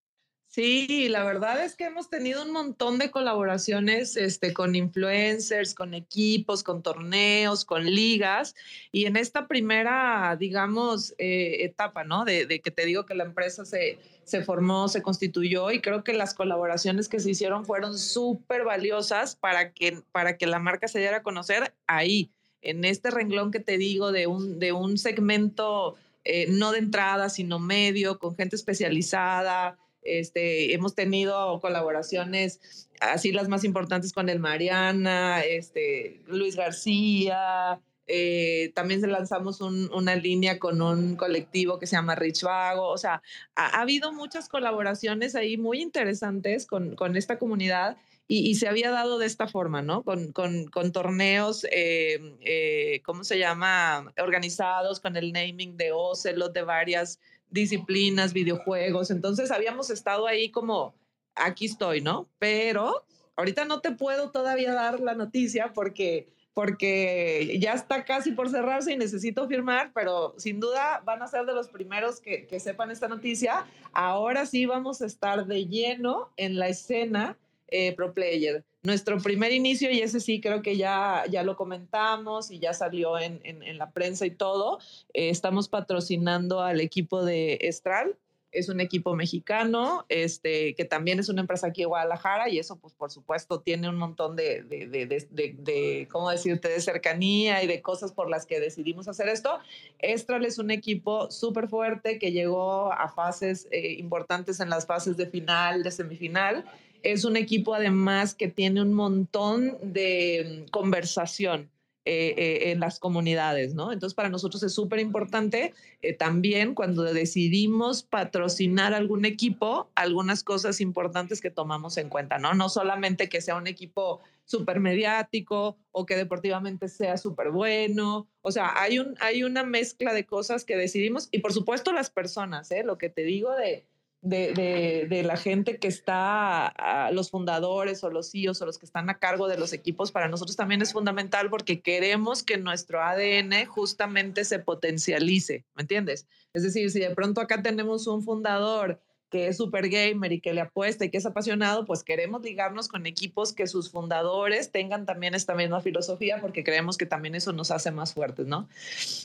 Sí, 0.54 1.08
la 1.08 1.24
verdad 1.24 1.64
es 1.64 1.76
que 1.76 1.84
hemos 1.84 2.10
tenido 2.10 2.42
un 2.42 2.52
montón 2.52 2.98
de 2.98 3.10
colaboraciones 3.10 4.18
este, 4.18 4.52
con 4.52 4.74
influencers, 4.74 5.74
con 5.74 5.94
equipos, 5.94 6.62
con 6.62 6.82
torneos, 6.82 7.64
con 7.64 7.86
ligas. 7.86 8.54
Y 8.90 9.06
en 9.06 9.16
esta 9.16 9.48
primera, 9.48 10.36
digamos, 10.38 11.14
eh, 11.16 11.64
etapa, 11.64 12.04
¿no? 12.04 12.26
De, 12.26 12.44
de, 12.44 12.60
que 12.60 12.70
te 12.70 12.84
digo 12.84 13.06
que 13.06 13.14
la 13.14 13.24
empresa 13.24 13.64
se, 13.64 13.98
se 14.24 14.42
formó, 14.44 14.88
se 14.88 15.00
constituyó 15.00 15.70
y 15.70 15.80
creo 15.80 16.04
que 16.04 16.12
las 16.12 16.34
colaboraciones 16.34 17.08
que 17.08 17.18
se 17.18 17.30
hicieron 17.30 17.64
fueron 17.64 17.98
súper 17.98 18.64
valiosas 18.64 19.36
para 19.36 19.72
que, 19.72 20.02
para 20.12 20.36
que 20.36 20.46
la 20.46 20.58
marca 20.58 20.86
se 20.86 20.98
diera 20.98 21.18
a 21.18 21.22
conocer 21.22 21.72
ahí, 21.86 22.30
en 22.60 22.84
este 22.84 23.10
renglón 23.10 23.52
que 23.52 23.60
te 23.60 23.78
digo 23.78 24.12
de 24.12 24.26
un, 24.26 24.58
de 24.58 24.72
un 24.72 24.98
segmento 24.98 25.96
eh, 26.24 26.48
no 26.50 26.72
de 26.72 26.78
entrada, 26.80 27.30
sino 27.30 27.58
medio, 27.58 28.18
con 28.18 28.36
gente 28.36 28.54
especializada 28.54 29.78
este, 30.02 30.74
hemos 30.74 30.94
tenido 30.94 31.60
colaboraciones, 31.60 32.88
así 33.00 33.32
las 33.32 33.48
más 33.48 33.64
importantes 33.64 34.12
con 34.12 34.28
el 34.28 34.38
Mariana, 34.38 35.40
este, 35.40 36.20
Luis 36.26 36.56
García. 36.56 37.80
Eh, 38.08 38.72
también 38.74 39.00
lanzamos 39.10 39.60
una 39.60 40.16
línea 40.16 40.58
con 40.58 40.82
un 40.82 41.16
colectivo 41.16 41.78
que 41.78 41.86
se 41.86 41.96
llama 41.96 42.14
Rich 42.14 42.42
Vago. 42.42 42.88
O 42.88 42.98
sea, 42.98 43.22
ha, 43.54 43.80
habido 43.80 44.12
muchas 44.12 44.48
colaboraciones 44.48 45.34
ahí 45.34 45.56
muy 45.56 45.80
interesantes 45.80 46.66
con, 46.66 46.96
con 46.96 47.16
esta 47.16 47.38
comunidad 47.38 47.96
y, 48.28 48.54
se 48.54 48.66
había 48.66 48.90
dado 48.90 49.18
de 49.18 49.26
esta 49.26 49.46
forma, 49.46 49.82
¿no? 49.82 50.04
Con, 50.04 50.32
con, 50.32 50.66
con 50.68 50.90
torneos, 50.92 51.64
eh, 51.64 52.18
eh, 52.40 53.02
¿cómo 53.04 53.24
se 53.24 53.38
llama? 53.38 54.10
Organizados 54.18 55.00
con 55.00 55.16
el 55.16 55.32
naming 55.32 55.76
de 55.76 55.92
Ocelot 55.92 56.54
de 56.54 56.62
varias 56.62 57.20
disciplinas, 57.52 58.32
videojuegos. 58.32 59.10
Entonces 59.10 59.50
habíamos 59.50 59.90
estado 59.90 60.26
ahí 60.26 60.50
como, 60.50 60.94
aquí 61.34 61.66
estoy, 61.66 62.00
¿no? 62.00 62.28
Pero 62.38 63.04
ahorita 63.36 63.64
no 63.64 63.80
te 63.80 63.92
puedo 63.92 64.30
todavía 64.30 64.72
dar 64.72 65.00
la 65.00 65.14
noticia 65.14 65.72
porque 65.72 66.28
porque 66.54 67.56
ya 67.58 67.72
está 67.72 68.04
casi 68.04 68.32
por 68.32 68.50
cerrarse 68.50 68.92
y 68.92 68.96
necesito 68.98 69.48
firmar, 69.48 69.90
pero 69.94 70.34
sin 70.36 70.60
duda 70.60 71.02
van 71.04 71.22
a 71.22 71.26
ser 71.26 71.46
de 71.46 71.54
los 71.54 71.68
primeros 71.68 72.20
que, 72.20 72.46
que 72.46 72.60
sepan 72.60 72.90
esta 72.90 73.08
noticia. 73.08 73.64
Ahora 73.92 74.44
sí 74.44 74.66
vamos 74.66 75.00
a 75.00 75.06
estar 75.06 75.46
de 75.46 75.66
lleno 75.66 76.30
en 76.36 76.58
la 76.58 76.68
escena 76.68 77.38
eh, 77.68 77.94
Pro 77.94 78.12
Player. 78.12 78.64
Nuestro 78.84 79.18
primer 79.18 79.52
inicio, 79.52 79.92
y 79.92 80.00
ese 80.00 80.18
sí 80.18 80.40
creo 80.40 80.60
que 80.60 80.76
ya, 80.76 81.22
ya 81.30 81.44
lo 81.44 81.56
comentamos 81.56 82.50
y 82.50 82.58
ya 82.58 82.74
salió 82.74 83.16
en, 83.16 83.40
en, 83.44 83.78
la 83.78 83.92
prensa 83.92 84.26
y 84.26 84.32
todo, 84.32 84.80
eh, 85.14 85.28
estamos 85.28 85.68
patrocinando 85.68 86.62
al 86.62 86.80
equipo 86.80 87.24
de 87.24 87.58
Estral, 87.60 88.16
es 88.52 88.68
un 88.68 88.80
equipo 88.80 89.14
mexicano, 89.14 90.04
este, 90.08 90.74
que 90.74 90.84
también 90.84 91.20
es 91.20 91.28
una 91.28 91.40
empresa 91.40 91.68
aquí 91.68 91.82
en 91.82 91.88
Guadalajara 91.88 92.48
y 92.50 92.58
eso, 92.58 92.76
pues, 92.76 92.92
por 92.92 93.12
supuesto, 93.12 93.60
tiene 93.60 93.88
un 93.88 93.96
montón 93.96 94.34
de, 94.34 94.62
de, 94.62 94.86
de, 94.88 95.28
de 95.30 96.08
¿cómo 96.10 96.30
decirte?, 96.30 96.68
de 96.68 96.80
cercanía 96.80 97.62
y 97.62 97.68
de 97.68 97.80
cosas 97.80 98.10
por 98.10 98.28
las 98.28 98.46
que 98.46 98.58
decidimos 98.58 99.06
hacer 99.06 99.28
esto. 99.28 99.60
Estral 100.00 100.44
es 100.44 100.58
un 100.58 100.72
equipo 100.72 101.30
súper 101.30 101.68
fuerte 101.68 102.18
que 102.18 102.32
llegó 102.32 102.92
a 102.92 103.08
fases 103.08 103.68
eh, 103.70 103.92
importantes 103.92 104.58
en 104.58 104.68
las 104.70 104.86
fases 104.86 105.16
de 105.16 105.26
final, 105.26 105.82
de 105.82 105.92
semifinal. 105.92 106.64
Es 107.02 107.24
un 107.24 107.36
equipo 107.36 107.74
además 107.74 108.34
que 108.34 108.48
tiene 108.48 108.82
un 108.82 108.92
montón 108.92 109.76
de 109.82 110.66
conversación 110.70 111.70
eh, 112.04 112.34
eh, 112.36 112.72
en 112.72 112.80
las 112.80 112.98
comunidades, 112.98 113.74
¿no? 113.74 113.92
Entonces, 113.92 114.12
para 114.12 114.28
nosotros 114.28 114.60
es 114.64 114.74
súper 114.74 114.98
importante 114.98 115.72
eh, 116.00 116.12
también 116.12 116.74
cuando 116.74 117.04
decidimos 117.04 118.02
patrocinar 118.02 118.92
algún 118.92 119.24
equipo, 119.24 119.88
algunas 119.94 120.42
cosas 120.42 120.80
importantes 120.80 121.40
que 121.40 121.50
tomamos 121.50 121.96
en 121.98 122.08
cuenta, 122.08 122.38
¿no? 122.38 122.54
No 122.54 122.68
solamente 122.68 123.28
que 123.28 123.40
sea 123.40 123.54
un 123.54 123.68
equipo 123.68 124.20
súper 124.44 124.80
mediático 124.80 125.78
o 125.92 126.04
que 126.04 126.16
deportivamente 126.16 126.88
sea 126.88 127.16
súper 127.18 127.52
bueno, 127.52 128.26
o 128.40 128.50
sea, 128.50 128.72
hay, 128.82 128.98
un, 128.98 129.14
hay 129.20 129.44
una 129.44 129.62
mezcla 129.62 130.12
de 130.12 130.26
cosas 130.26 130.64
que 130.64 130.76
decidimos 130.76 131.28
y 131.30 131.38
por 131.38 131.52
supuesto 131.52 131.92
las 131.92 132.10
personas, 132.10 132.72
¿eh? 132.72 132.82
Lo 132.82 132.98
que 132.98 133.10
te 133.10 133.22
digo 133.22 133.52
de 133.54 133.86
de, 134.22 135.06
de, 135.08 135.22
la 135.24 135.36
gente 135.36 135.78
que 135.78 135.88
está, 135.88 137.10
los 137.12 137.30
fundadores 137.30 138.04
o 138.04 138.10
los 138.10 138.30
CEOs 138.30 138.62
o 138.62 138.66
los 138.66 138.78
que 138.78 138.86
están 138.86 139.10
a 139.10 139.18
cargo 139.18 139.48
de 139.48 139.58
los 139.58 139.72
equipos, 139.72 140.12
para 140.12 140.28
nosotros 140.28 140.56
también 140.56 140.80
es 140.80 140.92
fundamental 140.92 141.50
porque 141.50 141.82
queremos 141.82 142.44
que 142.44 142.56
nuestro 142.56 143.02
ADN 143.02 143.66
justamente 143.66 144.44
se 144.44 144.60
potencialice, 144.60 145.64
¿me 145.74 145.82
entiendes? 145.82 146.28
Es 146.54 146.62
decir, 146.62 146.90
si 146.92 147.00
de 147.00 147.14
pronto 147.14 147.40
acá 147.40 147.62
tenemos 147.62 148.06
un 148.06 148.22
fundador 148.22 149.00
que 149.28 149.48
es 149.48 149.56
super 149.56 149.88
gamer 149.88 150.30
y 150.30 150.40
que 150.40 150.52
le 150.52 150.60
apuesta 150.60 151.06
y 151.06 151.10
que 151.10 151.16
es 151.16 151.26
apasionado, 151.26 151.86
pues 151.86 152.04
queremos 152.04 152.42
ligarnos 152.42 152.86
con 152.86 153.06
equipos 153.06 153.54
que 153.54 153.66
sus 153.66 153.90
fundadores 153.90 154.70
tengan 154.70 155.06
también 155.06 155.34
esta 155.34 155.54
misma 155.54 155.80
filosofía 155.80 156.38
porque 156.40 156.62
creemos 156.62 156.98
que 156.98 157.06
también 157.06 157.34
eso 157.34 157.52
nos 157.52 157.70
hace 157.70 157.90
más 157.90 158.12
fuertes, 158.12 158.46
¿no? 158.46 158.68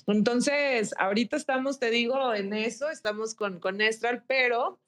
Entonces, 0.07 0.95
ahorita 0.97 1.35
estamos, 1.35 1.77
te 1.77 1.91
digo, 1.91 2.33
en 2.33 2.53
eso, 2.53 2.89
estamos 2.89 3.35
con, 3.35 3.59
con 3.59 3.81
Estral, 3.81 4.23
pero 4.25 4.79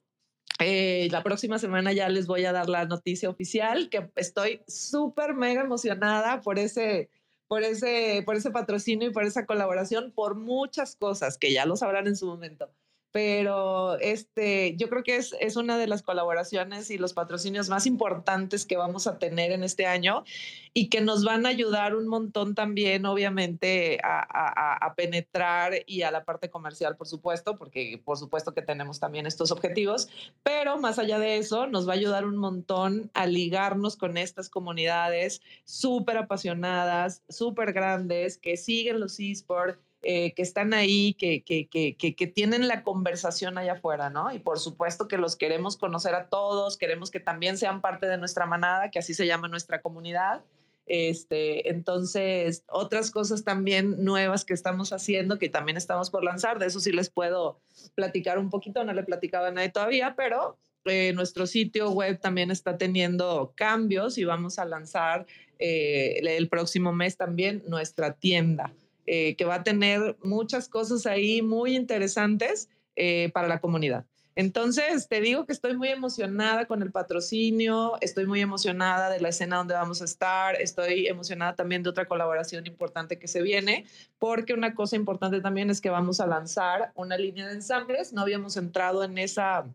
eh, 0.59 1.07
la 1.11 1.23
próxima 1.23 1.59
semana 1.59 1.93
ya 1.93 2.09
les 2.09 2.27
voy 2.27 2.45
a 2.45 2.51
dar 2.51 2.69
la 2.69 2.85
noticia 2.85 3.29
oficial, 3.29 3.89
que 3.89 4.09
estoy 4.15 4.61
súper 4.67 5.33
mega 5.33 5.61
emocionada 5.61 6.41
por 6.41 6.59
ese, 6.59 7.09
por, 7.47 7.63
ese, 7.63 8.23
por 8.25 8.35
ese 8.35 8.51
patrocinio 8.51 9.09
y 9.09 9.13
por 9.13 9.23
esa 9.23 9.45
colaboración, 9.45 10.11
por 10.11 10.35
muchas 10.35 10.95
cosas 10.95 11.37
que 11.37 11.53
ya 11.53 11.65
lo 11.65 11.75
sabrán 11.75 12.07
en 12.07 12.15
su 12.15 12.25
momento 12.25 12.69
pero 13.11 13.97
este, 13.99 14.75
yo 14.77 14.89
creo 14.89 15.03
que 15.03 15.15
es, 15.15 15.35
es 15.39 15.55
una 15.55 15.77
de 15.77 15.87
las 15.87 16.03
colaboraciones 16.03 16.91
y 16.91 16.97
los 16.97 17.13
patrocinios 17.13 17.69
más 17.69 17.85
importantes 17.87 18.65
que 18.65 18.77
vamos 18.77 19.07
a 19.07 19.17
tener 19.17 19.51
en 19.51 19.63
este 19.63 19.87
año 19.87 20.23
y 20.73 20.89
que 20.89 21.01
nos 21.01 21.25
van 21.25 21.45
a 21.45 21.49
ayudar 21.49 21.95
un 21.95 22.07
montón 22.07 22.53
también, 22.53 23.05
obviamente, 23.05 23.99
a, 24.03 24.19
a, 24.19 24.85
a, 24.85 24.93
penetrar 24.93 25.73
y 25.87 26.03
a 26.03 26.11
la 26.11 26.23
parte 26.23 26.49
comercial, 26.49 26.95
por 26.95 27.07
supuesto, 27.07 27.57
porque 27.57 27.99
por 28.03 28.17
supuesto 28.17 28.53
que 28.53 28.61
tenemos 28.61 28.99
también 28.99 29.25
estos 29.25 29.51
objetivos, 29.51 30.09
pero 30.43 30.77
más 30.77 30.99
allá 30.99 31.17
de 31.17 31.37
eso, 31.37 31.65
nos 31.65 31.87
va 31.87 31.93
a 31.93 31.95
ayudar 31.95 32.25
un 32.25 32.37
montón 32.37 33.09
a 33.15 33.25
ligarnos 33.25 33.97
con 33.97 34.17
estas 34.17 34.49
comunidades 34.49 35.41
súper 35.65 36.17
apasionadas, 36.17 37.23
súper 37.27 37.73
grandes, 37.73 38.37
que 38.37 38.55
siguen 38.55 38.99
los 38.99 39.19
esports 39.19 39.79
eh, 40.01 40.33
que 40.33 40.41
están 40.41 40.73
ahí, 40.73 41.13
que, 41.15 41.43
que, 41.43 41.67
que, 41.67 41.95
que, 41.97 42.27
tienen 42.27 42.69
la 42.69 42.83
conversación 42.83 43.57
allá 43.57 43.73
afuera, 43.73 44.09
¿no? 44.09 44.31
Y 44.33 44.39
por 44.39 44.57
supuesto 44.59 45.09
que 45.09 45.17
los 45.17 45.35
queremos 45.35 45.75
conocer 45.75 46.15
a 46.15 46.29
todos, 46.29 46.77
queremos 46.77 47.11
que 47.11 47.19
también 47.19 47.57
sean 47.57 47.81
parte 47.81 48.07
de 48.07 48.17
nuestra 48.17 48.45
manada, 48.45 48.91
que 48.91 48.99
así 48.99 49.13
se 49.13 49.27
llama 49.27 49.49
nuestra 49.49 49.81
comunidad. 49.81 50.41
Este, 50.85 51.69
entonces, 51.69 52.63
otras 52.67 53.11
cosas 53.11 53.43
también 53.43 54.03
nuevas 54.03 54.45
que 54.45 54.53
estamos 54.53 54.93
haciendo, 54.93 55.37
que 55.37 55.49
también 55.49 55.77
estamos 55.77 56.09
por 56.09 56.23
lanzar, 56.23 56.59
de 56.59 56.67
eso 56.67 56.79
sí 56.79 56.91
les 56.91 57.09
puedo 57.09 57.59
platicar 57.93 58.39
un 58.39 58.49
poquito, 58.49 58.83
no 58.85 58.93
le 58.93 59.03
platicaba 59.03 59.49
a 59.49 59.51
nadie 59.51 59.69
todavía, 59.69 60.15
pero 60.15 60.57
eh, 60.85 61.13
nuestro 61.13 61.45
sitio 61.45 61.91
web 61.91 62.19
también 62.19 62.51
está 62.51 62.77
teniendo 62.77 63.53
cambios 63.55 64.17
y 64.17 64.23
vamos 64.23 64.59
a 64.59 64.65
lanzar 64.65 65.27
eh, 65.59 66.21
el 66.23 66.47
próximo 66.47 66.93
mes 66.93 67.17
también 67.17 67.63
nuestra 67.67 68.13
tienda. 68.13 68.73
Eh, 69.11 69.35
que 69.37 69.45
va 69.45 69.55
a 69.55 69.63
tener 69.63 70.17
muchas 70.21 70.69
cosas 70.69 71.07
ahí 71.07 71.41
muy 71.41 71.75
interesantes 71.75 72.69
eh, 72.95 73.31
para 73.33 73.47
la 73.47 73.59
comunidad. 73.59 74.05
Entonces, 74.35 75.07
te 75.07 75.19
digo 75.19 75.47
que 75.47 75.51
estoy 75.51 75.75
muy 75.75 75.87
emocionada 75.87 76.67
con 76.67 76.83
el 76.83 76.91
patrocinio, 76.91 77.97
estoy 78.01 78.27
muy 78.27 78.39
emocionada 78.39 79.09
de 79.09 79.19
la 79.19 79.29
escena 79.29 79.57
donde 79.57 79.73
vamos 79.73 80.03
a 80.03 80.05
estar, 80.05 80.61
estoy 80.61 81.07
emocionada 81.07 81.55
también 81.55 81.81
de 81.81 81.89
otra 81.89 82.05
colaboración 82.05 82.67
importante 82.67 83.17
que 83.17 83.27
se 83.27 83.41
viene, 83.41 83.87
porque 84.19 84.53
una 84.53 84.75
cosa 84.75 84.95
importante 84.95 85.41
también 85.41 85.71
es 85.71 85.81
que 85.81 85.89
vamos 85.89 86.19
a 86.19 86.27
lanzar 86.27 86.91
una 86.93 87.17
línea 87.17 87.47
de 87.47 87.53
ensambles, 87.53 88.13
no 88.13 88.21
habíamos 88.21 88.57
entrado 88.57 89.03
en 89.03 89.17
esa 89.17 89.65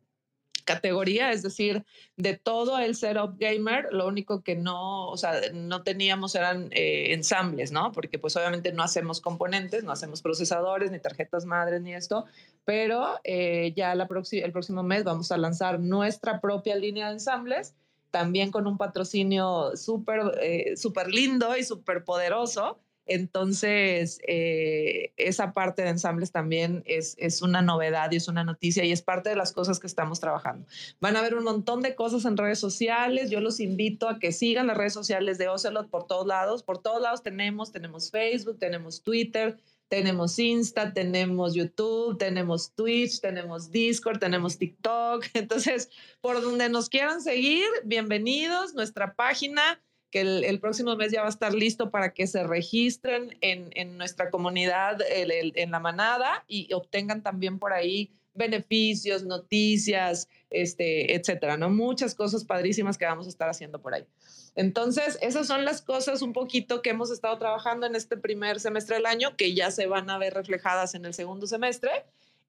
categoría, 0.64 1.32
es 1.32 1.42
decir, 1.42 1.84
de 2.16 2.36
todo 2.36 2.78
el 2.78 2.96
setup 2.96 3.38
gamer, 3.38 3.88
lo 3.92 4.06
único 4.06 4.42
que 4.42 4.56
no, 4.56 5.08
o 5.08 5.16
sea, 5.16 5.40
no 5.52 5.82
teníamos 5.82 6.34
eran 6.34 6.68
eh, 6.72 7.12
ensambles, 7.12 7.70
¿no? 7.72 7.92
Porque 7.92 8.18
pues 8.18 8.36
obviamente 8.36 8.72
no 8.72 8.82
hacemos 8.82 9.20
componentes, 9.20 9.84
no 9.84 9.92
hacemos 9.92 10.22
procesadores, 10.22 10.90
ni 10.90 10.98
tarjetas 10.98 11.44
madres, 11.44 11.80
ni 11.82 11.94
esto, 11.94 12.24
pero 12.64 13.20
eh, 13.24 13.72
ya 13.76 13.94
la 13.94 14.08
el 14.32 14.52
próximo 14.52 14.82
mes 14.82 15.04
vamos 15.04 15.30
a 15.32 15.36
lanzar 15.36 15.80
nuestra 15.80 16.40
propia 16.40 16.76
línea 16.76 17.08
de 17.08 17.14
ensambles, 17.14 17.74
también 18.10 18.50
con 18.50 18.66
un 18.66 18.78
patrocinio 18.78 19.76
súper 19.76 20.20
eh, 20.40 20.76
súper 20.76 21.08
lindo 21.08 21.56
y 21.56 21.64
súper 21.64 22.04
poderoso 22.04 22.78
entonces, 23.06 24.18
eh, 24.26 25.12
esa 25.16 25.52
parte 25.52 25.82
de 25.82 25.90
ensambles 25.90 26.32
también 26.32 26.82
es, 26.86 27.14
es, 27.18 27.42
una 27.42 27.60
novedad 27.60 28.10
y 28.12 28.16
es 28.16 28.28
una 28.28 28.44
noticia 28.44 28.84
y 28.84 28.92
es 28.92 29.02
parte 29.02 29.28
de 29.28 29.36
las 29.36 29.52
cosas 29.52 29.78
que 29.78 29.86
estamos 29.86 30.20
trabajando. 30.20 30.66
Van 31.00 31.16
a 31.16 31.18
haber 31.18 31.34
un 31.34 31.44
montón 31.44 31.82
de 31.82 31.94
cosas 31.94 32.24
en 32.24 32.36
redes 32.36 32.58
sociales. 32.58 33.30
Yo 33.30 33.40
los 33.40 33.60
invito 33.60 34.08
a 34.08 34.18
que 34.18 34.32
sigan 34.32 34.66
las 34.66 34.78
redes 34.78 34.94
sociales 34.94 35.36
de 35.36 35.48
Ocelot 35.48 35.90
por 35.90 36.06
todos 36.06 36.26
lados. 36.26 36.62
Por 36.62 36.78
todos 36.78 37.02
lados 37.02 37.22
tenemos, 37.22 37.72
tenemos 37.72 38.10
Facebook, 38.10 38.58
tenemos 38.58 39.02
Twitter, 39.02 39.58
tenemos 39.88 40.38
Insta, 40.38 40.94
tenemos 40.94 41.54
YouTube, 41.54 42.16
tenemos 42.16 42.72
Twitch, 42.74 43.20
tenemos 43.20 43.70
Discord, 43.70 44.18
tenemos 44.18 44.56
TikTok. 44.56 45.26
Entonces, 45.34 45.90
por 46.22 46.40
donde 46.40 46.70
nos 46.70 46.88
quieran 46.88 47.20
seguir, 47.20 47.66
bienvenidos. 47.84 48.74
Nuestra 48.74 49.14
página 49.14 49.80
que 50.14 50.20
el, 50.20 50.60
próximo 50.60 50.94
mes 50.94 51.10
ya 51.10 51.22
va 51.22 51.26
a 51.26 51.30
estar 51.30 51.52
listo 51.52 51.90
para 51.90 52.14
que 52.14 52.28
se 52.28 52.44
registren 52.44 53.36
en, 53.40 53.70
en 53.72 53.98
nuestra 53.98 54.30
comunidad, 54.30 55.00
en 55.10 55.72
la 55.72 55.80
manada, 55.80 56.44
y 56.46 56.72
obtengan 56.72 57.24
también 57.24 57.58
por 57.58 57.72
ahí 57.72 58.12
beneficios, 58.32 59.24
noticias, 59.24 60.28
este, 60.50 61.16
etcétera, 61.16 61.56
¿no? 61.56 61.68
Muchas 61.68 62.14
cosas 62.14 62.44
padrísimas 62.44 62.96
que 62.96 63.06
vamos 63.06 63.26
a 63.26 63.28
estar 63.28 63.48
haciendo 63.48 63.82
por 63.82 63.92
ahí. 63.92 64.06
Entonces, 64.54 65.18
esas 65.20 65.48
son 65.48 65.64
las 65.64 65.82
cosas 65.82 66.22
un 66.22 66.32
poquito 66.32 66.80
que 66.80 66.90
hemos 66.90 67.10
estado 67.10 67.36
trabajando 67.38 67.84
en 67.84 67.96
este 67.96 68.16
primer 68.16 68.60
semestre 68.60 68.94
del 68.94 69.06
año, 69.06 69.36
que 69.36 69.52
ya 69.52 69.72
se 69.72 69.88
van 69.88 70.08
a 70.10 70.18
ver 70.18 70.32
reflejadas 70.32 70.94
en 70.94 71.06
el 71.06 71.14
segundo 71.14 71.48
semestre. 71.48 71.90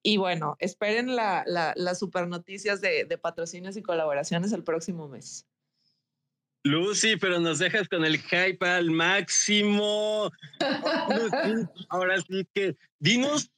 Y 0.03 0.17
bueno, 0.17 0.55
esperen 0.59 1.15
las 1.15 1.47
la, 1.47 1.95
super 1.95 2.27
noticias 2.27 2.79
de, 2.79 3.05
de 3.05 3.17
patrocinios 3.17 3.75
y 3.75 3.81
colaboraciones 3.81 4.51
el 4.51 4.63
próximo 4.63 5.07
mes. 5.07 5.47
Lucy, 6.65 7.15
pero 7.15 7.39
nos 7.39 7.59
dejas 7.59 7.87
con 7.87 8.03
el 8.05 8.17
hype 8.17 8.65
al 8.65 8.89
máximo. 8.89 10.31
Ahora 11.89 12.19
sí 12.27 12.47
que 12.55 12.75
dinos 12.99 13.51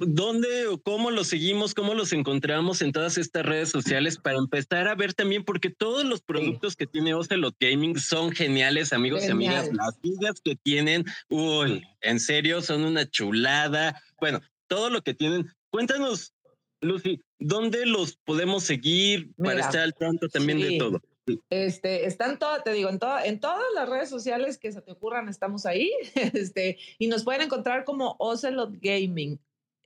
dónde 0.00 0.66
o 0.66 0.80
cómo 0.80 1.10
los 1.10 1.28
seguimos, 1.28 1.74
cómo 1.74 1.92
los 1.92 2.14
encontramos 2.14 2.80
en 2.80 2.92
todas 2.92 3.18
estas 3.18 3.44
redes 3.44 3.68
sociales 3.68 4.16
para 4.16 4.38
empezar 4.38 4.88
a 4.88 4.94
ver 4.94 5.12
también, 5.12 5.44
porque 5.44 5.68
todos 5.68 6.06
los 6.06 6.22
productos 6.22 6.76
que 6.76 6.86
tiene 6.86 7.12
Ocelot 7.12 7.54
Gaming 7.60 7.98
son 7.98 8.32
geniales, 8.32 8.94
amigos 8.94 9.24
y 9.24 9.32
amigas. 9.32 9.70
Las 9.74 10.00
vidas 10.00 10.40
que 10.42 10.56
tienen, 10.56 11.04
uy, 11.28 11.84
en 12.00 12.18
serio, 12.18 12.62
son 12.62 12.84
una 12.84 13.06
chulada. 13.06 14.02
Bueno, 14.18 14.40
todo 14.66 14.88
lo 14.88 15.02
que 15.02 15.12
tienen. 15.12 15.46
Cuéntanos, 15.68 16.32
Lucy, 16.80 17.22
¿dónde 17.38 17.84
los 17.84 18.16
podemos 18.16 18.62
seguir 18.64 19.30
para 19.36 19.60
estar 19.60 19.82
al 19.82 19.92
tanto 19.92 20.30
también 20.30 20.58
de 20.58 20.78
todo? 20.78 21.02
Este, 21.50 22.06
están 22.06 22.38
todas, 22.38 22.62
te 22.64 22.72
digo, 22.72 22.88
en, 22.88 22.98
en 23.24 23.40
todas 23.40 23.64
las 23.74 23.88
redes 23.88 24.08
sociales 24.08 24.58
que 24.58 24.72
se 24.72 24.80
te 24.80 24.92
ocurran, 24.92 25.28
estamos 25.28 25.66
ahí. 25.66 25.90
Este, 26.14 26.78
y 26.98 27.08
nos 27.08 27.24
pueden 27.24 27.42
encontrar 27.42 27.84
como 27.84 28.16
Ocelot 28.18 28.74
Gaming 28.80 29.38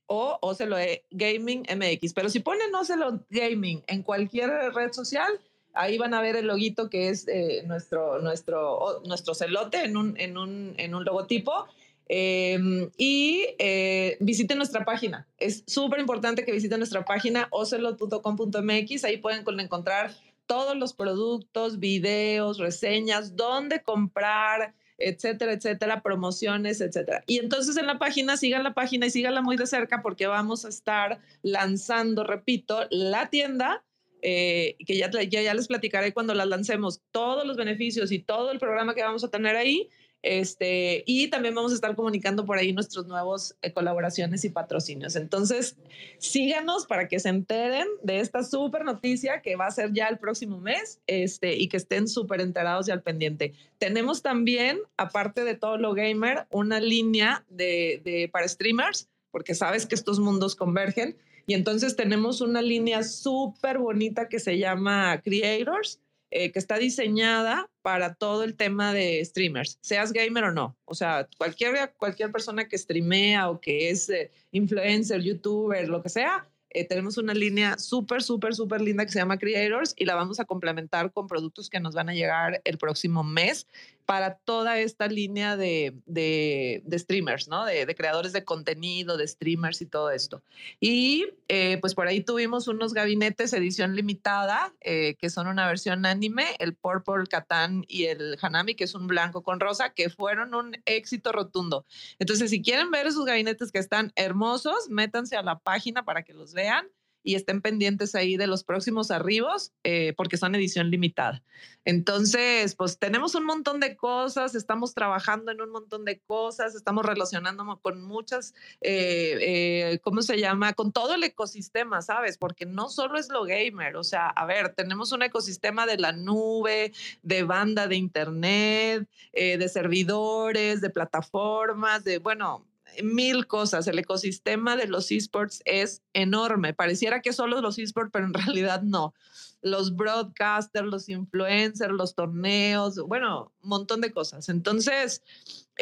o 0.06 0.38
Ocelot 0.42 1.02
Gaming 1.10 1.62
MX. 1.62 2.12
Pero 2.12 2.28
si 2.28 2.40
ponen 2.40 2.74
Ocelot 2.74 3.24
Gaming 3.30 3.82
en 3.86 4.02
cualquier 4.02 4.50
red 4.74 4.92
social, 4.92 5.40
Ahí 5.72 5.98
van 5.98 6.14
a 6.14 6.20
ver 6.20 6.36
el 6.36 6.46
loguito 6.46 6.90
que 6.90 7.10
es 7.10 7.28
eh, 7.28 7.62
nuestro, 7.66 8.20
nuestro, 8.20 9.02
nuestro 9.06 9.34
celote 9.34 9.84
en 9.84 9.96
un, 9.96 10.18
en 10.18 10.36
un, 10.36 10.74
en 10.78 10.94
un 10.94 11.04
logotipo. 11.04 11.66
Em, 12.12 12.90
y 12.96 13.46
eh, 13.60 14.16
visiten 14.18 14.58
nuestra 14.58 14.84
página. 14.84 15.28
Es 15.38 15.62
súper 15.68 16.00
importante 16.00 16.44
que 16.44 16.50
visiten 16.50 16.80
nuestra 16.80 17.04
página 17.04 17.46
ocelot.com.mx. 17.52 19.04
Ahí 19.04 19.18
pueden 19.18 19.44
encontrar 19.60 20.12
todos 20.50 20.76
los 20.76 20.94
productos, 20.94 21.78
videos, 21.78 22.58
reseñas, 22.58 23.36
dónde 23.36 23.84
comprar, 23.84 24.74
etcétera, 24.98 25.52
etcétera, 25.52 26.02
promociones, 26.02 26.80
etcétera. 26.80 27.22
Y 27.28 27.38
entonces 27.38 27.76
en 27.76 27.86
la 27.86 28.00
página, 28.00 28.36
sigan 28.36 28.64
la 28.64 28.74
página 28.74 29.06
y 29.06 29.10
síganla 29.10 29.42
muy 29.42 29.56
de 29.56 29.68
cerca 29.68 30.02
porque 30.02 30.26
vamos 30.26 30.64
a 30.64 30.68
estar 30.70 31.20
lanzando, 31.42 32.24
repito, 32.24 32.88
la 32.90 33.30
tienda. 33.30 33.84
Eh, 34.22 34.76
que 34.84 34.98
ya, 34.98 35.08
ya, 35.08 35.40
ya 35.40 35.54
les 35.54 35.68
platicaré 35.68 36.12
cuando 36.12 36.34
la 36.34 36.44
lancemos 36.44 37.00
todos 37.12 37.46
los 37.46 37.56
beneficios 37.56 38.10
y 38.10 38.18
todo 38.18 38.50
el 38.50 38.58
programa 38.58 38.96
que 38.96 39.04
vamos 39.04 39.22
a 39.22 39.30
tener 39.30 39.54
ahí 39.54 39.88
este, 40.22 41.02
y 41.06 41.28
también 41.28 41.54
vamos 41.54 41.72
a 41.72 41.74
estar 41.74 41.96
comunicando 41.96 42.44
por 42.44 42.58
ahí 42.58 42.72
nuestros 42.72 43.06
nuevos 43.06 43.56
eh, 43.62 43.72
colaboraciones 43.72 44.44
y 44.44 44.50
patrocinios. 44.50 45.16
Entonces, 45.16 45.76
síganos 46.18 46.86
para 46.86 47.08
que 47.08 47.18
se 47.18 47.30
enteren 47.30 47.86
de 48.02 48.20
esta 48.20 48.42
súper 48.42 48.84
noticia 48.84 49.40
que 49.40 49.56
va 49.56 49.66
a 49.66 49.70
ser 49.70 49.92
ya 49.92 50.08
el 50.08 50.18
próximo 50.18 50.60
mes 50.60 51.00
este, 51.06 51.56
y 51.56 51.68
que 51.68 51.78
estén 51.78 52.06
súper 52.06 52.42
enterados 52.42 52.88
y 52.88 52.90
al 52.90 53.02
pendiente. 53.02 53.54
Tenemos 53.78 54.20
también, 54.20 54.78
aparte 54.98 55.44
de 55.44 55.54
todo 55.54 55.78
lo 55.78 55.94
gamer, 55.94 56.46
una 56.50 56.80
línea 56.80 57.44
de, 57.48 58.28
para 58.30 58.46
streamers, 58.46 59.08
porque 59.30 59.54
sabes 59.54 59.86
que 59.86 59.94
estos 59.94 60.20
mundos 60.20 60.54
convergen. 60.54 61.16
Y 61.46 61.54
entonces 61.54 61.96
tenemos 61.96 62.42
una 62.42 62.60
línea 62.60 63.02
súper 63.02 63.78
bonita 63.78 64.28
que 64.28 64.38
se 64.38 64.58
llama 64.58 65.20
Creators 65.22 65.98
eh, 66.30 66.52
que 66.52 66.58
está 66.58 66.78
diseñada 66.78 67.68
para 67.82 68.14
todo 68.14 68.44
el 68.44 68.54
tema 68.54 68.92
de 68.92 69.24
streamers, 69.24 69.78
seas 69.80 70.12
gamer 70.12 70.44
o 70.44 70.52
no. 70.52 70.76
O 70.84 70.94
sea, 70.94 71.28
cualquier, 71.38 71.92
cualquier 71.96 72.30
persona 72.30 72.68
que 72.68 72.78
streamea 72.78 73.50
o 73.50 73.60
que 73.60 73.90
es 73.90 74.08
eh, 74.08 74.30
influencer, 74.52 75.22
youtuber, 75.22 75.88
lo 75.88 76.02
que 76.02 76.08
sea, 76.08 76.46
eh, 76.72 76.84
tenemos 76.86 77.18
una 77.18 77.34
línea 77.34 77.78
súper, 77.78 78.22
súper, 78.22 78.54
súper 78.54 78.80
linda 78.80 79.04
que 79.04 79.10
se 79.10 79.18
llama 79.18 79.38
Creators 79.38 79.92
y 79.96 80.04
la 80.04 80.14
vamos 80.14 80.38
a 80.38 80.44
complementar 80.44 81.12
con 81.12 81.26
productos 81.26 81.68
que 81.68 81.80
nos 81.80 81.96
van 81.96 82.08
a 82.08 82.14
llegar 82.14 82.60
el 82.64 82.78
próximo 82.78 83.24
mes 83.24 83.66
para 84.10 84.34
toda 84.34 84.80
esta 84.80 85.06
línea 85.06 85.56
de, 85.56 85.94
de, 86.04 86.82
streamers, 86.98 87.46
¿no? 87.46 87.64
De, 87.64 87.86
de, 87.86 87.94
creadores 87.94 88.32
de 88.32 88.44
contenido, 88.44 89.16
de 89.16 89.28
streamers 89.28 89.80
y 89.82 89.86
todo 89.86 90.10
esto. 90.10 90.42
Y 90.80 91.28
eh, 91.46 91.78
pues 91.80 91.94
por 91.94 92.08
ahí 92.08 92.20
tuvimos 92.20 92.66
unos 92.66 92.92
gabinetes 92.92 93.52
edición 93.52 93.94
limitada, 93.94 94.74
eh, 94.80 95.14
que 95.20 95.30
son 95.30 95.46
una 95.46 95.68
versión 95.68 96.06
anime, 96.06 96.56
el 96.58 96.74
Purple 96.74 97.28
Catán 97.30 97.84
y 97.86 98.06
el 98.06 98.36
Hanami, 98.42 98.74
que 98.74 98.82
es 98.82 98.96
un 98.96 99.06
blanco 99.06 99.44
con 99.44 99.60
rosa, 99.60 99.90
que 99.90 100.10
fueron 100.10 100.56
un 100.56 100.76
éxito 100.86 101.30
rotundo. 101.30 101.86
Entonces, 102.18 102.50
si 102.50 102.62
quieren 102.62 102.90
ver 102.90 103.06
esos 103.06 103.24
gabinetes 103.24 103.70
que 103.70 103.78
están 103.78 104.10
hermosos, 104.16 104.88
métanse 104.88 105.36
a 105.36 105.42
la 105.42 105.60
página 105.60 106.04
para 106.04 106.24
que 106.24 106.34
los 106.34 106.52
vean 106.52 106.88
y 107.22 107.34
estén 107.34 107.60
pendientes 107.60 108.14
ahí 108.14 108.36
de 108.36 108.46
los 108.46 108.64
próximos 108.64 109.10
arribos 109.10 109.72
eh, 109.84 110.14
porque 110.16 110.36
son 110.36 110.54
edición 110.54 110.90
limitada. 110.90 111.42
Entonces, 111.84 112.74
pues 112.74 112.98
tenemos 112.98 113.34
un 113.34 113.44
montón 113.44 113.80
de 113.80 113.96
cosas, 113.96 114.54
estamos 114.54 114.94
trabajando 114.94 115.50
en 115.52 115.60
un 115.60 115.70
montón 115.70 116.04
de 116.04 116.20
cosas, 116.20 116.74
estamos 116.74 117.04
relacionándonos 117.04 117.80
con 117.80 118.02
muchas, 118.02 118.54
eh, 118.80 119.38
eh, 119.40 119.98
¿cómo 120.02 120.22
se 120.22 120.38
llama? 120.38 120.72
Con 120.72 120.92
todo 120.92 121.14
el 121.14 121.24
ecosistema, 121.24 122.02
¿sabes? 122.02 122.38
Porque 122.38 122.66
no 122.66 122.88
solo 122.88 123.18
es 123.18 123.28
lo 123.28 123.44
gamer, 123.44 123.96
o 123.96 124.04
sea, 124.04 124.28
a 124.28 124.46
ver, 124.46 124.74
tenemos 124.74 125.12
un 125.12 125.22
ecosistema 125.22 125.86
de 125.86 125.98
la 125.98 126.12
nube, 126.12 126.92
de 127.22 127.42
banda 127.42 127.86
de 127.86 127.96
internet, 127.96 129.08
de 129.32 129.68
servidores, 129.68 130.80
de 130.80 130.90
plataformas, 130.90 132.04
de, 132.04 132.18
bueno, 132.18 132.66
mil 133.02 133.46
cosas. 133.46 133.86
El 133.86 133.98
ecosistema 133.98 134.76
de 134.76 134.86
los 134.86 135.10
esports 135.10 135.62
es 135.64 136.02
enorme. 136.12 136.74
Pareciera 136.74 137.20
que 137.20 137.32
solo 137.32 137.60
los 137.60 137.78
esports, 137.78 138.10
pero 138.12 138.26
en 138.26 138.34
realidad 138.34 138.82
no. 138.82 139.14
Los 139.62 139.94
broadcasters, 139.94 140.86
los 140.86 141.08
influencers, 141.08 141.92
los 141.92 142.14
torneos, 142.14 142.96
bueno, 143.06 143.52
un 143.62 143.68
montón 143.68 144.00
de 144.00 144.10
cosas. 144.10 144.48
Entonces, 144.48 145.22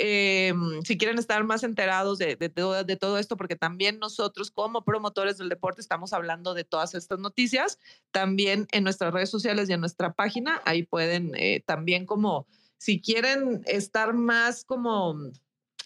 eh, 0.00 0.52
si 0.84 0.96
quieren 0.96 1.18
estar 1.18 1.42
más 1.44 1.62
enterados 1.62 2.18
de, 2.18 2.36
de, 2.36 2.48
todo 2.96 3.18
esto, 3.18 3.36
porque 3.36 3.56
también 3.56 3.98
nosotros 3.98 4.50
como 4.50 4.84
promotores 4.84 5.38
del 5.38 5.48
deporte 5.48 5.80
estamos 5.80 6.12
hablando 6.12 6.54
de 6.54 6.64
todas 6.64 6.94
estas 6.94 7.18
noticias, 7.18 7.78
también 8.10 8.68
en 8.72 8.84
nuestras 8.84 9.12
redes 9.12 9.30
sociales 9.30 9.68
y 9.68 9.72
en 9.72 9.80
nuestra 9.80 10.12
página, 10.12 10.60
ahí 10.64 10.84
pueden 10.84 11.32
eh, 11.34 11.62
también 11.66 12.06
como, 12.06 12.46
si 12.78 13.00
quieren 13.00 13.62
estar 13.66 14.14
más 14.14 14.64
como 14.64 15.16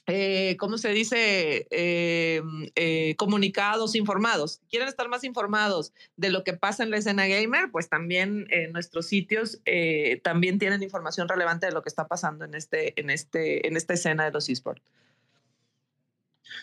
eh, 0.06 0.56
¿cómo 0.58 0.78
se 0.78 0.90
dice? 0.90 1.68
Eh, 1.70 2.42
eh, 2.74 3.14
comunicados, 3.16 3.94
informados. 3.94 4.60
¿Quieren 4.68 4.88
estar 4.88 5.08
más 5.08 5.22
informados 5.22 5.92
de 6.16 6.30
lo 6.30 6.42
que 6.42 6.54
pasa 6.54 6.82
en 6.82 6.90
la 6.90 6.96
escena 6.96 7.26
gamer? 7.26 7.70
Pues 7.70 7.88
también 7.88 8.46
en 8.50 8.72
nuestros 8.72 9.06
sitios 9.06 9.60
también 10.22 10.58
tienen 10.58 10.82
información 10.82 11.28
relevante 11.28 11.66
de 11.66 11.72
lo 11.72 11.82
que 11.82 11.88
está 11.88 12.08
pasando 12.08 12.44
en, 12.44 12.54
este, 12.54 12.98
en, 13.00 13.10
este, 13.10 13.66
en 13.66 13.76
esta 13.76 13.94
escena 13.94 14.24
de 14.24 14.32
los 14.32 14.48
esports. 14.48 14.82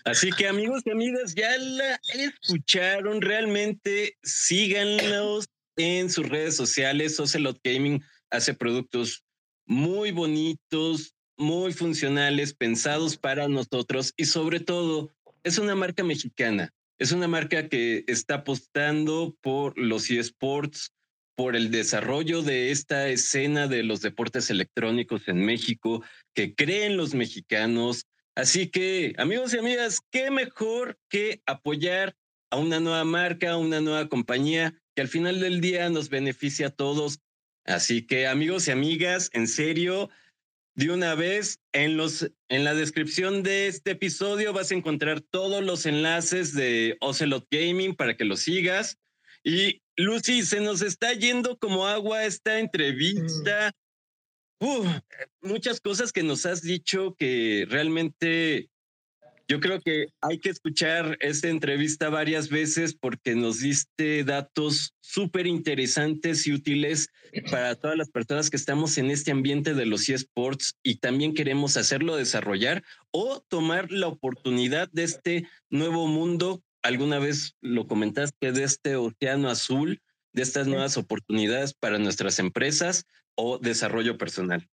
Así 0.06 0.32
que 0.32 0.48
amigos 0.48 0.82
y 0.86 0.92
amigas, 0.92 1.34
ya 1.34 1.58
la 1.58 2.00
escucharon, 2.14 3.22
realmente 3.22 4.18
síganlos 4.22 5.50
en 5.78 6.10
sus 6.10 6.28
redes 6.28 6.56
sociales. 6.56 7.20
Ocelot 7.20 7.60
Gaming 7.64 8.04
hace 8.30 8.54
productos 8.54 9.24
muy 9.66 10.12
bonitos, 10.12 11.16
muy 11.40 11.74
funcionales, 11.74 12.54
pensados 12.54 13.18
para 13.18 13.48
nosotros 13.48 14.14
y 14.18 14.26
sobre 14.26 14.60
todo 14.60 15.10
es 15.44 15.58
una 15.58 15.74
marca 15.74 16.04
mexicana. 16.04 16.72
Es 17.00 17.14
una 17.14 17.30
marca 17.30 17.70
que 17.70 18.04
está 18.08 18.36
apostando 18.36 19.36
por 19.42 19.78
los 19.80 20.12
eSports, 20.12 20.92
por 21.36 21.56
el 21.56 21.72
desarrollo 21.72 22.42
de 22.42 22.72
esta 22.72 23.08
escena 23.08 23.68
de 23.68 23.84
los 23.84 24.02
deportes 24.02 24.50
electrónicos 24.50 25.30
en 25.30 25.46
México, 25.46 26.04
que 26.36 26.54
creen 26.54 26.98
los 26.98 27.16
mexicanos. 27.16 28.06
Así 28.36 28.68
que, 28.68 29.14
amigos 29.18 29.54
y 29.54 29.60
amigas, 29.60 30.02
qué 30.12 30.30
mejor 30.30 31.00
que 31.10 31.42
apoyar 31.46 32.18
a 32.52 32.58
una 32.58 32.82
nueva 32.82 33.06
marca, 33.06 33.52
a 33.52 33.58
una 33.58 33.80
nueva 33.80 34.10
compañía 34.10 34.78
que 34.94 35.02
al 35.02 35.08
final 35.08 35.40
del 35.40 35.62
día 35.62 35.90
nos 35.90 36.10
beneficia 36.10 36.68
a 36.68 36.72
todos. 36.72 37.20
Así 37.64 38.06
que, 38.06 38.28
amigos 38.28 38.68
y 38.68 38.72
amigas, 38.72 39.30
en 39.32 39.48
serio, 39.48 40.10
de 40.80 40.92
una 40.92 41.14
vez. 41.14 41.60
En, 41.74 41.98
los, 41.98 42.32
en 42.48 42.64
la 42.64 42.74
descripción 42.74 43.44
de 43.44 43.68
este 43.68 43.92
episodio 43.92 44.54
vas 44.54 44.72
a 44.72 44.76
encontrar 44.76 45.22
todos 45.22 45.64
los 45.64 45.86
enlaces 45.86 46.54
de 46.54 46.98
Ocelot 47.02 47.46
Gaming 47.52 47.96
para 47.96 48.16
que 48.16 48.24
lo 48.24 48.38
sigas. 48.38 48.98
Y 49.44 49.82
Lucy, 49.98 50.44
se 50.44 50.62
nos 50.62 50.82
está 50.82 51.14
yendo 51.14 51.58
como 51.58 51.86
agua 51.86 52.24
esta 52.24 52.60
entrevista. 52.60 53.72
muchas 55.42 55.82
cosas 55.82 56.14
que 56.14 56.24
nos 56.24 56.46
has 56.46 56.62
dicho 56.62 57.14
que 57.18 57.66
realmente 57.70 58.70
yo 59.50 59.60
creo 59.60 59.82
que 59.82 60.06
hay 60.22 60.38
que 60.38 60.52
escuchar 60.52 61.18
esta 61.22 61.50
entrevista 61.50 62.10
varias 62.10 62.50
veces 62.50 62.94
porque 62.94 63.34
nos 63.34 63.62
diste 63.62 64.24
datos 64.24 64.94
súper 65.02 65.48
interesantes 65.48 66.46
y 66.46 66.54
útiles 66.54 67.10
para 67.50 67.74
todas 67.74 67.98
las 67.98 68.12
personas 68.12 68.52
que 68.52 68.58
estamos 68.58 69.00
en 69.00 69.10
este 69.10 69.32
ambiente 69.32 69.74
de 69.74 69.88
los 69.88 70.08
eSports 70.08 70.76
y 70.84 70.98
también 71.00 71.34
queremos 71.34 71.78
hacerlo 71.78 72.16
desarrollar 72.16 72.84
o 73.10 73.44
tomar 73.50 73.92
la 73.92 74.08
oportunidad 74.08 74.88
de 74.92 75.04
este 75.04 75.48
nuevo 75.72 76.06
mundo. 76.06 76.62
Alguna 76.84 77.18
vez 77.18 77.56
lo 77.60 77.88
comentaste 77.88 78.52
de 78.52 78.64
este 78.64 78.98
océano 78.98 79.50
azul, 79.50 80.00
de 80.32 80.44
estas 80.44 80.68
nuevas 80.68 80.96
oportunidades 80.96 81.74
para 81.74 81.98
nuestras 81.98 82.38
empresas 82.38 83.06
o 83.34 83.58
desarrollo 83.58 84.20
personal. 84.20 84.70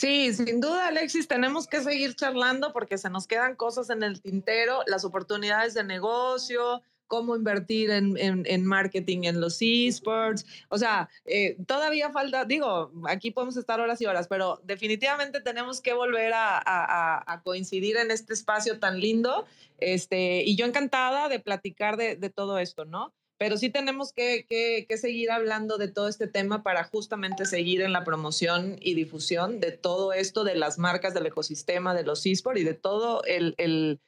Sí, 0.00 0.32
sin 0.32 0.62
duda, 0.62 0.88
Alexis, 0.88 1.28
tenemos 1.28 1.66
que 1.66 1.82
seguir 1.82 2.14
charlando 2.14 2.72
porque 2.72 2.96
se 2.96 3.10
nos 3.10 3.26
quedan 3.26 3.54
cosas 3.54 3.90
en 3.90 4.02
el 4.02 4.22
tintero, 4.22 4.80
las 4.86 5.04
oportunidades 5.04 5.74
de 5.74 5.84
negocio, 5.84 6.80
cómo 7.06 7.36
invertir 7.36 7.90
en, 7.90 8.16
en, 8.16 8.64
marketing 8.64 9.24
en 9.24 9.42
los 9.42 9.58
esports. 9.60 10.46
O 10.70 10.78
sea, 10.78 11.10
eh, 11.26 11.58
todavía 11.66 12.08
falta, 12.12 12.46
digo, 12.46 12.90
aquí 13.10 13.30
podemos 13.30 13.58
estar 13.58 13.78
horas 13.78 14.00
y 14.00 14.06
horas, 14.06 14.26
pero 14.26 14.62
definitivamente 14.64 15.42
tenemos 15.42 15.82
que 15.82 15.92
volver 15.92 16.32
a, 16.32 16.56
a, 16.56 17.22
a 17.30 17.42
coincidir 17.42 17.98
en 17.98 18.10
este 18.10 18.32
espacio 18.32 18.78
tan 18.78 19.00
lindo. 19.00 19.44
Este, 19.76 20.44
y 20.44 20.56
yo 20.56 20.64
encantada 20.64 21.28
de 21.28 21.40
platicar 21.40 21.98
de, 21.98 22.16
de 22.16 22.30
todo 22.30 22.58
esto, 22.58 22.86
¿no? 22.86 23.12
Pero 23.40 23.56
sí 23.56 23.70
tenemos 23.70 24.12
que, 24.12 24.44
que, 24.46 24.98
seguir 24.98 25.30
hablando 25.30 25.78
de 25.78 25.88
todo 25.88 26.08
este 26.08 26.26
tema 26.26 26.62
para 26.62 26.84
justamente 26.84 27.46
seguir 27.46 27.80
en 27.80 27.94
la 27.94 28.04
promoción 28.04 28.76
y 28.82 28.92
difusión 28.92 29.60
de 29.60 29.72
todo 29.72 30.12
esto, 30.12 30.44
de 30.44 30.56
las 30.56 30.78
marcas 30.78 31.14
del 31.14 31.24
ecosistema, 31.24 31.94
de 31.94 32.02
los 32.02 32.26
esports 32.26 32.60
y 32.60 32.64
de 32.64 32.74
todo 32.74 33.24
el, 33.24 33.54
el, 33.56 33.98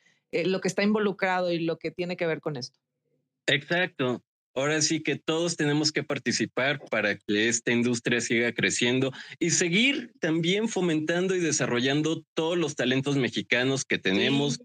lo 0.52 0.60
que 0.60 0.68
está 0.68 0.82
involucrado 0.82 1.50
y 1.50 1.60
lo 1.60 1.78
que 1.78 1.90
tiene 1.90 2.18
que 2.18 2.26
ver 2.26 2.42
con 2.42 2.58
esto. 2.58 2.78
Exacto. 3.46 4.22
Ahora 4.54 4.82
sí 4.82 5.02
que 5.02 5.16
todos 5.16 5.56
tenemos 5.56 5.92
que 5.92 6.02
participar 6.02 6.80
para 6.90 7.16
que 7.16 7.48
esta 7.48 7.72
industria 7.72 8.20
siga 8.20 8.52
creciendo 8.52 9.12
y 9.38 9.50
seguir 9.50 10.12
también 10.20 10.68
fomentando 10.68 11.34
y 11.34 11.40
desarrollando 11.40 12.22
todos 12.34 12.58
los 12.58 12.76
talentos 12.76 13.16
mexicanos 13.16 13.84
que 13.84 13.98
tenemos. 13.98 14.60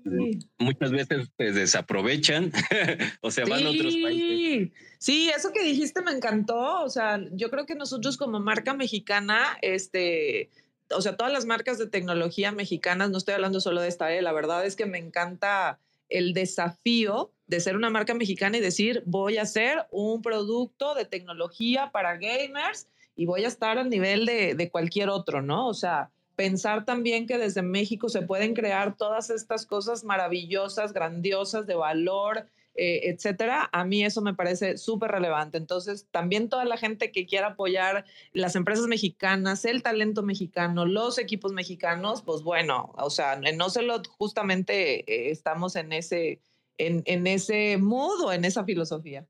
Muchas 0.57 0.91
veces 0.91 1.27
se 1.37 1.51
desaprovechan 1.51 2.51
o 3.21 3.31
sea, 3.31 3.45
van 3.45 3.65
a 3.65 3.69
otros 3.69 3.95
países. 3.95 4.71
Sí, 4.99 5.29
eso 5.35 5.51
que 5.53 5.63
dijiste 5.63 6.01
me 6.01 6.11
encantó. 6.11 6.83
O 6.83 6.89
sea, 6.89 7.19
yo 7.31 7.49
creo 7.49 7.65
que 7.65 7.75
nosotros 7.75 8.17
como 8.17 8.39
marca 8.39 8.73
mexicana, 8.73 9.57
este, 9.61 10.49
o 10.91 11.01
sea, 11.01 11.15
todas 11.15 11.31
las 11.31 11.45
marcas 11.45 11.77
de 11.77 11.87
tecnología 11.87 12.51
mexicanas, 12.51 13.09
no 13.09 13.17
estoy 13.17 13.35
hablando 13.35 13.59
solo 13.61 13.81
de 13.81 13.89
esta, 13.89 14.13
¿eh? 14.13 14.21
la 14.21 14.33
verdad 14.33 14.65
es 14.65 14.75
que 14.75 14.85
me 14.85 14.97
encanta 14.97 15.79
el 16.09 16.33
desafío 16.33 17.31
de 17.47 17.59
ser 17.59 17.75
una 17.75 17.89
marca 17.89 18.13
mexicana 18.13 18.57
y 18.57 18.61
decir, 18.61 19.03
voy 19.05 19.37
a 19.37 19.43
hacer 19.43 19.87
un 19.91 20.21
producto 20.21 20.95
de 20.95 21.05
tecnología 21.05 21.91
para 21.91 22.17
gamers 22.17 22.87
y 23.15 23.25
voy 23.25 23.45
a 23.45 23.47
estar 23.47 23.77
al 23.77 23.89
nivel 23.89 24.25
de, 24.25 24.53
de 24.53 24.69
cualquier 24.69 25.09
otro, 25.09 25.41
¿no? 25.41 25.67
O 25.67 25.73
sea, 25.73 26.11
pensar 26.35 26.85
también 26.85 27.25
que 27.25 27.37
desde 27.37 27.63
México 27.63 28.09
se 28.09 28.21
pueden 28.21 28.53
crear 28.53 28.95
todas 28.95 29.29
estas 29.29 29.65
cosas 29.65 30.03
maravillosas, 30.03 30.93
grandiosas, 30.93 31.65
de 31.65 31.75
valor, 31.75 32.47
eh, 32.77 33.09
etcétera, 33.09 33.69
a 33.71 33.83
mí 33.85 34.05
eso 34.05 34.21
me 34.21 34.35
parece 34.35 34.77
súper 34.77 35.11
relevante. 35.11 35.57
Entonces, 35.57 36.07
también 36.11 36.47
toda 36.47 36.63
la 36.63 36.77
gente 36.77 37.11
que 37.11 37.25
quiera 37.25 37.47
apoyar 37.47 38.05
las 38.33 38.55
empresas 38.55 38.85
mexicanas, 38.85 39.65
el 39.65 39.81
talento 39.81 40.21
mexicano, 40.21 40.85
los 40.85 41.17
equipos 41.17 41.53
mexicanos, 41.53 42.21
pues 42.21 42.43
bueno, 42.43 42.93
o 42.97 43.09
sea, 43.09 43.39
no 43.55 43.69
se 43.69 43.81
lo 43.81 44.01
justamente 44.17 44.99
eh, 45.11 45.31
estamos 45.31 45.75
en 45.75 45.91
ese, 45.91 46.39
en, 46.77 47.01
en 47.05 47.25
ese 47.25 47.77
mood 47.77 48.31
en 48.31 48.45
esa 48.45 48.63
filosofía. 48.63 49.27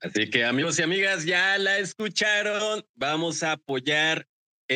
Así 0.00 0.28
que 0.28 0.44
amigos 0.44 0.80
y 0.80 0.82
amigas, 0.82 1.24
ya 1.24 1.56
la 1.58 1.78
escucharon. 1.78 2.84
Vamos 2.96 3.44
a 3.44 3.52
apoyar 3.52 4.26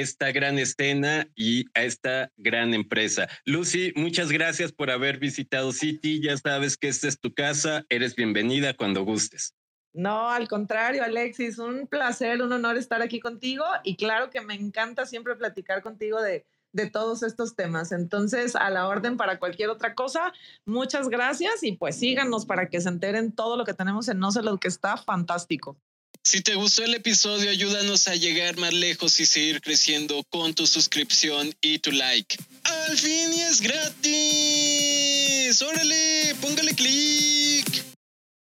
esta 0.01 0.33
gran 0.33 0.59
escena 0.59 1.29
y 1.35 1.67
a 1.75 1.85
esta 1.85 2.31
gran 2.37 2.75
empresa. 2.75 3.29
Lucy, 3.45 3.93
muchas 3.97 4.31
gracias 4.31 4.73
por 4.73 4.91
haber 4.91 5.19
visitado 5.19 5.73
City. 5.73 6.21
Ya 6.23 6.37
sabes 6.37 6.77
que 6.77 6.89
esta 6.89 7.09
es 7.09 7.19
tu 7.19 7.35
casa. 7.35 7.85
Eres 7.89 8.15
bienvenida 8.15 8.75
cuando 8.75 9.05
gustes. 9.05 9.55
No, 9.93 10.31
al 10.31 10.47
contrario, 10.47 11.03
Alexis, 11.03 11.59
un 11.59 11.87
placer, 11.87 12.43
un 12.43 12.53
honor 12.53 12.77
estar 12.77 13.01
aquí 13.01 13.19
contigo 13.19 13.65
y 13.83 13.97
claro 13.97 14.29
que 14.29 14.43
me 14.43 14.55
encanta 14.55 15.07
siempre 15.07 15.35
platicar 15.37 15.83
contigo 15.83 16.21
de, 16.21 16.45
de 16.73 16.91
todos 16.91 17.23
estos 17.23 17.57
temas. 17.57 17.93
Entonces, 17.93 18.55
a 18.55 18.69
la 18.69 18.87
orden 18.89 19.17
para 19.17 19.39
cualquier 19.39 19.71
otra 19.71 19.95
cosa, 19.95 20.35
muchas 20.67 21.09
gracias 21.09 21.63
y 21.63 21.73
pues 21.73 21.97
síganos 21.99 22.45
para 22.45 22.69
que 22.69 22.83
se 22.83 22.91
enteren 22.91 23.33
todo 23.33 23.57
lo 23.57 23.65
que 23.65 23.73
tenemos 23.73 24.09
en 24.09 24.19
No 24.19 24.31
sé 24.31 24.43
lo 24.43 24.59
que 24.59 24.69
está 24.69 24.99
fantástico. 24.99 25.79
Si 26.27 26.41
te 26.41 26.57
gustó 26.57 26.83
el 26.83 26.95
episodio, 26.95 27.51
ayúdanos 27.51 28.09
a 28.09 28.17
llegar 28.17 28.57
más 28.57 28.73
lejos 28.73 29.21
y 29.21 29.27
seguir 29.27 29.61
creciendo 29.61 30.25
con 30.29 30.55
tu 30.55 30.67
suscripción 30.67 31.55
y 31.61 31.79
tu 31.79 31.93
like. 31.93 32.37
¡Al 32.65 32.99
fin 32.99 33.33
y 33.33 33.43
es 33.43 33.61
gratis! 33.61 35.63
¡Órale! 35.63 36.35
¡Póngale 36.41 36.75
clic! 36.75 37.86